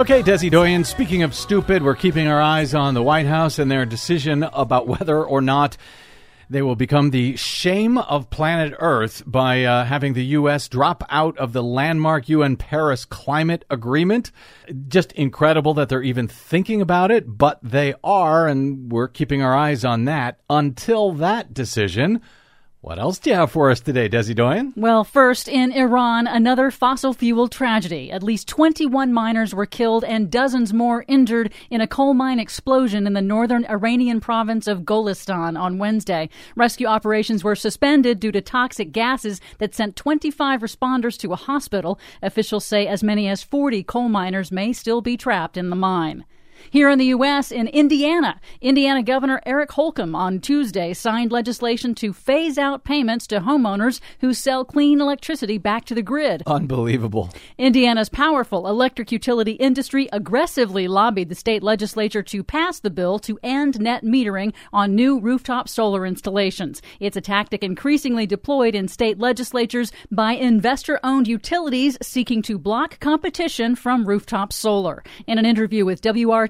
Okay, 0.00 0.22
Desi 0.22 0.50
Doyen, 0.50 0.84
speaking 0.84 1.22
of 1.22 1.34
stupid, 1.34 1.82
we're 1.82 1.94
keeping 1.94 2.26
our 2.26 2.40
eyes 2.40 2.74
on 2.74 2.94
the 2.94 3.02
White 3.02 3.26
House 3.26 3.58
and 3.58 3.70
their 3.70 3.84
decision 3.84 4.42
about 4.42 4.86
whether 4.86 5.22
or 5.22 5.40
not 5.40 5.76
they 6.50 6.62
will 6.62 6.74
become 6.74 7.10
the 7.10 7.36
shame 7.36 7.96
of 7.96 8.28
planet 8.28 8.74
Earth 8.80 9.22
by 9.24 9.62
uh, 9.62 9.84
having 9.84 10.14
the 10.14 10.24
U.S. 10.24 10.68
drop 10.68 11.04
out 11.08 11.38
of 11.38 11.52
the 11.52 11.62
landmark 11.62 12.28
UN 12.28 12.56
Paris 12.56 13.04
Climate 13.04 13.64
Agreement. 13.70 14.32
Just 14.88 15.12
incredible 15.12 15.74
that 15.74 15.88
they're 15.88 16.02
even 16.02 16.26
thinking 16.26 16.82
about 16.82 17.12
it, 17.12 17.38
but 17.38 17.60
they 17.62 17.94
are, 18.02 18.48
and 18.48 18.90
we're 18.90 19.06
keeping 19.06 19.42
our 19.42 19.56
eyes 19.56 19.84
on 19.84 20.06
that 20.06 20.40
until 20.50 21.12
that 21.12 21.54
decision. 21.54 22.20
What 22.82 22.98
else 22.98 23.18
do 23.18 23.28
you 23.28 23.36
have 23.36 23.50
for 23.50 23.70
us 23.70 23.80
today, 23.80 24.08
Desi 24.08 24.34
Doyen? 24.34 24.72
Well, 24.74 25.04
first, 25.04 25.48
in 25.48 25.70
Iran, 25.70 26.26
another 26.26 26.70
fossil 26.70 27.12
fuel 27.12 27.46
tragedy. 27.46 28.10
At 28.10 28.22
least 28.22 28.48
21 28.48 29.12
miners 29.12 29.54
were 29.54 29.66
killed 29.66 30.02
and 30.02 30.30
dozens 30.30 30.72
more 30.72 31.04
injured 31.06 31.52
in 31.68 31.82
a 31.82 31.86
coal 31.86 32.14
mine 32.14 32.40
explosion 32.40 33.06
in 33.06 33.12
the 33.12 33.20
northern 33.20 33.66
Iranian 33.66 34.18
province 34.18 34.66
of 34.66 34.84
Golestan 34.84 35.60
on 35.60 35.76
Wednesday. 35.76 36.30
Rescue 36.56 36.86
operations 36.86 37.44
were 37.44 37.54
suspended 37.54 38.18
due 38.18 38.32
to 38.32 38.40
toxic 38.40 38.92
gases 38.92 39.42
that 39.58 39.74
sent 39.74 39.94
25 39.94 40.62
responders 40.62 41.18
to 41.18 41.34
a 41.34 41.36
hospital. 41.36 42.00
Officials 42.22 42.64
say 42.64 42.86
as 42.86 43.02
many 43.02 43.28
as 43.28 43.42
40 43.42 43.82
coal 43.82 44.08
miners 44.08 44.50
may 44.50 44.72
still 44.72 45.02
be 45.02 45.18
trapped 45.18 45.58
in 45.58 45.68
the 45.68 45.76
mine. 45.76 46.24
Here 46.68 46.90
in 46.90 46.98
the 46.98 47.06
U.S., 47.06 47.50
in 47.50 47.68
Indiana, 47.68 48.40
Indiana 48.60 49.02
Governor 49.02 49.40
Eric 49.46 49.72
Holcomb 49.72 50.14
on 50.14 50.40
Tuesday 50.40 50.92
signed 50.92 51.32
legislation 51.32 51.94
to 51.96 52.12
phase 52.12 52.58
out 52.58 52.84
payments 52.84 53.26
to 53.28 53.40
homeowners 53.40 54.00
who 54.20 54.34
sell 54.34 54.64
clean 54.64 55.00
electricity 55.00 55.58
back 55.58 55.84
to 55.86 55.94
the 55.94 56.02
grid. 56.02 56.42
Unbelievable. 56.46 57.30
Indiana's 57.56 58.08
powerful 58.08 58.68
electric 58.68 59.10
utility 59.10 59.52
industry 59.52 60.08
aggressively 60.12 60.86
lobbied 60.86 61.28
the 61.28 61.34
state 61.34 61.62
legislature 61.62 62.22
to 62.22 62.42
pass 62.42 62.80
the 62.80 62.90
bill 62.90 63.18
to 63.20 63.38
end 63.42 63.80
net 63.80 64.04
metering 64.04 64.52
on 64.72 64.94
new 64.94 65.18
rooftop 65.18 65.68
solar 65.68 66.04
installations. 66.04 66.82
It's 66.98 67.16
a 67.16 67.20
tactic 67.20 67.62
increasingly 67.64 68.26
deployed 68.26 68.74
in 68.74 68.88
state 68.88 69.18
legislatures 69.18 69.92
by 70.10 70.32
investor 70.32 71.00
owned 71.02 71.28
utilities 71.28 71.96
seeking 72.02 72.42
to 72.42 72.58
block 72.58 73.00
competition 73.00 73.74
from 73.74 74.06
rooftop 74.06 74.52
solar. 74.52 75.02
In 75.26 75.38
an 75.38 75.46
interview 75.46 75.84
with 75.84 76.00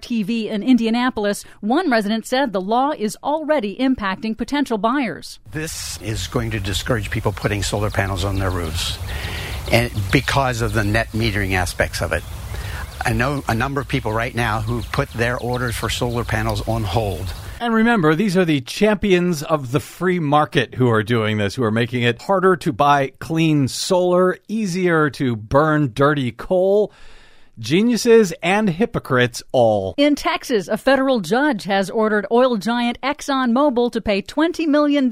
WRTV 0.00 0.46
in 0.46 0.62
Indianapolis, 0.62 1.44
one 1.60 1.90
resident 1.90 2.26
said 2.26 2.52
the 2.52 2.60
law 2.60 2.90
is 2.90 3.16
already 3.22 3.76
impacting 3.76 4.36
potential 4.36 4.78
buyers. 4.78 5.38
This 5.52 6.00
is 6.02 6.26
going 6.26 6.50
to 6.52 6.60
discourage 6.60 7.10
people 7.10 7.32
putting 7.32 7.62
solar 7.62 7.90
panels 7.90 8.24
on 8.24 8.38
their 8.38 8.50
roofs 8.50 8.98
and 9.70 9.92
because 10.10 10.62
of 10.62 10.72
the 10.72 10.84
net 10.84 11.08
metering 11.08 11.52
aspects 11.52 12.00
of 12.02 12.12
it. 12.12 12.24
I 13.04 13.12
know 13.12 13.42
a 13.48 13.54
number 13.54 13.80
of 13.80 13.88
people 13.88 14.12
right 14.12 14.34
now 14.34 14.60
who've 14.60 14.90
put 14.92 15.08
their 15.10 15.38
orders 15.38 15.76
for 15.76 15.88
solar 15.88 16.24
panels 16.24 16.66
on 16.68 16.84
hold. 16.84 17.32
And 17.58 17.74
remember, 17.74 18.14
these 18.14 18.36
are 18.36 18.44
the 18.44 18.60
champions 18.62 19.42
of 19.42 19.72
the 19.72 19.80
free 19.80 20.18
market 20.18 20.74
who 20.74 20.88
are 20.88 21.02
doing 21.02 21.36
this, 21.36 21.54
who 21.54 21.62
are 21.62 21.70
making 21.70 22.02
it 22.02 22.22
harder 22.22 22.56
to 22.56 22.72
buy 22.72 23.12
clean 23.18 23.68
solar, 23.68 24.38
easier 24.48 25.10
to 25.10 25.36
burn 25.36 25.92
dirty 25.92 26.32
coal. 26.32 26.92
Geniuses 27.60 28.32
and 28.42 28.70
hypocrites 28.70 29.42
all. 29.52 29.92
In 29.98 30.14
Texas, 30.14 30.66
a 30.66 30.78
federal 30.78 31.20
judge 31.20 31.64
has 31.64 31.90
ordered 31.90 32.26
oil 32.32 32.56
giant 32.56 32.98
ExxonMobil 33.02 33.92
to 33.92 34.00
pay 34.00 34.22
$20 34.22 34.66
million 34.66 35.10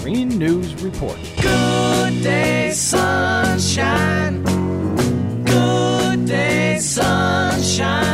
Green 0.04 0.28
News 0.28 0.74
Report. 0.82 1.16
Good 1.40 2.22
day, 2.22 2.72
sunshine. 2.72 4.44
Good 5.44 6.26
day, 6.26 6.78
sunshine. 6.78 8.13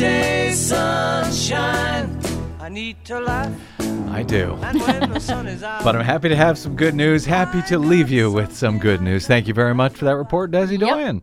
Good 0.00 0.06
day, 0.06 0.52
sunshine. 0.52 2.18
I 2.58 2.70
need 2.70 3.04
to 3.04 3.20
laugh. 3.20 3.52
I 4.08 4.22
do. 4.22 4.58
And 4.62 4.80
when 4.80 5.10
the 5.10 5.20
sun 5.20 5.46
is 5.46 5.62
out. 5.62 5.84
But 5.84 5.94
I'm 5.94 6.02
happy 6.06 6.30
to 6.30 6.36
have 6.36 6.56
some 6.56 6.74
good 6.74 6.94
news. 6.94 7.26
Happy 7.26 7.60
to 7.68 7.78
leave 7.78 8.08
you 8.08 8.32
with 8.32 8.56
some 8.56 8.78
good 8.78 9.02
news. 9.02 9.26
Thank 9.26 9.46
you 9.46 9.52
very 9.52 9.74
much 9.74 9.92
for 9.92 10.06
that 10.06 10.16
report, 10.16 10.52
Desi 10.52 10.80
Doyen. 10.80 11.20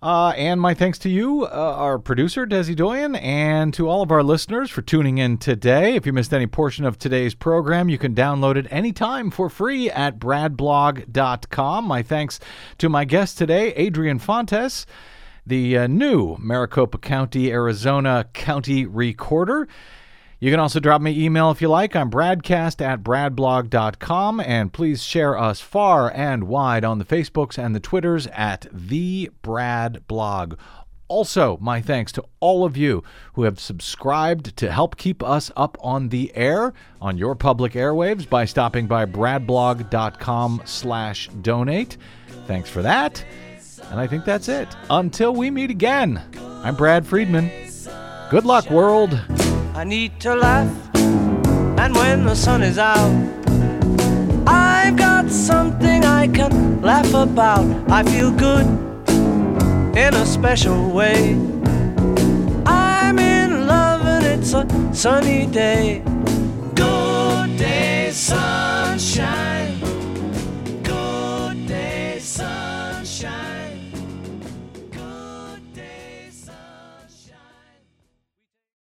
Uh, 0.00 0.28
and 0.36 0.60
my 0.60 0.72
thanks 0.72 1.00
to 1.00 1.08
you, 1.08 1.46
uh, 1.46 1.48
our 1.48 1.98
producer, 1.98 2.46
Desi 2.46 2.76
Doyen, 2.76 3.16
and 3.16 3.74
to 3.74 3.88
all 3.88 4.02
of 4.02 4.12
our 4.12 4.22
listeners 4.22 4.70
for 4.70 4.82
tuning 4.82 5.18
in 5.18 5.36
today. 5.36 5.96
If 5.96 6.06
you 6.06 6.12
missed 6.12 6.32
any 6.32 6.46
portion 6.46 6.84
of 6.84 7.00
today's 7.00 7.34
program, 7.34 7.88
you 7.88 7.98
can 7.98 8.14
download 8.14 8.54
it 8.54 8.68
anytime 8.70 9.32
for 9.32 9.50
free 9.50 9.90
at 9.90 10.20
bradblog.com. 10.20 11.84
My 11.86 12.04
thanks 12.04 12.38
to 12.78 12.88
my 12.88 13.04
guest 13.04 13.36
today, 13.36 13.72
Adrian 13.74 14.20
Fontes, 14.20 14.86
the 15.46 15.78
uh, 15.78 15.86
new 15.86 16.36
Maricopa 16.38 16.98
County, 16.98 17.50
Arizona 17.50 18.28
County 18.32 18.86
Recorder. 18.86 19.68
You 20.42 20.50
can 20.50 20.58
also 20.58 20.80
drop 20.80 21.00
me 21.00 21.24
email 21.24 21.52
if 21.52 21.62
you 21.62 21.68
like. 21.68 21.94
I'm 21.94 22.10
bradcast 22.10 22.84
at 22.84 23.04
bradblog.com. 23.04 24.40
And 24.40 24.72
please 24.72 25.00
share 25.00 25.38
us 25.38 25.60
far 25.60 26.12
and 26.12 26.48
wide 26.48 26.84
on 26.84 26.98
the 26.98 27.04
Facebooks 27.04 27.64
and 27.64 27.76
the 27.76 27.80
Twitters 27.80 28.26
at 28.28 28.66
the 28.72 29.30
Brad 29.42 30.04
Blog. 30.08 30.58
Also, 31.06 31.58
my 31.60 31.80
thanks 31.80 32.10
to 32.10 32.24
all 32.40 32.64
of 32.64 32.76
you 32.76 33.04
who 33.34 33.42
have 33.42 33.60
subscribed 33.60 34.56
to 34.56 34.72
help 34.72 34.96
keep 34.96 35.22
us 35.22 35.52
up 35.56 35.76
on 35.80 36.08
the 36.08 36.32
air 36.34 36.72
on 37.00 37.16
your 37.16 37.36
public 37.36 37.74
airwaves 37.74 38.28
by 38.28 38.44
stopping 38.44 38.88
by 38.88 39.06
bradblog.com 39.06 40.62
slash 40.64 41.28
donate. 41.40 41.98
Thanks 42.46 42.68
for 42.68 42.82
that. 42.82 43.24
And 43.92 44.00
I 44.00 44.06
think 44.06 44.24
that's 44.24 44.48
it. 44.48 44.74
Until 44.88 45.34
we 45.34 45.50
meet 45.50 45.68
again, 45.68 46.18
I'm 46.64 46.74
Brad 46.74 47.06
Friedman. 47.06 47.50
Good 48.30 48.46
luck, 48.46 48.70
world. 48.70 49.12
I 49.74 49.84
need 49.84 50.18
to 50.20 50.34
laugh. 50.34 50.74
And 50.96 51.94
when 51.94 52.24
the 52.24 52.34
sun 52.34 52.62
is 52.62 52.78
out, 52.78 53.12
I've 54.46 54.96
got 54.96 55.28
something 55.28 56.06
I 56.06 56.26
can 56.26 56.80
laugh 56.80 57.12
about. 57.12 57.66
I 57.90 58.02
feel 58.02 58.30
good 58.30 58.64
in 59.94 60.14
a 60.14 60.24
special 60.24 60.90
way. 60.90 61.34
I'm 62.64 63.18
in 63.18 63.66
love 63.66 64.06
and 64.06 64.24
it's 64.24 64.54
a 64.54 64.64
sunny 64.94 65.44
day. 65.44 66.02
Good 66.74 67.58
day, 67.58 68.08
sun. 68.10 69.51